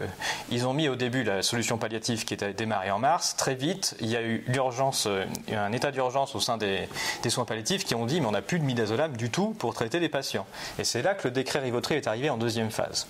ils 0.50 0.68
ont 0.68 0.74
mis 0.74 0.90
au 0.90 0.96
début 0.96 1.24
la 1.24 1.42
solution 1.42 1.78
palliative 1.78 2.26
qui 2.26 2.34
était 2.34 2.54
démarrée 2.54 2.92
en 2.92 3.00
mars, 3.00 3.36
très 3.38 3.56
vite, 3.56 3.96
il 4.00 4.08
y 4.08 4.16
a 4.16 4.22
eu 4.22 4.44
l'urgence, 4.48 5.08
euh, 5.08 5.26
un 5.52 5.72
état 5.72 5.92
d'urgence 5.92 6.36
au 6.36 6.40
sein 6.40 6.58
des, 6.58 6.88
soins 7.30 7.46
palliatifs 7.46 7.86
qui 7.86 7.96
ont 7.96 8.06
dit 8.06 8.22
mais 8.22 8.28
on 8.28 8.32
n'a 8.32 8.42
plus 8.42 8.60
de 8.60 8.66
midazolam 8.66 9.16
du 9.16 9.30
tout 9.30 9.56
pour 9.58 9.74
traiter 9.74 10.00
des 10.00 10.10
patients. 10.10 10.46
Et 10.80 10.84
c'est 10.84 11.02
là 11.02 11.14
que 11.14 11.28
le 11.28 11.32
décret 11.32 11.60
Rivotril 11.60 11.98
est 11.98 12.08
arrivé 12.08 12.30
en 12.30 12.38
deuxième 12.38 12.72
phase. 12.72 13.08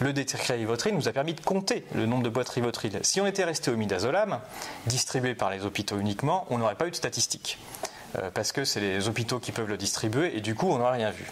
Le 0.00 0.12
décret 0.12 0.54
Rivotril 0.54 0.94
nous 0.94 1.08
a 1.08 1.12
permis 1.12 1.34
de 1.34 1.40
compter 1.40 1.84
le 1.94 2.06
nombre 2.06 2.19
de 2.22 2.28
boîtes 2.28 2.48
Rivotril. 2.48 2.98
Si 3.02 3.20
on 3.20 3.26
était 3.26 3.44
resté 3.44 3.70
au 3.70 3.76
midazolam, 3.76 4.40
distribué 4.86 5.34
par 5.34 5.50
les 5.50 5.64
hôpitaux 5.64 5.98
uniquement, 5.98 6.46
on 6.50 6.58
n'aurait 6.58 6.74
pas 6.74 6.86
eu 6.86 6.90
de 6.90 6.96
statistiques. 6.96 7.58
Euh, 8.16 8.30
parce 8.32 8.52
que 8.52 8.64
c'est 8.64 8.80
les 8.80 9.08
hôpitaux 9.08 9.38
qui 9.38 9.52
peuvent 9.52 9.68
le 9.68 9.76
distribuer 9.76 10.36
et 10.36 10.40
du 10.40 10.54
coup 10.54 10.68
on 10.70 10.78
n'aurait 10.78 10.96
rien 10.96 11.10
vu. 11.10 11.24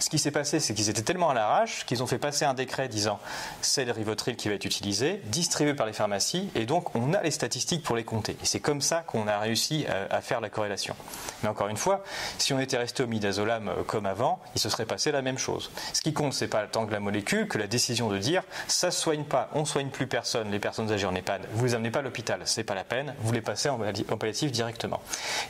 Ce 0.00 0.10
qui 0.10 0.18
s'est 0.18 0.30
passé, 0.30 0.60
c'est 0.60 0.74
qu'ils 0.74 0.90
étaient 0.90 1.02
tellement 1.02 1.30
à 1.30 1.34
l'arrache 1.34 1.86
qu'ils 1.86 2.02
ont 2.02 2.06
fait 2.06 2.18
passer 2.18 2.44
un 2.44 2.54
décret 2.54 2.88
disant 2.88 3.18
c'est 3.62 3.84
le 3.84 3.92
Rivotril 3.92 4.36
qui 4.36 4.48
va 4.48 4.54
être 4.54 4.64
utilisé, 4.64 5.20
distribué 5.26 5.74
par 5.74 5.86
les 5.86 5.92
pharmacies 5.92 6.50
et 6.54 6.66
donc 6.66 6.94
on 6.94 7.14
a 7.14 7.22
les 7.22 7.30
statistiques 7.30 7.82
pour 7.82 7.96
les 7.96 8.04
compter. 8.04 8.32
Et 8.42 8.46
c'est 8.46 8.60
comme 8.60 8.80
ça 8.80 9.02
qu'on 9.06 9.28
a 9.28 9.38
réussi 9.38 9.86
à, 10.10 10.20
faire 10.20 10.40
la 10.40 10.50
corrélation. 10.50 10.94
Mais 11.42 11.48
encore 11.48 11.68
une 11.68 11.76
fois, 11.76 12.02
si 12.38 12.52
on 12.52 12.60
était 12.60 12.76
resté 12.76 13.02
au 13.02 13.06
midazolam 13.06 13.68
euh, 13.68 13.82
comme 13.86 14.06
avant, 14.06 14.40
il 14.54 14.60
se 14.60 14.68
serait 14.68 14.86
passé 14.86 15.12
la 15.12 15.22
même 15.22 15.38
chose. 15.38 15.70
Ce 15.92 16.00
qui 16.00 16.12
compte, 16.12 16.34
c'est 16.34 16.48
pas 16.48 16.66
tant 16.66 16.86
que 16.86 16.92
la 16.92 17.00
molécule 17.00 17.48
que 17.48 17.58
la 17.58 17.66
décision 17.66 18.08
de 18.08 18.18
dire 18.18 18.42
ça 18.66 18.90
se 18.90 19.00
soigne 19.00 19.24
pas, 19.24 19.50
on 19.54 19.64
soigne 19.64 19.88
plus 19.88 20.06
personne, 20.06 20.50
les 20.50 20.58
personnes 20.58 20.90
âgées 20.90 21.06
en 21.06 21.14
EHPAD, 21.14 21.46
vous 21.52 21.64
les 21.64 21.74
amenez 21.74 21.90
pas 21.90 22.00
à 22.00 22.02
l'hôpital, 22.02 22.40
c'est 22.44 22.64
pas 22.64 22.74
la 22.74 22.84
peine, 22.84 23.14
vous 23.20 23.32
les 23.32 23.40
passez 23.40 23.68
en 23.68 23.78
palliatif 23.78 24.52
directement. 24.52 25.00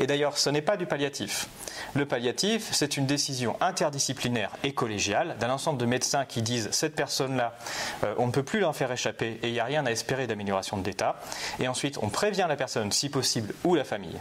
Et 0.00 0.06
d'ailleurs, 0.06 0.38
ce 0.38 0.50
n'est 0.50 0.62
pas 0.62 0.75
du 0.76 0.86
palliatif. 0.86 1.48
Le 1.94 2.06
palliatif, 2.06 2.68
c'est 2.72 2.96
une 2.96 3.06
décision 3.06 3.56
interdisciplinaire 3.60 4.50
et 4.64 4.72
collégiale 4.72 5.36
d'un 5.38 5.50
ensemble 5.50 5.78
de 5.78 5.86
médecins 5.86 6.24
qui 6.24 6.42
disent 6.42 6.68
cette 6.72 6.94
personne-là, 6.94 7.56
euh, 8.04 8.14
on 8.18 8.26
ne 8.26 8.32
peut 8.32 8.42
plus 8.42 8.60
l'en 8.60 8.72
faire 8.72 8.92
échapper 8.92 9.38
et 9.42 9.48
il 9.48 9.52
n'y 9.52 9.60
a 9.60 9.64
rien 9.64 9.86
à 9.86 9.90
espérer 9.90 10.26
d'amélioration 10.26 10.76
de 10.76 10.84
l'état. 10.84 11.20
Et 11.58 11.68
ensuite, 11.68 11.98
on 12.02 12.08
prévient 12.08 12.46
la 12.48 12.56
personne, 12.56 12.92
si 12.92 13.08
possible, 13.08 13.54
ou 13.64 13.74
la 13.74 13.84
famille 13.84 14.18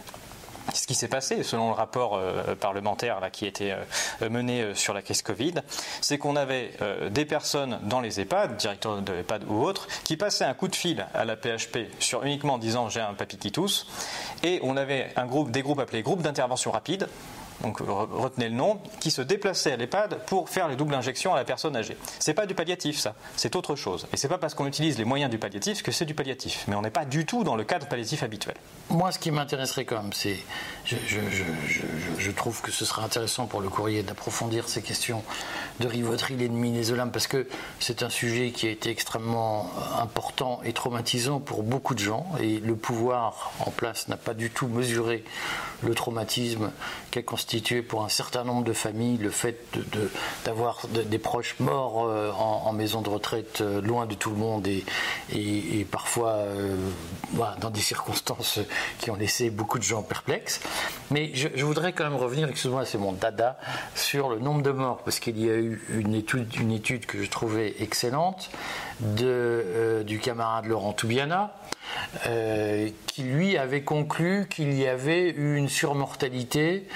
ce 0.74 0.88
qui 0.88 0.96
s'est 0.96 1.08
passé, 1.08 1.44
selon 1.44 1.70
le 1.70 1.76
rapport 1.76 2.16
euh, 2.16 2.56
parlementaire 2.56 3.20
qui 3.32 3.46
a 3.46 3.48
été 3.48 3.74
euh, 3.74 4.30
mené 4.30 4.74
sur 4.76 4.94
la 4.94 5.02
crise 5.02 5.22
Covid, 5.22 5.56
c'est 6.02 6.18
qu'on 6.18 6.36
avait 6.36 6.72
des 7.10 7.26
personnes 7.26 7.80
dans 7.84 8.00
les 8.00 8.20
EHPAD, 8.20 8.58
directeurs 8.58 9.02
de 9.02 9.14
EHPAD 9.14 9.44
ou 9.48 9.64
autres, 9.64 9.88
qui 10.04 10.18
passaient 10.18 10.46
un 10.46 10.54
coup 10.54 10.68
de 10.68 10.76
fil 10.76 11.06
à 11.14 11.26
la 11.26 11.36
PHP 11.36 11.90
sur 12.00 12.24
uniquement 12.24 12.58
disant 12.58 12.90
j'ai 12.90 13.02
un 13.02 13.14
papy 13.14 13.38
qui 13.38 13.52
tousse, 13.52 13.88
et 14.44 14.60
on 14.64 14.78
avait 14.78 15.14
des 15.50 15.62
groupes 15.62 15.80
appelés 15.80 16.02
groupes 16.02 16.22
d'intervention 16.22 16.72
rapide, 16.72 17.08
donc 17.62 17.80
retenez 17.80 18.50
le 18.50 18.56
nom, 18.56 18.80
qui 19.00 19.12
se 19.12 19.22
déplaçait 19.22 19.72
à 19.72 19.78
l'EHPAD 19.78 20.20
pour 20.26 20.50
faire 20.50 20.68
les 20.68 20.76
doubles 20.76 20.94
injections 20.94 21.34
à 21.34 21.38
la 21.38 21.46
personne 21.46 21.76
âgée. 21.76 21.98
C'est 22.20 22.34
pas 22.34 22.46
du 22.46 22.54
palliatif, 22.54 22.98
ça, 23.00 23.16
c'est 23.36 23.56
autre 23.56 23.76
chose. 23.76 24.08
Et 24.14 24.18
c'est 24.18 24.28
pas 24.28 24.38
parce 24.38 24.54
qu'on 24.54 24.68
utilise 24.68 24.98
les 24.98 25.06
moyens 25.06 25.32
du 25.32 25.38
palliatif 25.38 25.82
que 25.82 25.92
c'est 25.92 26.06
du 26.06 26.14
palliatif. 26.14 26.66
Mais 26.68 26.76
on 26.76 26.82
n'est 26.82 26.90
pas 26.90 27.06
du 27.06 27.26
tout 27.26 27.44
dans 27.44 27.56
le 27.56 27.64
cadre 27.64 27.88
palliatif 27.88 28.24
habituel. 28.24 28.56
Moi, 28.90 29.12
ce 29.12 29.20
qui 29.20 29.32
m'intéresserait 29.32 29.86
quand 29.86 30.02
même, 30.02 30.14
c'est. 30.14 30.38
Je, 30.86 32.32
trouve 32.32 32.62
que 32.62 32.72
ce 32.72 32.86
serait 32.86 33.02
intéressant 33.02 33.48
pour 33.48 33.62
le 33.62 33.70
courrier 33.70 34.04
d'approfondir 34.04 34.70
ces 34.70 34.82
questions 34.82 35.24
de 35.80 35.88
Rivotril 35.88 36.42
et 36.42 36.48
de 36.48 36.54
Minézolam, 36.54 37.12
parce 37.12 37.28
que 37.28 37.48
c'est 37.80 38.04
un 38.04 38.10
sujet 38.10 38.52
qui 38.52 38.68
a 38.68 38.70
été 38.70 38.90
extrêmement 38.90 39.72
important 40.00 40.62
et 40.64 40.74
traumatisant 40.74 41.40
pour 41.40 41.64
beaucoup 41.64 41.96
de 41.96 42.00
gens. 42.00 42.28
Et 42.40 42.60
le 42.60 42.76
pouvoir 42.76 43.52
en 43.60 43.72
place 43.72 44.08
n'a 44.08 44.18
pas 44.18 44.34
du 44.34 44.50
tout 44.52 44.68
mesuré 44.68 45.24
le 45.84 45.94
traumatisme 45.94 46.72
qu'a 47.12 47.22
constitué 47.22 47.82
pour 47.82 48.04
un 48.04 48.10
certain 48.10 48.44
nombre 48.44 48.64
de 48.64 48.74
familles 48.74 49.18
le 49.18 49.30
fait 49.30 49.58
d'avoir 50.46 50.88
de, 50.88 51.02
des 51.02 51.20
proches 51.20 51.56
morts 51.60 52.06
euh, 52.06 52.32
en, 52.32 52.72
maison 52.74 53.02
de 53.02 53.10
retraite 53.10 53.62
euh, 53.62 53.82
loin 53.82 54.06
de 54.06 54.16
tout 54.16 54.30
le 54.30 54.36
monde 54.36 54.68
et, 54.68 55.88
parfois 55.92 56.32
euh, 56.32 56.76
dans 57.60 57.70
des 57.70 57.82
circonstances 57.82 58.60
qui 59.00 59.12
ont 59.12 59.16
laissé 59.16 59.50
beaucoup 59.50 59.78
de 59.78 59.84
gens 59.84 60.02
perplexes. 60.02 60.60
Mais 61.12 61.32
je, 61.34 61.64
voudrais 61.64 61.94
quand 61.94 62.04
même 62.04 62.16
revenir, 62.16 62.50
excuse-moi, 62.50 62.86
c'est 62.86 62.98
mon 62.98 63.12
dada, 63.12 63.58
sur 63.94 64.30
le 64.30 64.40
nombre 64.40 64.62
de 64.62 64.72
morts, 64.72 65.02
parce 65.04 65.20
qu'il 65.20 65.40
y 65.40 65.50
a 65.50 65.56
eu 65.56 65.82
une 65.90 66.16
étude, 66.16 67.06
que 67.06 67.24
je 67.24 67.30
trouvais 67.30 67.76
excellente 67.80 68.50
de, 69.00 70.04
du 70.06 70.20
camarade 70.20 70.66
Laurent 70.66 70.94
Toubiana, 70.94 71.54
euh, 72.28 72.90
qui 73.08 73.24
lui 73.24 73.58
avait 73.58 73.84
conclu 73.84 74.48
qu'il 74.50 74.74
y 74.74 74.88
avait 74.88 75.30
eu 75.30 75.56
une 75.56 75.70
surmortalité 75.70 76.88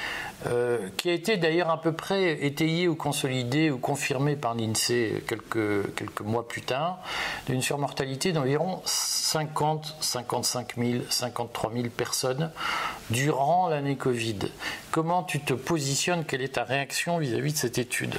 euh, 0.47 0.89
qui 0.95 1.09
a 1.09 1.13
été 1.13 1.35
d'ailleurs 1.35 1.69
à 1.69 1.81
peu 1.81 1.91
près 1.91 2.45
étayée 2.45 2.87
ou 2.87 2.95
consolidée 2.95 3.69
ou 3.71 3.77
confirmée 3.77 4.37
par 4.37 4.55
l'INSEE 4.55 5.23
quelques, 5.27 5.93
quelques 5.95 6.21
mois 6.21 6.47
plus 6.47 6.61
tard, 6.61 6.99
d'une 7.47 7.61
surmortalité 7.61 8.31
d'environ 8.31 8.81
50, 8.85 9.97
55 9.99 10.75
000, 10.77 11.03
53 11.09 11.73
000 11.73 11.85
personnes 11.89 12.51
durant 13.09 13.67
l'année 13.67 13.97
Covid. 13.97 14.39
Comment 14.91 15.23
tu 15.23 15.41
te 15.41 15.53
positionnes? 15.53 16.23
Quelle 16.23 16.41
est 16.41 16.55
ta 16.55 16.63
réaction 16.63 17.17
vis-à-vis 17.17 17.53
de 17.53 17.57
cette 17.57 17.77
étude? 17.77 18.15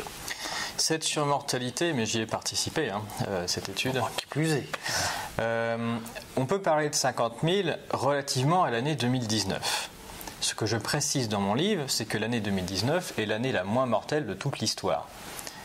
Cette 0.76 1.04
surmortalité, 1.04 1.92
mais 1.92 2.06
j'y 2.06 2.20
ai 2.20 2.26
participé, 2.26 2.88
hein, 2.90 3.02
euh, 3.28 3.46
cette 3.46 3.68
étude. 3.68 4.00
qui 4.16 4.26
plus 4.26 4.52
est. 4.52 4.66
Euh, 5.38 5.96
on 6.36 6.46
peut 6.46 6.62
parler 6.62 6.88
de 6.88 6.94
50 6.94 7.38
000 7.42 7.68
relativement 7.92 8.64
à 8.64 8.70
l'année 8.70 8.94
2019. 8.94 9.89
Ce 10.40 10.54
que 10.54 10.64
je 10.64 10.78
précise 10.78 11.28
dans 11.28 11.40
mon 11.40 11.54
livre, 11.54 11.84
c'est 11.88 12.06
que 12.06 12.16
l'année 12.16 12.40
2019 12.40 13.18
est 13.18 13.26
l'année 13.26 13.52
la 13.52 13.62
moins 13.62 13.84
mortelle 13.84 14.26
de 14.26 14.32
toute 14.32 14.58
l'histoire. 14.58 15.06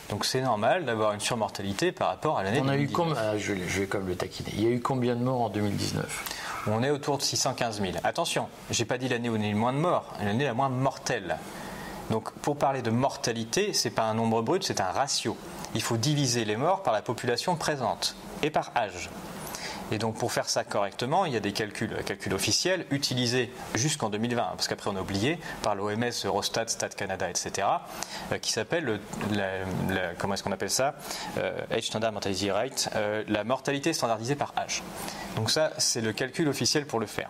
Donc 0.09 0.25
c'est 0.25 0.41
normal 0.41 0.85
d'avoir 0.85 1.13
une 1.13 1.21
surmortalité 1.21 1.93
par 1.93 2.09
rapport 2.09 2.37
à 2.37 2.43
l'année 2.43 2.61
2019. 2.61 2.97
On 2.99 3.11
a 3.11 3.15
eu 3.15 3.35
ah, 3.35 3.37
je, 3.37 3.53
vais 3.53 3.87
comme 3.87 4.07
le 4.07 4.15
taquiner. 4.15 4.51
Il 4.53 4.63
y 4.63 4.67
a 4.67 4.69
eu 4.69 4.81
combien 4.81 5.15
de 5.15 5.23
morts 5.23 5.41
en 5.41 5.49
2019 5.49 6.65
On 6.67 6.83
est 6.83 6.91
autour 6.91 7.17
de 7.17 7.23
615 7.23 7.81
000. 7.81 7.93
Attention, 8.03 8.49
j'ai 8.69 8.85
pas 8.85 8.97
dit 8.97 9.07
l'année 9.07 9.29
où 9.29 9.37
on 9.37 9.41
a 9.41 9.45
eu 9.45 9.51
le 9.51 9.57
moins 9.57 9.73
de 9.73 9.79
morts, 9.79 10.13
l'année 10.21 10.43
la 10.45 10.53
moins 10.53 10.69
mortelle. 10.69 11.37
Donc 12.11 12.31
pour 12.33 12.57
parler 12.57 12.81
de 12.81 12.91
mortalité, 12.91 13.71
ce 13.71 13.87
n'est 13.87 13.95
pas 13.95 14.03
un 14.03 14.13
nombre 14.13 14.41
brut, 14.41 14.63
c'est 14.63 14.81
un 14.81 14.91
ratio. 14.91 15.37
Il 15.73 15.81
faut 15.81 15.97
diviser 15.97 16.43
les 16.43 16.57
morts 16.57 16.83
par 16.83 16.93
la 16.93 17.01
population 17.01 17.55
présente 17.55 18.15
et 18.43 18.51
par 18.51 18.71
âge. 18.75 19.09
Et 19.91 19.97
donc 19.97 20.17
pour 20.17 20.31
faire 20.31 20.49
ça 20.49 20.63
correctement, 20.63 21.25
il 21.25 21.33
y 21.33 21.37
a 21.37 21.39
des 21.39 21.51
calculs, 21.51 21.95
calculs 22.05 22.33
officiels 22.33 22.85
utilisés 22.91 23.51
jusqu'en 23.75 24.09
2020, 24.09 24.43
parce 24.55 24.67
qu'après 24.67 24.89
on 24.89 24.95
a 24.95 25.01
oublié, 25.01 25.39
par 25.61 25.75
l'OMS, 25.75 26.11
Eurostat, 26.25 26.67
Stat 26.67 26.89
Canada, 26.89 27.29
etc., 27.29 27.67
euh, 28.31 28.37
qui 28.39 28.51
s'appelle, 28.51 28.99
comment 30.17 30.33
est-ce 30.33 30.43
qu'on 30.43 30.51
appelle 30.51 30.69
ça 30.69 30.95
euh, 31.37 31.53
Age 31.71 31.83
Standard 31.83 32.11
Mortality 32.11 32.51
Rate, 32.51 32.89
euh, 32.95 33.23
la 33.27 33.43
mortalité 33.43 33.93
standardisée 33.93 34.35
par 34.35 34.53
âge. 34.57 34.83
Donc 35.35 35.51
ça, 35.51 35.71
c'est 35.77 36.01
le 36.01 36.13
calcul 36.13 36.47
officiel 36.47 36.85
pour 36.85 36.99
le 36.99 37.05
faire. 37.05 37.29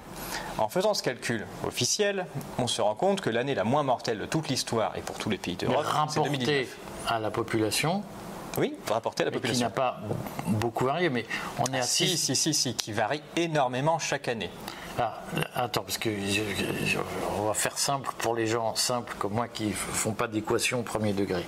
En 0.57 0.69
faisant 0.69 0.93
ce 0.93 1.03
calcul 1.03 1.45
officiel, 1.65 2.25
on 2.57 2.67
se 2.67 2.81
rend 2.81 2.95
compte 2.95 3.21
que 3.21 3.29
l'année 3.29 3.55
la 3.55 3.63
moins 3.63 3.83
mortelle 3.83 4.19
de 4.19 4.25
toute 4.25 4.47
l'histoire 4.47 4.95
et 4.95 5.01
pour 5.01 5.17
tous 5.17 5.29
les 5.29 5.37
pays 5.37 5.55
d'Europe, 5.55 5.85
c'est 6.09 6.21
2019. 6.21 6.67
à 7.07 7.19
la 7.19 7.31
population, 7.31 8.03
oui, 8.57 8.73
rapporter 8.89 9.23
à 9.23 9.25
la 9.25 9.31
population. 9.31 9.67
Qui 9.67 9.71
n'a 9.71 9.75
pas 9.75 10.01
beaucoup 10.47 10.85
varié, 10.85 11.09
mais 11.09 11.25
on 11.59 11.73
est 11.73 11.79
à 11.79 11.83
si, 11.83 12.17
si, 12.17 12.35
si, 12.35 12.53
si, 12.53 12.75
qui 12.75 12.91
varie 12.91 13.21
énormément 13.35 13.99
chaque 13.99 14.27
année. 14.27 14.49
Ah, 14.97 15.21
attends, 15.53 15.81
parce 15.81 15.97
que 15.97 16.09
on 17.37 17.47
va 17.47 17.53
faire 17.53 17.77
simple 17.77 18.09
pour 18.17 18.33
les 18.33 18.47
gens 18.47 18.75
simples 18.75 19.13
comme 19.19 19.33
moi 19.33 19.47
qui 19.47 19.67
ne 19.67 19.73
font 19.73 20.13
pas 20.13 20.27
d'équation 20.27 20.79
au 20.79 20.83
premier 20.83 21.11
degré. 21.11 21.45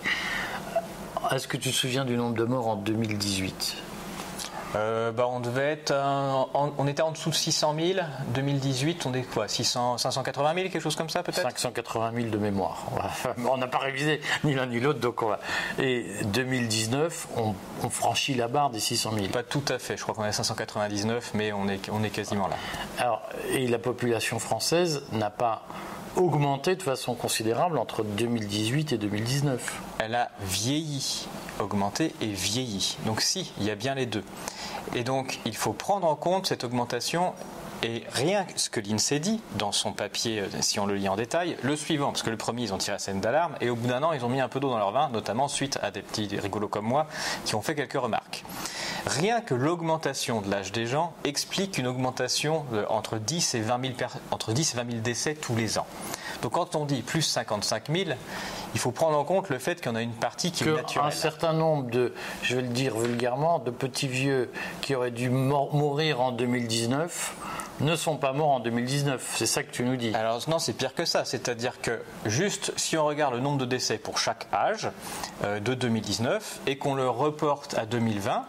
Est-ce 1.32 1.48
que 1.48 1.58
tu 1.58 1.70
te 1.72 1.76
souviens 1.76 2.06
du 2.06 2.17
nombre 2.17 2.36
de 2.36 2.43
morts 2.43 2.67
en 2.67 2.76
2018 2.76 3.78
euh, 4.76 5.12
bah, 5.12 5.28
on 5.30 5.40
devait 5.40 5.72
être, 5.72 5.94
on 6.54 6.88
était 6.88 7.02
en 7.02 7.12
dessous 7.12 7.30
de 7.30 7.36
600 7.36 7.76
000. 7.80 8.00
2018, 8.34 9.06
on 9.06 9.14
est 9.14 9.24
quoi 9.24 9.48
600, 9.48 9.98
580 9.98 10.54
000, 10.54 10.70
quelque 10.70 10.80
chose 10.80 10.96
comme 10.96 11.10
ça 11.10 11.24
peut-être? 11.24 11.42
580 11.42 12.12
000 12.16 12.30
de 12.30 12.38
mémoire. 12.38 12.86
On 13.50 13.58
n'a 13.58 13.68
pas 13.68 13.80
révisé 13.80 14.22
ni 14.44 14.54
l'un 14.54 14.66
ni 14.66 14.80
l'autre, 14.80 15.00
donc 15.00 15.22
on 15.22 15.28
va. 15.28 15.40
Et 15.80 16.06
2019, 16.26 17.28
on, 17.38 17.56
franchit 17.90 18.34
la 18.34 18.48
barre 18.48 18.70
des 18.70 18.80
600 18.80 19.12
000. 19.14 19.28
Pas 19.28 19.44
tout 19.44 19.64
à 19.70 19.80
fait. 19.80 19.96
Je 19.96 20.04
crois 20.04 20.14
qu'on 20.14 20.26
est 20.26 20.30
à 20.30 20.34
599, 20.34 21.32
mais 21.34 21.54
on 21.54 21.70
est, 21.70 21.90
on 21.90 22.04
est 22.04 22.10
quasiment 22.10 22.48
là. 22.48 22.58
Alors, 23.00 23.22
et 23.50 23.68
la 23.68 23.80
population 23.80 24.40
française 24.40 25.04
n'a 25.12 25.30
pas 25.30 25.64
augmenté 26.18 26.76
de 26.76 26.84
façon 26.84 27.16
considérable 27.16 27.78
entre 27.78 28.04
2018 28.04 28.94
et 28.94 28.98
2019. 28.98 29.82
Elle 30.00 30.16
a 30.16 30.30
vieilli, 30.42 31.28
augmenté 31.60 32.14
et 32.22 32.28
vieilli. 32.28 32.98
Donc 33.06 33.22
si, 33.22 33.54
il 33.60 33.66
y 33.66 33.72
a 33.72 33.76
bien 33.76 33.96
les 33.96 34.06
deux. 34.06 34.24
Et 34.95 35.04
donc 35.04 35.39
il 35.45 35.56
faut 35.56 35.73
prendre 35.73 36.08
en 36.08 36.15
compte 36.15 36.47
cette 36.47 36.63
augmentation 36.63 37.34
et 37.84 38.04
rien 38.12 38.43
que 38.43 38.60
ce 38.60 38.69
que 38.69 38.80
l'INSEE 38.80 39.19
dit 39.19 39.39
dans 39.56 39.71
son 39.71 39.91
papier, 39.91 40.39
euh, 40.39 40.47
si 40.62 40.80
on 40.80 40.86
le 40.86 40.95
lit 40.95 41.10
en 41.10 41.15
détail, 41.15 41.58
le 41.62 41.76
suivant, 41.76 42.08
parce 42.08 42.23
que 42.23 42.30
le 42.30 42.38
premier, 42.38 42.63
ils 42.63 42.73
ont 42.73 42.78
tiré 42.78 42.93
la 42.93 43.00
scène 43.00 43.21
d'alarme, 43.21 43.56
et 43.62 43.69
au 43.69 43.76
bout 43.76 43.88
d'un 43.88 44.02
an, 44.02 44.13
ils 44.13 44.26
ont 44.26 44.30
mis 44.30 44.41
un 44.41 44.47
peu 44.47 44.60
d'eau 44.60 44.69
dans 44.69 44.80
leur 44.80 44.91
vin, 44.91 45.10
notamment 45.10 45.47
suite 45.47 45.78
à 45.84 45.91
des 45.91 46.02
petits 46.02 46.28
rigolos 46.39 46.69
comme 46.69 46.86
moi, 46.86 47.06
qui 47.45 47.56
ont 47.56 47.62
fait 47.62 47.76
quelques 47.76 47.93
remarques. 47.93 48.43
Rien 49.06 49.41
que 49.41 49.54
l'augmentation 49.54 50.41
de 50.41 50.50
l'âge 50.50 50.71
des 50.71 50.88
gens 50.88 51.13
explique 51.23 51.78
une 51.78 51.88
augmentation 51.88 52.65
entre 52.89 53.17
10 53.19 53.56
et 53.56 53.62
20 53.62 53.82
000, 53.82 53.93
entre 54.32 54.54
10 54.54 54.73
et 54.73 54.78
20 54.78 54.91
000 54.91 55.02
décès 55.02 55.36
tous 55.36 55.56
les 55.56 55.78
ans. 55.78 55.86
Donc 56.41 56.54
quand 56.54 56.76
on 56.76 56.86
dit 56.86 57.04
plus 57.04 57.21
55 57.21 57.84
000, 57.89 58.10
il 58.74 58.80
faut 58.80 58.92
prendre 58.92 59.18
en 59.18 59.24
compte 59.24 59.50
le 59.50 59.60
fait 59.60 59.76
qu'il 59.76 59.88
y 59.88 59.90
en 59.90 59.96
a 59.96 60.02
une 60.02 60.12
partie 60.12 60.52
qui 60.52 60.64
est 60.64 60.72
naturelle. 60.72 61.08
Un 61.08 61.12
certain 61.12 61.54
nombre 61.54 61.90
de, 61.90 62.14
je 62.44 62.56
vais 62.56 62.62
le 62.62 62.68
dire 62.70 62.98
vulgairement, 62.98 63.60
de 63.60 63.72
petits 63.72 64.08
vieux 64.08 64.52
qui 64.82 64.96
auraient 64.96 65.12
dû 65.12 65.30
mourir 65.30 66.22
en 66.22 66.32
2019 66.32 67.36
ne 67.80 67.96
sont 67.96 68.18
pas 68.18 68.34
morts 68.34 68.50
en 68.50 68.60
2019. 68.60 69.36
C'est 69.36 69.46
ça 69.46 69.64
que 69.64 69.72
tu 69.72 69.84
nous 69.84 69.96
dis. 69.96 70.14
Alors 70.16 70.42
non, 70.48 70.60
c'est 70.60 70.74
pire 70.74 70.96
que 70.96 71.06
ça. 71.06 71.26
C'est-à-dire 71.26 71.80
que 71.82 72.02
juste 72.26 72.74
si 72.76 72.98
on 72.98 73.06
regarde 73.06 73.36
le 73.36 73.40
nombre 73.40 73.60
de 73.60 73.66
décès 73.66 73.98
pour 73.98 74.18
chaque 74.18 74.48
âge 74.54 74.90
euh, 75.44 75.60
de 75.60 75.74
2019 75.74 76.62
et 76.68 76.78
qu'on 76.78 76.96
le 76.96 77.10
reporte 77.10 77.76
à 77.76 77.86
2020, 77.86 78.46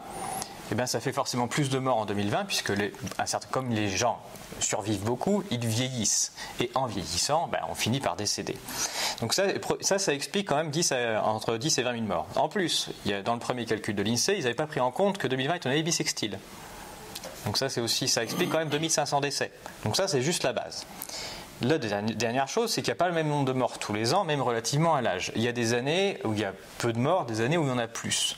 eh 0.71 0.75
bien, 0.75 0.87
ça 0.87 1.01
fait 1.01 1.13
forcément 1.13 1.49
plus 1.49 1.71
de 1.71 1.79
morts 1.79 1.99
en 1.99 2.07
2020 2.07 2.45
puisque 2.45 2.71
les, 2.71 2.93
un 3.19 3.27
certain, 3.27 3.49
comme 3.51 3.71
les 3.71 3.89
gens 3.89 4.21
survivent 4.61 5.03
beaucoup, 5.03 5.45
ils 5.51 5.65
vieillissent. 5.65 6.33
Et 6.61 6.71
en 6.75 6.87
vieillissant, 6.87 7.49
ben, 7.49 7.61
on 7.69 7.75
finit 7.75 8.01
par 8.01 8.17
décéder. 8.17 8.57
Donc 9.21 9.35
ça, 9.35 9.99
ça, 9.99 10.15
explique 10.15 10.49
quand 10.49 10.57
même 10.57 10.71
10 10.71 10.93
entre 11.23 11.57
10 11.57 11.79
et 11.79 11.83
20 11.83 11.93
000 11.93 12.05
morts. 12.05 12.27
En 12.37 12.49
plus, 12.49 12.91
dans 13.25 13.35
le 13.35 13.41
premier 13.41 13.65
calcul 13.65 13.95
de 13.95 14.03
l'INSEE, 14.03 14.37
ils 14.37 14.43
n'avaient 14.43 14.55
pas 14.55 14.67
pris 14.67 14.81
en 14.81 14.91
compte 14.91 15.19
que 15.19 15.27
2020 15.27 15.55
est 15.55 15.65
une 15.65 15.71
année 15.71 15.83
bissextile. 15.83 16.39
Donc 17.47 17.57
ça, 17.57 17.69
c'est 17.69 17.81
aussi, 17.81 18.09
ça 18.09 18.23
explique 18.23 18.51
quand 18.51 18.59
même 18.59 18.69
2500 18.69 19.21
décès. 19.21 19.53
Donc 19.85 19.97
ça, 19.97 20.09
c'est 20.09 20.23
juste 20.23 20.43
la 20.43 20.53
base. 20.53 20.87
La 21.61 21.79
dernière 21.79 22.47
chose, 22.47 22.71
c'est 22.71 22.83
qu'il 22.83 22.93
n'y 22.93 22.97
a 22.97 23.03
pas 23.03 23.09
le 23.09 23.15
même 23.15 23.29
nombre 23.29 23.45
de 23.45 23.53
morts 23.53 23.79
tous 23.79 23.93
les 23.93 24.15
ans, 24.15 24.25
même 24.25 24.43
relativement 24.43 24.95
à 24.95 25.03
l'âge. 25.03 25.33
Il 25.35 25.43
y 25.43 25.49
a 25.49 25.53
des 25.53 25.75
années 25.75 26.19
où 26.25 26.33
il 26.33 26.41
y 26.41 26.45
a 26.45 26.53
peu 26.79 26.93
de 26.93 26.99
morts, 26.99 27.27
des 27.27 27.41
années 27.41 27.57
où 27.57 27.65
il 27.65 27.69
y 27.69 27.73
en 27.73 27.79
a 27.79 27.89
plus. 27.89 28.37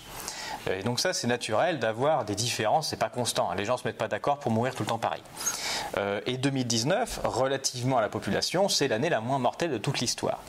Et 0.70 0.82
donc 0.82 1.00
ça, 1.00 1.12
c'est 1.12 1.26
naturel 1.26 1.78
d'avoir 1.78 2.24
des 2.24 2.34
différences, 2.34 2.88
c'est 2.88 2.96
pas 2.96 3.08
constant. 3.08 3.50
Hein. 3.50 3.54
Les 3.56 3.64
gens 3.64 3.74
ne 3.74 3.78
se 3.78 3.88
mettent 3.88 3.98
pas 3.98 4.08
d'accord 4.08 4.38
pour 4.38 4.52
mourir 4.52 4.74
tout 4.74 4.82
le 4.82 4.88
temps 4.88 4.98
pareil. 4.98 5.22
Euh, 5.96 6.20
et 6.26 6.36
2019, 6.36 7.20
relativement 7.24 7.98
à 7.98 8.00
la 8.00 8.08
population, 8.08 8.68
c'est 8.68 8.88
l'année 8.88 9.08
la 9.08 9.20
moins 9.20 9.38
mortelle 9.38 9.70
de 9.70 9.78
toute 9.78 10.00
l'histoire. 10.00 10.40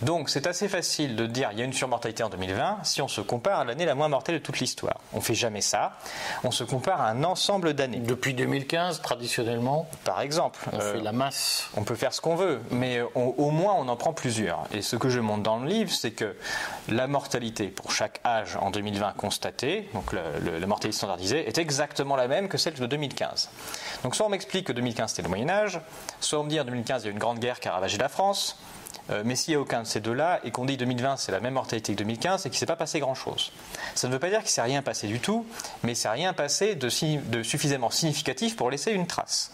Donc 0.00 0.30
c'est 0.30 0.46
assez 0.46 0.68
facile 0.68 1.16
de 1.16 1.26
dire 1.26 1.50
il 1.52 1.58
y 1.58 1.62
a 1.62 1.64
une 1.64 1.72
surmortalité 1.72 2.22
en 2.22 2.28
2020 2.28 2.78
si 2.84 3.02
on 3.02 3.08
se 3.08 3.20
compare 3.20 3.60
à 3.60 3.64
l'année 3.64 3.84
la 3.84 3.94
moins 3.94 4.08
mortelle 4.08 4.36
de 4.36 4.40
toute 4.40 4.58
l'histoire. 4.58 4.98
On 5.12 5.18
ne 5.18 5.22
fait 5.22 5.34
jamais 5.34 5.60
ça. 5.60 5.98
On 6.44 6.50
se 6.50 6.64
compare 6.64 7.00
à 7.00 7.08
un 7.08 7.24
ensemble 7.24 7.74
d'années. 7.74 7.98
Depuis 7.98 8.34
2015, 8.34 9.02
traditionnellement 9.02 9.88
Par 10.04 10.20
exemple. 10.20 10.60
On 10.72 10.80
fait 10.80 10.98
euh, 10.98 11.02
la 11.02 11.12
masse. 11.12 11.68
On 11.76 11.84
peut 11.84 11.94
faire 11.94 12.12
ce 12.12 12.20
qu'on 12.20 12.36
veut, 12.36 12.60
mais 12.70 13.00
au 13.14 13.50
moins 13.50 13.74
on 13.74 13.88
en 13.88 13.96
prend 13.96 14.12
plusieurs. 14.12 14.64
Et 14.72 14.82
ce 14.82 14.96
que 14.96 15.08
je 15.08 15.20
montre 15.20 15.42
dans 15.42 15.58
le 15.58 15.68
livre, 15.68 15.90
c'est 15.90 16.12
que 16.12 16.36
la 16.88 17.06
mortalité 17.06 17.68
pour 17.68 17.92
chaque 17.92 18.20
âge 18.24 18.56
en 18.56 18.70
2020 18.70 19.12
constaté, 19.16 19.88
donc 19.94 20.12
la 20.12 20.66
mortalité 20.66 20.96
standardisée, 20.96 21.46
est 21.46 21.58
exactement 21.58 22.16
la 22.16 22.28
même 22.28 22.48
que 22.48 22.58
celle 22.58 22.74
de 22.74 22.86
2015. 22.86 23.50
Donc 24.02 24.16
soit 24.16 24.26
on 24.26 24.30
m'explique 24.30 24.66
que 24.66 24.72
2015 24.72 25.10
c'était 25.10 25.22
le 25.22 25.28
Moyen 25.28 25.48
Âge, 25.48 25.80
soit 26.20 26.40
on 26.40 26.44
me 26.44 26.48
dit 26.48 26.60
en 26.60 26.64
2015 26.64 27.02
il 27.02 27.06
y 27.06 27.08
a 27.08 27.12
une 27.12 27.18
grande 27.18 27.38
guerre 27.38 27.60
qui 27.60 27.68
a 27.68 27.72
ravagé 27.72 27.98
la 27.98 28.08
France, 28.08 28.58
euh, 28.58 28.81
mais 29.24 29.36
s'il 29.36 29.52
n'y 29.52 29.56
a 29.56 29.60
aucun 29.60 29.82
de 29.82 29.86
ces 29.86 30.00
deux-là 30.00 30.40
et 30.44 30.50
qu'on 30.50 30.64
dit 30.64 30.76
2020 30.76 31.16
c'est 31.16 31.32
la 31.32 31.40
même 31.40 31.54
mortalité 31.54 31.92
que 31.92 31.98
2015, 31.98 32.42
c'est 32.42 32.50
qu'il 32.50 32.56
ne 32.56 32.60
s'est 32.60 32.66
pas 32.66 32.76
passé 32.76 33.00
grand-chose. 33.00 33.52
Ça 33.94 34.08
ne 34.08 34.12
veut 34.12 34.18
pas 34.18 34.28
dire 34.28 34.38
qu'il 34.38 34.46
ne 34.46 34.50
s'est 34.50 34.62
rien 34.62 34.82
passé 34.82 35.06
du 35.06 35.20
tout, 35.20 35.46
mais 35.82 35.90
il 35.90 35.94
ne 35.94 35.98
s'est 35.98 36.08
rien 36.08 36.32
passé 36.32 36.74
de, 36.74 36.88
suffisamment 37.42 37.90
significatif 37.90 38.56
pour 38.56 38.70
laisser 38.70 38.92
une 38.92 39.06
trace. 39.06 39.52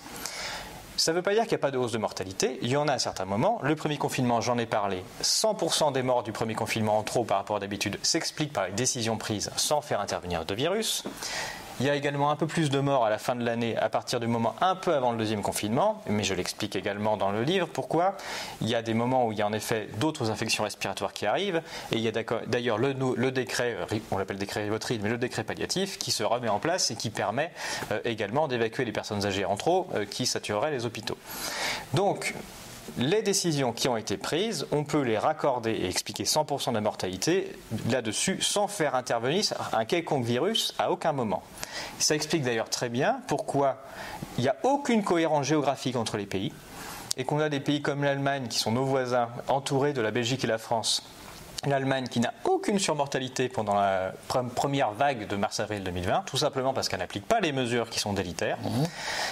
Ça 0.97 1.13
ne 1.13 1.17
veut 1.17 1.23
pas 1.23 1.33
dire 1.33 1.43
qu'il 1.43 1.53
n'y 1.53 1.57
a 1.57 1.59
pas 1.59 1.71
de 1.71 1.79
hausse 1.79 1.93
de 1.93 1.99
mortalité. 1.99 2.59
Il 2.61 2.71
y 2.71 2.77
en 2.77 2.89
a 2.89 2.95
à 2.95 2.99
certains 2.99 3.25
moments. 3.25 3.61
Le 3.63 3.77
premier 3.77 3.99
confinement, 3.99 4.41
j'en 4.41 4.59
ai 4.59 4.67
parlé. 4.67 5.05
100% 5.23 5.93
des 5.93 6.03
morts 6.03 6.25
du 6.25 6.33
premier 6.33 6.55
confinement 6.55 6.99
en 6.99 7.05
trop 7.05 7.23
par 7.23 7.39
rapport 7.39 7.57
à 7.57 7.61
d'habitude 7.61 8.01
s'expliquent 8.03 8.53
par 8.53 8.67
les 8.67 8.73
décisions 8.73 9.17
prises 9.17 9.51
sans 9.57 9.81
faire 9.81 10.01
intervenir 10.01 10.45
de 10.45 10.55
virus. 10.57 11.05
Il 11.81 11.87
y 11.87 11.91
a 11.91 11.95
également 11.95 12.31
un 12.31 12.37
peu 12.37 12.47
plus 12.47 12.71
de 12.71 12.81
morts 12.81 13.05
à 13.05 13.11
la 13.11 13.19
fin 13.19 13.37
de 13.37 13.45
l'année 13.45 13.77
à 13.77 13.89
partir 13.89 14.19
du 14.19 14.27
moment 14.27 14.57
un 14.61 14.75
peu 14.75 14.95
avant 14.95 15.13
le 15.13 15.19
deuxième 15.19 15.43
confinement, 15.43 16.03
mais 16.09 16.25
je 16.25 16.35
l'explique 16.35 16.75
également 16.75 17.17
dans 17.17 17.31
le 17.31 17.43
livre. 17.45 17.69
Pourquoi? 17.73 18.17
Il 18.61 18.69
y 18.69 18.75
a 18.75 18.83
des 18.83 18.95
moments 18.95 19.27
où 19.27 19.33
il 19.33 19.39
y 19.39 19.43
a 19.43 19.47
en 19.47 19.53
effet 19.53 19.89
d'autres 19.99 20.31
infections 20.31 20.65
respiratoires 20.65 21.13
qui 21.13 21.25
arrivent, 21.25 21.63
et 21.93 21.97
il 21.97 22.01
y 22.01 22.09
a 22.09 22.13
d'ailleurs 22.47 22.79
le, 22.79 23.31
décret, 23.31 23.77
on 24.11 24.19
l'appelle 24.19 24.39
décret 24.39 24.65
Rivotril, 24.65 25.01
mais 25.03 25.09
le 25.09 25.19
décret 25.19 25.45
palliatif 25.45 25.99
qui 25.99 26.11
se 26.11 26.25
remet 26.25 26.49
en 26.49 26.59
place 26.59 26.91
et 26.91 26.97
qui 26.97 27.11
permet 27.11 27.53
euh, 27.93 28.01
également 28.05 28.49
d'évacuer 28.49 28.85
les 28.85 28.93
personnes 28.93 29.25
âgées 29.25 29.45
en 29.45 29.57
trop 29.57 29.87
euh, 29.95 30.05
qui 30.05 30.27
satureraient 30.27 30.73
les 30.73 30.85
hôpitaux. 30.85 31.19
Donc, 31.95 32.35
les 32.99 33.23
décisions 33.23 33.73
qui 33.73 33.89
ont 33.89 33.97
été 33.97 34.17
prises, 34.17 34.67
on 34.73 34.85
peut 34.85 35.03
les 35.03 35.17
raccorder 35.17 35.71
et 35.71 35.89
expliquer 35.89 36.25
100% 36.25 36.71
de 36.71 36.75
la 36.75 36.81
mortalité 36.81 37.53
là-dessus 37.89 38.39
sans 38.41 38.67
faire 38.67 38.95
intervenir 38.95 39.45
un 39.73 39.85
quelconque 39.85 40.25
virus 40.25 40.75
à 40.79 40.91
aucun 40.91 41.13
moment. 41.13 41.43
Ça 41.99 42.15
explique 42.15 42.43
d'ailleurs 42.43 42.71
très 42.71 42.89
bien 42.89 43.21
pourquoi 43.29 43.83
il 44.37 44.43
n'y 44.43 44.49
a 44.49 44.57
aucune 44.65 45.05
cohérence 45.05 45.47
géographique 45.47 45.97
entre 45.97 46.17
les 46.17 46.27
pays 46.27 46.53
et 47.17 47.25
qu'on 47.25 47.41
a 47.41 47.49
des 47.49 47.61
pays 47.61 47.83
comme 47.83 48.05
l'Allemagne 48.05 48.49
qui 48.49 48.59
sont 48.59 48.73
nos 48.73 48.85
voisins, 48.85 49.29
entourés 49.49 49.93
de 49.93 50.01
la 50.01 50.11
Belgique 50.11 50.45
et 50.45 50.49
la 50.49 50.59
France, 50.59 51.03
l'Allemagne 51.67 52.07
qui 52.09 52.21
n'a 52.21 52.33
aucune 52.45 52.79
surmortalité 52.79 53.49
pendant 53.49 53.75
la 53.75 54.13
première 54.55 54.93
vague 54.93 55.27
de 55.27 55.37
mars-avril 55.37 55.83
2020, 55.83 56.23
tout 56.27 56.37
simplement 56.37 56.73
parce 56.73 56.89
qu'elle 56.89 57.01
n'applique 57.01 57.27
pas 57.27 57.41
les 57.41 57.53
mesures 57.53 57.91
qui 57.91 57.99
sont 57.99 58.13
délitaires, 58.13 58.59
mhm. 58.63 58.87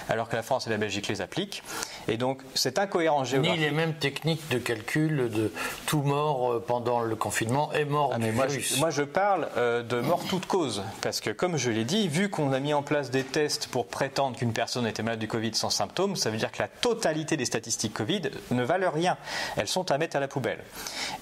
alors 0.09 0.29
que 0.29 0.35
la 0.35 0.43
France 0.43 0.67
et 0.67 0.71
la 0.71 0.77
Belgique 0.77 1.07
les 1.09 1.21
appliquent. 1.21 1.62
Et 2.09 2.17
donc, 2.17 2.43
cette 2.55 2.79
incohérence 2.79 3.29
géographique. 3.29 3.61
Ni 3.61 3.65
les 3.65 3.71
mêmes 3.71 3.95
techniques 3.95 4.49
de 4.51 4.59
calcul 4.59 5.31
de 5.31 5.53
tout 5.87 6.03
mort 6.03 6.53
euh, 6.53 6.65
pendant 6.67 7.01
le 7.01 7.15
confinement 7.17 7.73
est 7.73 7.85
mort 7.85 8.12
ah, 8.15 8.19
du 8.19 8.33
moi, 8.33 8.47
virus. 8.47 8.75
Je, 8.75 8.81
moi, 8.81 8.91
je 8.91 9.03
parle 9.03 9.49
euh, 9.57 9.83
de 9.83 10.01
mort 10.01 10.25
toute 10.29 10.47
cause, 10.47 10.83
parce 11.03 11.21
que, 11.21 11.31
comme 11.31 11.57
je 11.57 11.71
l'ai 11.71 11.85
dit, 11.85 12.09
vu 12.09 12.29
qu'on 12.29 12.53
a 12.53 12.59
mis 12.59 12.75
en 12.75 12.83
place 12.83 13.11
des 13.11 13.25
tests 13.25 13.69
pour 13.69 13.87
prétendre 13.87 14.37
qu'une 14.37 14.53
personne 14.53 14.87
était 14.87 15.03
malade 15.03 15.21
du 15.21 15.29
Covid 15.29 15.55
sans 15.55 15.71
symptômes, 15.71 16.17
ça 16.17 16.31
veut 16.31 16.39
dire 16.39 16.51
que 16.51 16.61
la 16.61 16.69
totalité 16.69 17.37
des 17.37 17.45
statistiques 17.45 17.95
Covid 17.95 18.23
ne 18.51 18.62
valent 18.65 18.91
rien. 18.91 19.17
Elles 19.57 19.69
sont 19.69 19.91
à 19.91 19.99
mettre 19.99 20.17
à 20.17 20.21
la 20.21 20.29
poubelle. 20.29 20.59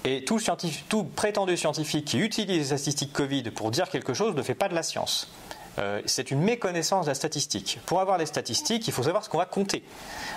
Et 0.03 0.25
tout, 0.25 0.39
scientifique, 0.39 0.85
tout 0.95 1.03
prétendu 1.03 1.57
scientifique 1.57 2.05
qui 2.05 2.19
utilise 2.19 2.57
les 2.71 2.77
statistiques 2.77 3.11
Covid 3.11 3.43
pour 3.51 3.69
dire 3.69 3.89
quelque 3.89 4.13
chose 4.13 4.33
ne 4.33 4.41
fait 4.41 4.55
pas 4.55 4.69
de 4.69 4.75
la 4.75 4.81
science. 4.81 5.27
Euh, 5.77 6.01
c'est 6.05 6.31
une 6.31 6.39
méconnaissance 6.39 7.03
de 7.03 7.11
la 7.11 7.15
statistique. 7.15 7.81
Pour 7.85 7.99
avoir 7.99 8.17
des 8.17 8.25
statistiques, 8.25 8.87
il 8.87 8.93
faut 8.93 9.03
savoir 9.03 9.21
ce 9.21 9.27
qu'on 9.27 9.39
va 9.39 9.45
compter. 9.45 9.83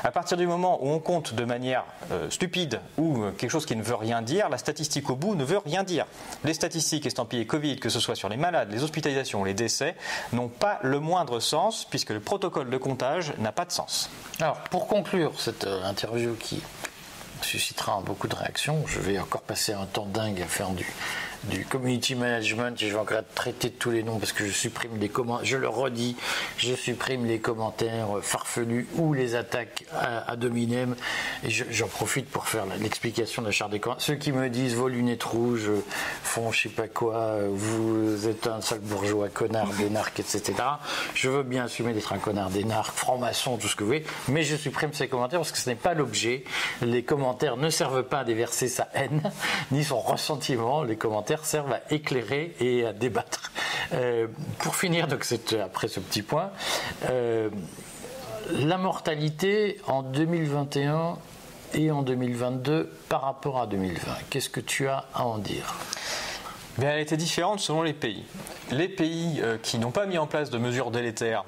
À 0.02 0.10
partir 0.10 0.36
du 0.36 0.48
moment 0.48 0.80
où 0.82 0.88
on 0.88 0.98
compte 0.98 1.32
de 1.32 1.44
manière 1.44 1.84
euh, 2.10 2.28
stupide 2.28 2.80
ou 2.96 3.22
euh, 3.22 3.30
quelque 3.30 3.52
chose 3.52 3.66
qui 3.66 3.76
ne 3.76 3.84
veut 3.84 3.94
rien 3.94 4.20
dire, 4.20 4.48
la 4.48 4.58
statistique 4.58 5.08
au 5.10 5.14
bout 5.14 5.36
ne 5.36 5.44
veut 5.44 5.58
rien 5.58 5.84
dire. 5.84 6.06
Les 6.42 6.54
statistiques 6.54 7.06
estampillées 7.06 7.46
Covid, 7.46 7.76
que 7.76 7.88
ce 7.88 8.00
soit 8.00 8.16
sur 8.16 8.28
les 8.28 8.36
malades, 8.36 8.72
les 8.72 8.82
hospitalisations, 8.82 9.44
les 9.44 9.54
décès, 9.54 9.94
n'ont 10.32 10.48
pas 10.48 10.80
le 10.82 10.98
moindre 10.98 11.38
sens 11.38 11.86
puisque 11.88 12.10
le 12.10 12.18
protocole 12.18 12.68
de 12.68 12.78
comptage 12.78 13.32
n'a 13.38 13.52
pas 13.52 13.64
de 13.64 13.70
sens. 13.70 14.10
Alors, 14.40 14.58
pour 14.72 14.88
conclure 14.88 15.40
cette 15.40 15.68
interview 15.84 16.34
qui 16.34 16.60
suscitera 17.44 18.00
beaucoup 18.04 18.28
de 18.28 18.34
réactions, 18.34 18.84
je 18.86 19.00
vais 19.00 19.18
encore 19.18 19.42
passer 19.42 19.72
un 19.72 19.86
temps 19.86 20.06
dingue 20.06 20.40
à 20.42 20.46
faire 20.46 20.70
du, 20.70 20.86
du 21.44 21.64
community 21.64 22.14
management 22.14 22.80
et 22.82 22.88
je 22.88 22.92
vais 22.92 22.98
encore 22.98 23.22
traiter 23.34 23.70
de 23.70 23.74
tous 23.74 23.90
les 23.90 24.02
noms 24.02 24.18
parce 24.18 24.32
que 24.32 24.46
je 24.46 24.52
supprime 24.52 24.98
les 24.98 25.08
commentaires, 25.08 25.44
je 25.44 25.56
le 25.56 25.68
redis, 25.68 26.16
je 26.56 26.74
supprime 26.74 27.26
les 27.26 27.38
commentaires 27.38 28.08
farfelus 28.22 28.86
ou 28.96 29.14
les 29.14 29.34
attaques 29.34 29.84
à, 29.92 30.36
dominem 30.36 30.96
et 31.44 31.50
j'en 31.50 31.86
profite 31.86 32.28
pour 32.28 32.48
faire 32.48 32.66
l'explication 32.80 33.42
de 33.42 33.46
la 33.46 33.52
charte 33.52 33.70
des 33.70 33.80
commentaires. 33.80 34.04
Ceux 34.04 34.14
qui 34.16 34.32
me 34.32 34.48
disent 34.48 34.74
vos 34.74 34.88
lunettes 34.88 35.24
rouges 35.24 35.70
font 36.22 36.52
je 36.52 36.62
sais 36.62 36.68
pas 36.68 36.88
quoi, 36.88 37.38
vous 37.48 38.28
êtes 38.28 38.46
un 38.46 38.60
sale 38.60 38.80
bourgeois, 38.80 39.28
connard, 39.28 39.68
d'énarque, 39.74 40.20
etc. 40.20 40.54
Je 41.14 41.28
veux 41.28 41.42
bien 41.42 41.64
assumer 41.64 41.92
d'être 41.92 42.12
un 42.12 42.18
connard, 42.18 42.50
d'énarque, 42.50 42.96
franc-maçon, 42.96 43.56
tout 43.56 43.68
ce 43.68 43.76
que 43.76 43.84
vous 43.84 43.88
voulez, 43.88 44.04
mais 44.28 44.42
je 44.42 44.56
supprime 44.56 44.92
ces 44.92 45.08
commentaires 45.08 45.40
parce 45.40 45.52
que 45.52 45.58
ce 45.58 45.70
n'est 45.70 45.76
pas 45.76 45.94
l'objet. 45.94 46.44
Les 46.82 47.02
commentaires 47.02 47.56
ne 47.56 47.70
servent 47.70 48.02
pas 48.02 48.20
à 48.20 48.24
déverser 48.24 48.68
sa 48.68 48.88
haine 48.94 49.22
ni 49.70 49.84
son 49.84 50.00
ressentiment. 50.00 50.82
Les 50.82 50.96
commentaires 50.96 51.27
servent 51.36 51.72
à 51.72 51.80
éclairer 51.90 52.54
et 52.60 52.86
à 52.86 52.92
débattre. 52.92 53.52
Euh, 53.92 54.26
pour 54.58 54.76
finir, 54.76 55.08
donc 55.08 55.24
après 55.62 55.88
ce 55.88 56.00
petit 56.00 56.22
point, 56.22 56.50
euh, 57.08 57.48
la 58.50 58.78
mortalité 58.78 59.78
en 59.86 60.02
2021 60.02 61.16
et 61.74 61.90
en 61.90 62.02
2022 62.02 62.90
par 63.08 63.22
rapport 63.22 63.60
à 63.60 63.66
2020, 63.66 64.12
qu'est-ce 64.30 64.50
que 64.50 64.60
tu 64.60 64.88
as 64.88 65.06
à 65.14 65.24
en 65.24 65.38
dire? 65.38 65.74
Elle 66.80 67.00
était 67.00 67.16
différente 67.16 67.58
selon 67.58 67.82
les 67.82 67.92
pays. 67.92 68.24
Les 68.70 68.88
pays 68.88 69.40
euh, 69.42 69.58
qui 69.60 69.78
n'ont 69.78 69.90
pas 69.90 70.06
mis 70.06 70.16
en 70.16 70.28
place 70.28 70.48
de 70.50 70.58
mesures 70.58 70.92
délétères, 70.92 71.44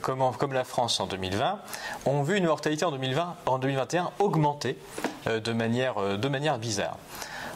comme, 0.00 0.52
la 0.52 0.64
France 0.64 1.00
en 1.00 1.06
2020, 1.06 1.58
ont 2.06 2.22
vu 2.22 2.38
une 2.38 2.46
mortalité 2.46 2.84
en, 2.84 2.92
2020, 2.92 3.36
en 3.46 3.58
2021 3.58 4.10
augmenter 4.18 4.78
de 5.26 5.52
manière 5.52 6.58
bizarre. 6.58 6.96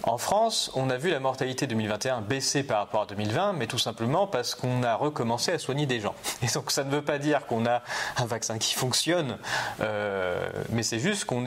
En 0.05 0.19
France, 0.19 0.71
on 0.75 0.89
a 0.89 0.97
vu 0.97 1.11
la 1.11 1.21
mortalité 1.21 1.67
2021 1.67 2.23
baisser 2.23 2.63
par 2.63 2.79
rapport 2.79 3.03
à 3.03 3.07
2020, 3.07 3.53
mais 3.53 3.67
tout 3.67 3.79
simplement 3.79 4.27
parce 4.27 4.55
qu'on 4.55 4.83
a 4.83 4.95
recommencé 4.95 5.53
à 5.53 5.59
soigner 5.59 5.87
des 5.87 6.01
gens. 6.01 6.15
Et 6.43 6.47
donc 6.47 6.71
ça 6.71 6.85
ne 6.85 6.91
veut 6.91 7.03
pas 7.03 7.19
dire 7.19 7.47
qu'on 7.47 7.67
a 7.67 7.83
un 8.17 8.27
vaccin 8.27 8.59
qui 8.59 8.75
fonctionne, 8.75 9.37
euh, 9.81 10.49
mais 10.71 10.83
c'est 10.83 10.99
juste 10.99 11.25
qu'on 11.25 11.45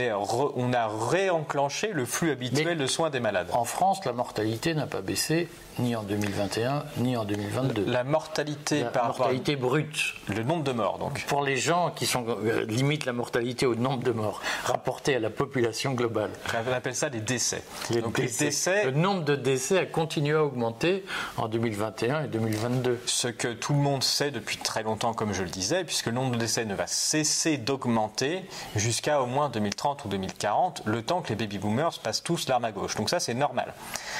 on 0.55 0.73
a 0.73 0.87
réenclenché 0.87 1.91
le 1.93 2.05
flux 2.05 2.31
habituel 2.31 2.77
de 2.77 2.85
soins 2.85 3.09
des 3.09 3.19
malades. 3.19 3.47
En 3.53 3.65
France, 3.65 4.05
la 4.05 4.13
mortalité 4.13 4.73
n'a 4.73 4.87
pas 4.87 5.01
baissé 5.01 5.49
ni 5.79 5.95
en 5.95 6.03
2021, 6.03 6.83
ni 6.97 7.17
en 7.17 7.25
2022. 7.25 7.85
La 7.85 8.03
mortalité 8.03 8.83
la 8.93 9.03
mortalité 9.03 9.55
brute. 9.55 10.13
Le 10.27 10.43
nombre 10.43 10.63
de 10.63 10.71
morts, 10.71 10.97
donc. 10.97 11.25
Pour 11.27 11.43
les 11.43 11.57
gens 11.57 11.91
qui 11.91 12.05
sont 12.05 12.25
euh, 12.27 12.65
limitent 12.65 13.05
la 13.05 13.13
mortalité 13.13 13.65
au 13.65 13.75
nombre 13.75 14.03
de 14.03 14.11
morts 14.11 14.41
rapporté 14.65 15.15
à 15.15 15.19
la 15.19 15.29
population 15.29 15.93
globale. 15.93 16.31
On 16.67 16.71
appelle 16.71 16.95
ça 16.95 17.09
des 17.09 17.19
décès. 17.19 17.63
Les 17.89 18.01
décès 18.01 18.45
décès. 18.45 18.85
Le 18.85 18.91
nombre 18.91 19.23
de 19.23 19.35
décès 19.35 19.77
a 19.77 19.85
continué 19.85 20.35
à 20.35 20.43
augmenter 20.43 21.03
en 21.37 21.47
2021 21.47 22.25
et 22.25 22.27
2022. 22.27 22.99
Ce 23.05 23.27
que 23.27 23.47
tout 23.47 23.73
le 23.73 23.79
monde 23.79 24.03
sait 24.03 24.31
depuis 24.31 24.57
très 24.57 24.83
longtemps, 24.83 25.13
comme 25.13 25.33
je 25.33 25.43
le 25.43 25.49
disais, 25.49 25.83
puisque 25.83 26.07
le 26.07 26.13
nombre 26.13 26.31
de 26.31 26.37
décès 26.37 26.65
ne 26.65 26.75
va 26.75 26.87
cesser 26.87 27.57
d'augmenter 27.57 28.45
jusqu'à 28.75 29.21
au 29.21 29.25
moins 29.25 29.49
2030 29.49 30.05
ou 30.05 30.07
2040, 30.07 30.83
le 30.85 31.01
temps 31.01 31.21
que 31.21 31.29
les 31.29 31.35
baby 31.35 31.57
boomers 31.57 31.99
passent 31.99 32.23
tous 32.23 32.47
l'arme 32.47 32.65
à 32.65 32.71
gauche. 32.71 32.95
Donc 32.95 33.09
ça, 33.09 33.19
c'est 33.19 33.33
normal. 33.33 33.73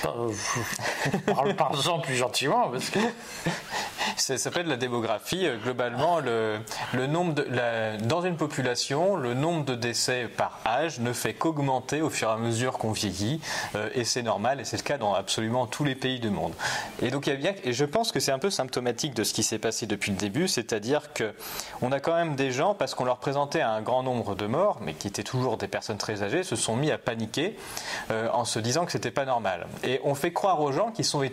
Euh, 0.06 0.32
Parle-en 1.58 2.00
plus 2.00 2.16
gentiment, 2.16 2.70
parce 2.70 2.90
que. 2.90 3.00
Ça 4.18 4.38
s'appelle 4.38 4.68
la 4.68 4.78
démographie. 4.78 5.46
Euh, 5.48 5.58
globalement, 5.58 6.20
le, 6.20 6.60
nombre 7.08 7.44
dans 8.04 8.22
une 8.22 8.38
population, 8.38 9.16
le 9.16 9.34
nombre 9.34 9.66
de 9.66 9.76
décès 9.76 10.28
par 10.28 10.60
âge 10.66 11.00
ne 11.00 11.14
fait 11.14 11.34
qu'augmenter 11.34 12.02
au 12.02 12.10
fur 12.10 12.30
et 12.30 12.32
à 12.32 12.38
mesure 12.38 12.78
qu'on 12.78 12.92
vieillit, 12.92 13.42
euh, 13.76 13.90
et 13.94 14.04
c'est 14.04 14.22
normal, 14.22 14.60
et 14.60 14.66
c'est 14.66 14.78
le 14.78 14.84
cas 14.84 14.98
dans 14.98 15.14
absolument 15.14 15.66
tous 15.68 15.84
les 15.84 15.96
pays 15.96 16.20
du 16.20 16.30
monde. 16.30 16.54
Et 17.02 17.12
donc, 17.12 17.28
il 17.28 17.42
y 17.42 17.48
a 17.48 17.54
et 17.64 17.74
je 17.74 17.86
pense 17.86 18.12
que 18.12 18.20
c'est 18.20 18.32
un 18.32 18.40
peu 18.40 18.50
symptomatique 18.50 19.14
de 19.14 19.24
ce 19.24 19.34
qui 19.34 19.44
s'est 19.44 19.60
passé 19.60 19.86
depuis 19.86 20.12
le 20.12 20.18
début, 20.18 20.48
c'est-à-dire 20.48 21.14
que 21.14 21.34
on 21.82 21.92
a 21.92 22.00
quand 22.00 22.16
même 22.16 22.36
des 22.36 22.52
gens, 22.52 22.74
parce 22.74 22.96
qu'on 22.96 23.06
leur 23.06 23.18
présentait 23.18 23.62
un 23.62 23.82
grand 23.82 24.04
nombre 24.04 24.36
de 24.36 24.46
morts, 24.46 24.80
mais 24.82 24.94
qui 24.94 25.08
étaient 25.08 25.24
toujours 25.24 25.58
des 25.58 25.68
personnes 25.68 25.98
très 25.98 26.24
âgées, 26.24 26.44
se 26.44 26.56
sont 26.56 26.76
mis 26.76 26.92
à 26.92 26.98
paniquer 26.98 27.58
euh, 28.12 28.30
en 28.34 28.46
se 28.46 28.60
disant 28.60 28.86
que 28.86 28.92
c'était 28.92 29.12
pas 29.12 29.26
normal. 29.26 29.68
Et 29.84 30.00
on 30.04 30.16
fait 30.16 30.34
croire 30.34 30.62
aux 30.62 30.72
gens 30.72 30.92
qui 30.92 31.04
sont 31.04 31.24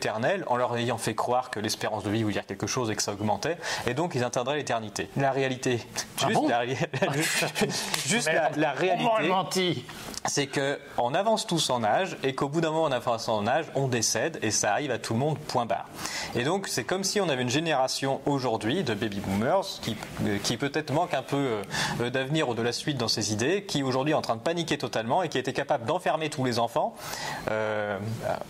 en 0.46 0.57
leur 0.57 0.76
ayant 0.76 0.98
fait 0.98 1.14
croire 1.14 1.51
que 1.51 1.61
l'espérance 1.61 2.05
de 2.05 2.11
vie 2.11 2.22
voulait 2.22 2.34
dire 2.34 2.46
quelque 2.46 2.66
chose 2.66 2.90
et 2.90 2.96
que 2.96 3.03
ça 3.03 3.12
augmentait, 3.12 3.59
et 3.86 3.94
donc 3.94 4.14
ils 4.14 4.24
atteindraient 4.24 4.57
l'éternité. 4.57 5.09
La 5.16 5.32
réalité, 5.32 5.80
Ah 6.22 6.28
juste, 6.28 6.40
bon 6.40 6.48
la, 6.48 6.62
juste 8.07 8.32
la, 8.32 8.51
la 8.57 8.72
réalité, 8.72 9.28
menti. 9.28 9.84
C'est 10.27 10.47
que 10.47 10.79
on 10.99 11.14
avance 11.14 11.47
tous 11.47 11.71
en 11.71 11.83
âge 11.83 12.16
et 12.23 12.35
qu'au 12.35 12.49
bout 12.49 12.61
d'un 12.61 12.71
moment 12.71 12.85
on 12.85 12.93
avance 12.93 13.29
en 13.29 13.47
âge, 13.47 13.66
on 13.75 13.89
décède 13.89 14.39
et 14.43 14.51
ça 14.51 14.73
arrive 14.73 14.91
à 14.91 14.99
tout 14.99 15.14
le 15.14 15.18
monde, 15.18 15.39
point 15.39 15.66
barre. 15.66 15.87
Et 16.35 16.45
donc 16.45 16.68
c'est 16.68 16.85
comme 16.85 17.05
si 17.05 17.21
on 17.21 17.29
avait 17.29 17.43
une 17.43 17.49
génération 17.51 18.21
aujourd'hui 18.27 18.85
de 18.85 18.95
baby 18.95 19.21
boomers 19.21 19.64
qui, 19.83 19.97
euh, 20.27 20.39
qui 20.43 20.57
peut-être 20.57 20.93
manque 20.93 21.14
un 21.14 21.23
peu 21.23 21.62
euh, 22.01 22.11
d'avenir 22.11 22.49
ou 22.49 22.55
de 22.55 22.62
la 22.62 22.73
suite 22.73 22.99
dans 22.99 23.09
ses 23.09 23.33
idées, 23.33 23.64
qui 23.64 23.83
aujourd'hui 23.83 24.12
est 24.12 24.16
en 24.16 24.23
train 24.23 24.37
de 24.37 24.41
paniquer 24.43 24.77
totalement 24.79 25.23
et 25.23 25.29
qui 25.29 25.39
était 25.39 25.53
capable 25.53 25.85
d'enfermer 25.87 26.29
tous 26.31 26.45
les 26.45 26.59
enfants 26.59 26.95
euh, 27.51 27.99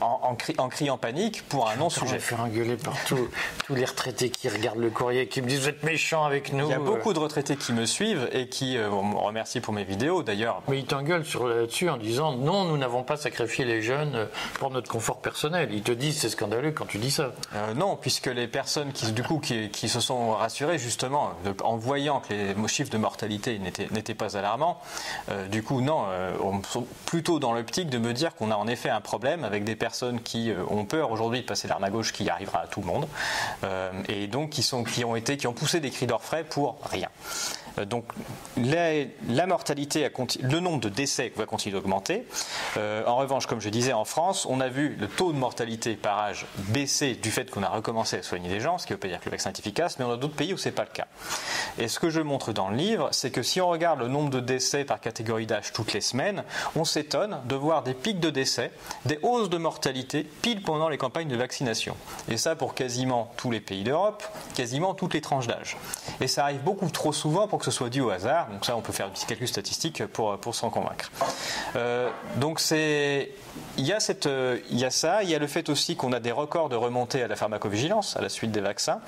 en, 0.01 0.21
en, 0.23 0.35
cri- 0.35 0.55
en 0.59 0.69
criant 0.69 0.99
panique 0.99 1.45
pour 1.49 1.69
un 1.69 1.77
non-sujet. 1.77 2.19
faire 2.19 2.41
engueuler 2.41 2.77
par 2.77 2.95
tous 3.07 3.29
tous 3.67 3.75
les 3.75 3.85
retraités 3.85 4.31
qui 4.31 4.49
regardent 4.49 4.79
le 4.81 4.91
courrier, 4.91 5.29
qui 5.29 5.41
me 5.43 5.47
disent 5.47 5.61
Vous 5.61 5.69
êtes 5.69 5.83
méchants 5.85 6.25
avec 6.25 6.53
nous. 6.53 6.67
Il 6.67 6.71
y 6.71 6.75
a 6.75 6.79
euh. 6.79 6.81
beaucoup 6.81 7.13
de 7.13 7.19
retraités 7.19 7.57
qui 7.57 7.73
me 7.73 7.87
suivent 7.87 8.29
et 8.33 8.49
qui 8.49 8.77
euh, 8.77 8.89
me 8.91 9.17
remercient 9.17 9.61
pour 9.61 9.73
mes 9.73 9.85
vidéos. 9.85 10.23
D'ailleurs, 10.23 10.63
Mais 10.69 10.79
ils 10.81 10.85
t'engueulent 10.87 11.25
sur 11.25 11.47
là-dessus 11.61 11.89
en 11.89 11.97
disant 11.97 12.33
non, 12.33 12.65
nous 12.65 12.77
n'avons 12.77 13.03
pas 13.03 13.17
sacrifié 13.17 13.65
les 13.65 13.83
jeunes 13.83 14.15
euh, 14.15 14.27
pour 14.55 14.71
notre 14.71 14.91
confort 14.91 15.21
personnel. 15.21 15.71
Ils 15.73 15.83
te 15.83 15.93
disent 15.93 16.19
c'est 16.19 16.31
scandaleux 16.31 16.73
quand 16.73 16.87
tu 16.87 16.99
dis 16.99 17.11
ça. 17.11 17.33
Euh, 17.55 17.75
non, 17.75 17.97
puisque 17.97 18.27
les 18.27 18.49
personnes 18.49 18.93
qui, 18.93 19.13
du 19.13 19.23
coup, 19.23 19.39
qui, 19.39 19.71
qui 19.71 19.89
se 19.89 20.01
sont 20.01 20.33
rassurées 20.33 20.79
justement 20.79 21.33
en 21.63 21.77
voyant 21.77 22.21
que 22.21 22.33
les 22.33 22.69
chiffres 22.69 22.91
de 22.91 22.99
mortalité 22.99 23.59
n'étaient 23.59 24.15
pas 24.15 24.37
alarmants, 24.37 24.81
euh, 25.31 25.47
du 25.49 25.63
coup, 25.63 25.81
non, 25.81 26.05
euh, 26.09 26.33
plutôt 27.07 27.39
dans 27.39 27.53
l'optique 27.53 27.91
de 27.91 27.99
me 27.99 28.13
dire 28.13 28.35
qu'on 28.35 28.51
a 28.51 28.57
en 28.57 28.67
effet 28.67 28.91
un 28.91 29.01
problème 29.01 29.45
avec 29.45 29.65
des 29.65 29.77
personnes 29.77 30.21
qui 30.21 30.51
euh, 30.51 30.63
ont 30.69 30.85
peur 30.85 31.11
aujourd'hui 31.11 31.41
de 31.41 31.47
passer 31.47 31.69
l'arme 31.69 31.85
à 31.85 31.91
gauche, 31.91 32.13
qui 32.13 32.29
arrivera 32.29 32.61
à 32.61 32.67
tout 32.67 32.81
le 32.81 32.87
monde, 32.87 33.07
euh, 33.65 33.91
et 34.09 34.27
donc 34.27 34.51
qui, 34.51 34.63
sont, 34.63 34.85
qui 34.85 35.05
ont 35.05 35.17
été, 35.17 35.37
qui 35.37 35.47
ont 35.47 35.53
poussé 35.53 35.81
des 35.81 35.91
cris 35.91 36.07
d'orfraie 36.07 36.45
pour 36.45 36.77
rien. 36.85 37.09
Euh, 37.79 37.85
Donc 37.85 38.05
la, 38.57 39.47
mortalité, 39.47 40.09
le 40.43 40.61
nombre 40.61 40.81
de 40.81 40.89
décès 40.89 41.33
va 41.37 41.47
continuer 41.47 41.77
d'augmenter. 41.77 42.27
Euh, 42.77 43.05
en 43.07 43.17
revanche, 43.17 43.47
comme 43.47 43.61
je 43.61 43.69
disais, 43.69 43.93
en 43.93 44.05
France, 44.05 44.47
on 44.49 44.61
a 44.61 44.69
vu 44.69 44.97
le 44.99 45.09
taux 45.09 45.33
de 45.33 45.39
mortalité 45.39 45.95
par 45.95 46.19
âge 46.19 46.47
baisser 46.69 47.15
du 47.15 47.31
fait 47.31 47.51
qu'on 47.51 47.63
a 47.63 47.69
recommencé 47.69 48.19
à 48.19 48.23
soigner 48.23 48.49
les 48.49 48.61
gens, 48.61 48.79
ce 48.79 48.87
qui 48.87 48.93
ne 48.93 48.97
veut 48.97 49.01
pas 49.01 49.09
dire 49.09 49.21
que 49.21 49.27
le 49.27 49.33
vaccin 49.33 49.51
est 49.51 49.59
efficace, 49.59 49.99
mais 49.99 50.05
on 50.05 50.13
a 50.13 50.17
d'autres 50.17 50.35
pays 50.35 50.53
où 50.53 50.59
c'est 50.59 50.71
pas 50.71 50.85
le 50.85 50.91
cas. 50.93 51.07
Et 51.79 51.89
ce 51.89 51.99
que 51.99 52.11
je 52.11 52.21
montre 52.21 52.53
dans 52.53 52.69
le 52.69 52.77
livre, 52.77 53.09
c'est 53.13 53.31
que 53.31 53.43
si 53.43 53.61
on 53.61 53.69
regarde 53.69 54.01
le 54.01 54.09
nombre 54.09 54.31
de 54.31 54.41
décès 54.41 54.85
par 54.85 55.01
catégorie 55.01 55.47
d'âge 55.47 55.73
toutes 55.73 55.93
les 55.93 56.01
semaines, 56.01 56.45
on 56.77 56.85
s'étonne 56.85 57.39
de 57.47 57.55
voir 57.55 57.83
des 57.83 57.95
pics 57.95 58.21
de 58.21 58.31
décès, 58.31 58.71
des 59.05 59.19
hausses 59.23 59.51
de 59.51 59.59
mortalité 59.59 60.25
pile 60.25 60.63
pendant 60.63 60.89
les 60.89 60.99
campagnes 60.99 61.29
de 61.29 61.37
vaccination. 61.37 61.97
Et 62.29 62.37
ça 62.37 62.57
pour 62.57 62.75
quasiment 62.75 63.33
tous 63.37 63.51
les 63.51 63.61
pays 63.61 63.85
d'Europe, 63.85 64.23
quasiment 64.55 64.95
toutes 64.95 65.15
les 65.15 65.21
tranches 65.21 65.47
d'âge. 65.47 65.77
Et 66.21 66.27
ça 66.27 66.45
arrive 66.45 66.63
beaucoup 66.63 66.89
trop 66.91 67.13
souvent 67.13 67.49
pour 67.49 67.60
que 67.61 67.67
ce 67.67 67.71
soit 67.71 67.91
dû 67.91 68.01
au 68.01 68.11
hasard. 68.11 68.49
Donc 68.49 68.65
ça, 68.65 68.77
on 68.77 68.81
peut 68.81 68.93
faire 68.93 69.07
un 69.07 69.11
petit 69.11 69.27
calcul 69.27 69.47
statistique 69.47 70.05
pour, 70.07 70.37
pour 70.39 70.55
s'en 70.55 70.71
convaincre. 70.71 71.11
Euh, 71.77 72.11
donc 72.37 72.59
c'est... 72.59 73.31
Il 73.79 73.87
y, 73.87 73.93
a 73.93 73.99
cette, 73.99 74.27
euh, 74.27 74.59
il 74.71 74.79
y 74.79 74.85
a 74.85 74.91
ça, 74.91 75.23
il 75.25 75.31
y 75.31 75.35
a 75.35 75.39
le 75.39 75.47
fait 75.47 75.69
aussi 75.71 75.97
qu'on 75.97 76.13
a 76.13 76.21
des 76.21 76.31
records 76.31 76.69
de 76.69 76.77
remontée 76.77 77.23
à 77.23 77.29
la 77.29 77.35
pharmacovigilance 77.35 78.17
à 78.17 78.21
la 78.21 78.29
suite 78.29 78.53
des 78.53 78.61
vaccins. 78.61 79.01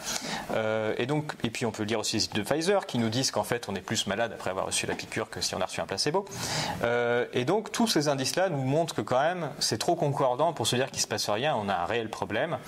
Euh, 0.54 0.94
et, 0.98 1.06
donc, 1.06 1.32
et 1.44 1.50
puis 1.50 1.64
on 1.64 1.70
peut 1.70 1.84
lire 1.84 2.00
aussi 2.00 2.16
les 2.16 2.24
études 2.24 2.38
de 2.38 2.42
Pfizer 2.42 2.86
qui 2.86 2.98
nous 2.98 3.08
disent 3.08 3.30
qu'en 3.30 3.44
fait 3.44 3.68
on 3.68 3.74
est 3.74 3.80
plus 3.80 4.06
malade 4.06 4.32
après 4.34 4.50
avoir 4.50 4.66
reçu 4.66 4.86
la 4.86 4.94
piqûre 4.94 5.30
que 5.30 5.40
si 5.40 5.54
on 5.54 5.60
a 5.60 5.66
reçu 5.66 5.80
un 5.80 5.86
placebo. 5.86 6.24
Et 7.32 7.44
donc 7.44 7.70
tous 7.70 7.86
ces 7.86 8.08
indices-là 8.08 8.48
nous 8.48 8.62
montrent 8.62 8.94
que 8.94 9.00
quand 9.00 9.20
même 9.20 9.50
c'est 9.58 9.78
trop 9.78 9.94
concordant 9.94 10.52
pour 10.52 10.66
se 10.66 10.74
dire 10.74 10.86
qu'il 10.86 10.98
ne 10.98 11.02
se 11.02 11.08
passe 11.08 11.28
rien, 11.28 11.56
on 11.56 11.68
a 11.68 11.74
un 11.74 11.84
réel 11.84 12.08
problème. 12.08 12.58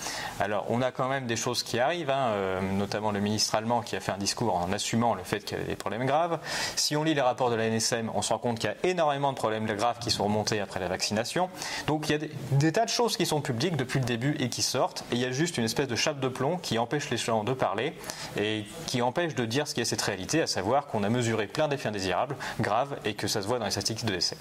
Alors 0.40 0.66
on 0.68 0.80
a 0.80 0.92
quand 0.92 1.08
même 1.08 1.26
des 1.26 1.36
choses 1.36 1.62
qui 1.62 1.80
arrivent, 1.80 2.10
hein, 2.10 2.60
notamment 2.60 3.10
le 3.10 3.20
ministre 3.20 3.54
allemand 3.54 3.82
qui 3.82 3.96
a 3.96 4.00
fait 4.00 4.12
un 4.12 4.18
discours 4.18 4.54
en 4.54 4.72
assumant 4.72 5.14
le 5.14 5.24
fait 5.24 5.40
qu'il 5.40 5.58
y 5.58 5.60
avait 5.60 5.73
des 5.74 5.76
problèmes 5.76 6.06
graves. 6.06 6.38
Si 6.76 6.96
on 6.96 7.02
lit 7.02 7.14
les 7.14 7.20
rapports 7.20 7.50
de 7.50 7.56
la 7.56 7.68
NSM, 7.68 8.10
on 8.14 8.22
se 8.22 8.32
rend 8.32 8.38
compte 8.38 8.58
qu'il 8.58 8.70
y 8.70 8.72
a 8.72 8.90
énormément 8.90 9.32
de 9.32 9.36
problèmes 9.36 9.66
graves 9.66 9.98
qui 9.98 10.10
sont 10.10 10.24
remontés 10.24 10.60
après 10.60 10.80
la 10.80 10.88
vaccination. 10.88 11.50
Donc 11.86 12.08
il 12.08 12.12
y 12.12 12.14
a 12.14 12.18
des, 12.52 12.72
tas 12.72 12.84
de 12.84 12.90
choses 12.90 13.16
qui 13.16 13.26
sont 13.26 13.40
publiques 13.40 13.76
depuis 13.76 13.98
le 13.98 14.04
début 14.04 14.36
et 14.38 14.48
qui 14.48 14.62
sortent, 14.62 15.04
et 15.10 15.16
il 15.16 15.20
y 15.20 15.24
a 15.24 15.32
juste 15.32 15.58
une 15.58 15.64
espèce 15.64 15.88
de 15.88 15.96
chape 15.96 16.20
de 16.20 16.28
plomb 16.28 16.56
qui 16.58 16.78
empêche 16.78 17.10
les 17.10 17.16
gens 17.16 17.44
de 17.44 17.52
parler 17.52 17.94
et 18.38 18.64
qui 18.86 19.02
empêche 19.02 19.34
de 19.34 19.44
dire 19.44 19.66
ce 19.66 19.74
qui 19.74 19.80
est 19.80 19.84
cette 19.84 20.02
réalité, 20.02 20.40
à 20.40 20.46
savoir 20.46 20.86
qu'on 20.86 21.02
a 21.02 21.08
mesuré 21.08 21.46
plein 21.46 21.68
d'effets 21.68 21.88
indésirables, 21.88 22.36
graves, 22.60 22.96
et 23.04 23.14
que 23.14 23.26
ça 23.26 23.42
se 23.42 23.46
voit 23.46 23.58
dans 23.58 23.64
les 23.64 23.70
statistiques 23.70 24.06
de 24.06 24.14
décès. 24.14 24.36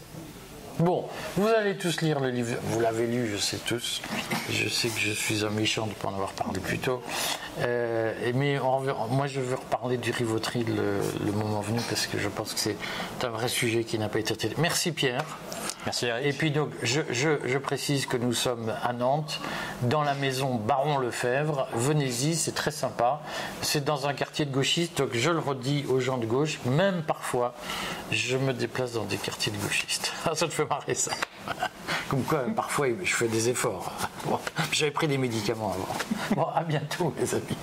Bon, 0.80 1.06
vous 1.38 1.48
allez 1.48 1.78
tous 1.78 2.02
lire 2.02 2.20
le 2.20 2.30
livre. 2.30 2.56
Vous 2.64 2.80
l'avez 2.80 3.06
lu, 3.06 3.30
je 3.32 3.38
sais 3.38 3.58
tous. 3.58 4.02
Je 4.50 4.68
sais 4.68 4.90
que 4.90 5.00
je 5.00 5.12
suis 5.12 5.46
un 5.46 5.52
méchant 5.52 5.86
de 5.86 5.92
ne 5.92 5.96
pas 5.96 6.08
en 6.10 6.14
avoir 6.16 6.32
parlé 6.32 6.60
plus 6.60 6.80
tôt. 6.80 7.02
Euh, 7.60 8.32
mais 8.34 8.58
moi, 9.10 9.28
je 9.28 9.40
veux 9.40 9.56
reparler 9.56 9.98
du 9.98 10.12
Rivotril 10.12 10.66
le, 10.76 11.00
le 11.26 11.32
moment 11.32 11.62
venu 11.62 11.80
parce 11.90 12.08
que 12.08 12.18
je 12.18 12.28
pense 12.28 12.54
que 12.54 12.60
c'est 12.60 12.76
un 13.24 13.30
vrai 13.30 13.50
sujet 13.50 13.84
qui 13.84 14.00
n'a 14.00 14.10
pas 14.10 14.20
été 14.20 14.36
traité. 14.36 14.56
Merci 14.58 14.92
Pierre. 14.92 15.26
Merci 15.86 16.06
Eric. 16.06 16.26
Et 16.26 16.32
puis 16.34 16.52
donc, 16.52 16.70
je, 16.82 17.02
je- 17.10 17.40
je 17.46 17.58
précise 17.58 18.06
que 18.06 18.16
nous 18.16 18.34
sommes 18.34 18.74
à 18.84 18.94
Nantes, 18.94 19.40
dans 19.82 20.02
la 20.04 20.14
maison 20.14 20.56
Baron 20.56 20.98
Lefebvre. 20.98 21.68
Venez-y, 21.74 22.36
c'est 22.36 22.54
très 22.54 22.72
sympa. 22.72 23.22
C'est 23.62 23.84
dans 23.84 24.08
un 24.08 24.14
quartier 24.14 24.46
de 24.46 24.52
gauchistes, 24.52 24.98
donc 24.98 25.10
je 25.14 25.30
le 25.30 25.40
redis 25.40 25.86
aux 25.90 26.00
gens 26.00 26.18
de 26.18 26.26
gauche, 26.26 26.60
même 26.66 27.04
parfois, 27.04 27.54
je 28.12 28.38
me 28.38 28.54
déplace 28.54 28.94
dans 28.94 29.04
des 29.04 29.18
quartiers 29.18 29.52
de 29.52 29.58
gauchistes. 29.58 30.14
Ça 30.24 30.48
te 30.48 30.54
fait 30.54 30.66
marrer 30.66 30.94
ça. 30.96 31.12
Comme 32.10 32.24
quoi, 32.24 32.44
parfois, 32.56 32.88
je 33.04 33.14
fais 33.14 33.28
des 33.28 33.50
efforts. 33.50 33.92
Bon, 34.26 34.40
J'avais 34.72 34.92
pris 34.92 35.08
des 35.08 35.18
médicaments 35.18 35.74
avant. 35.74 36.36
Bon, 36.36 36.48
à 36.56 36.64
bientôt, 36.64 37.14
les 37.20 37.36
amis. 37.36 37.58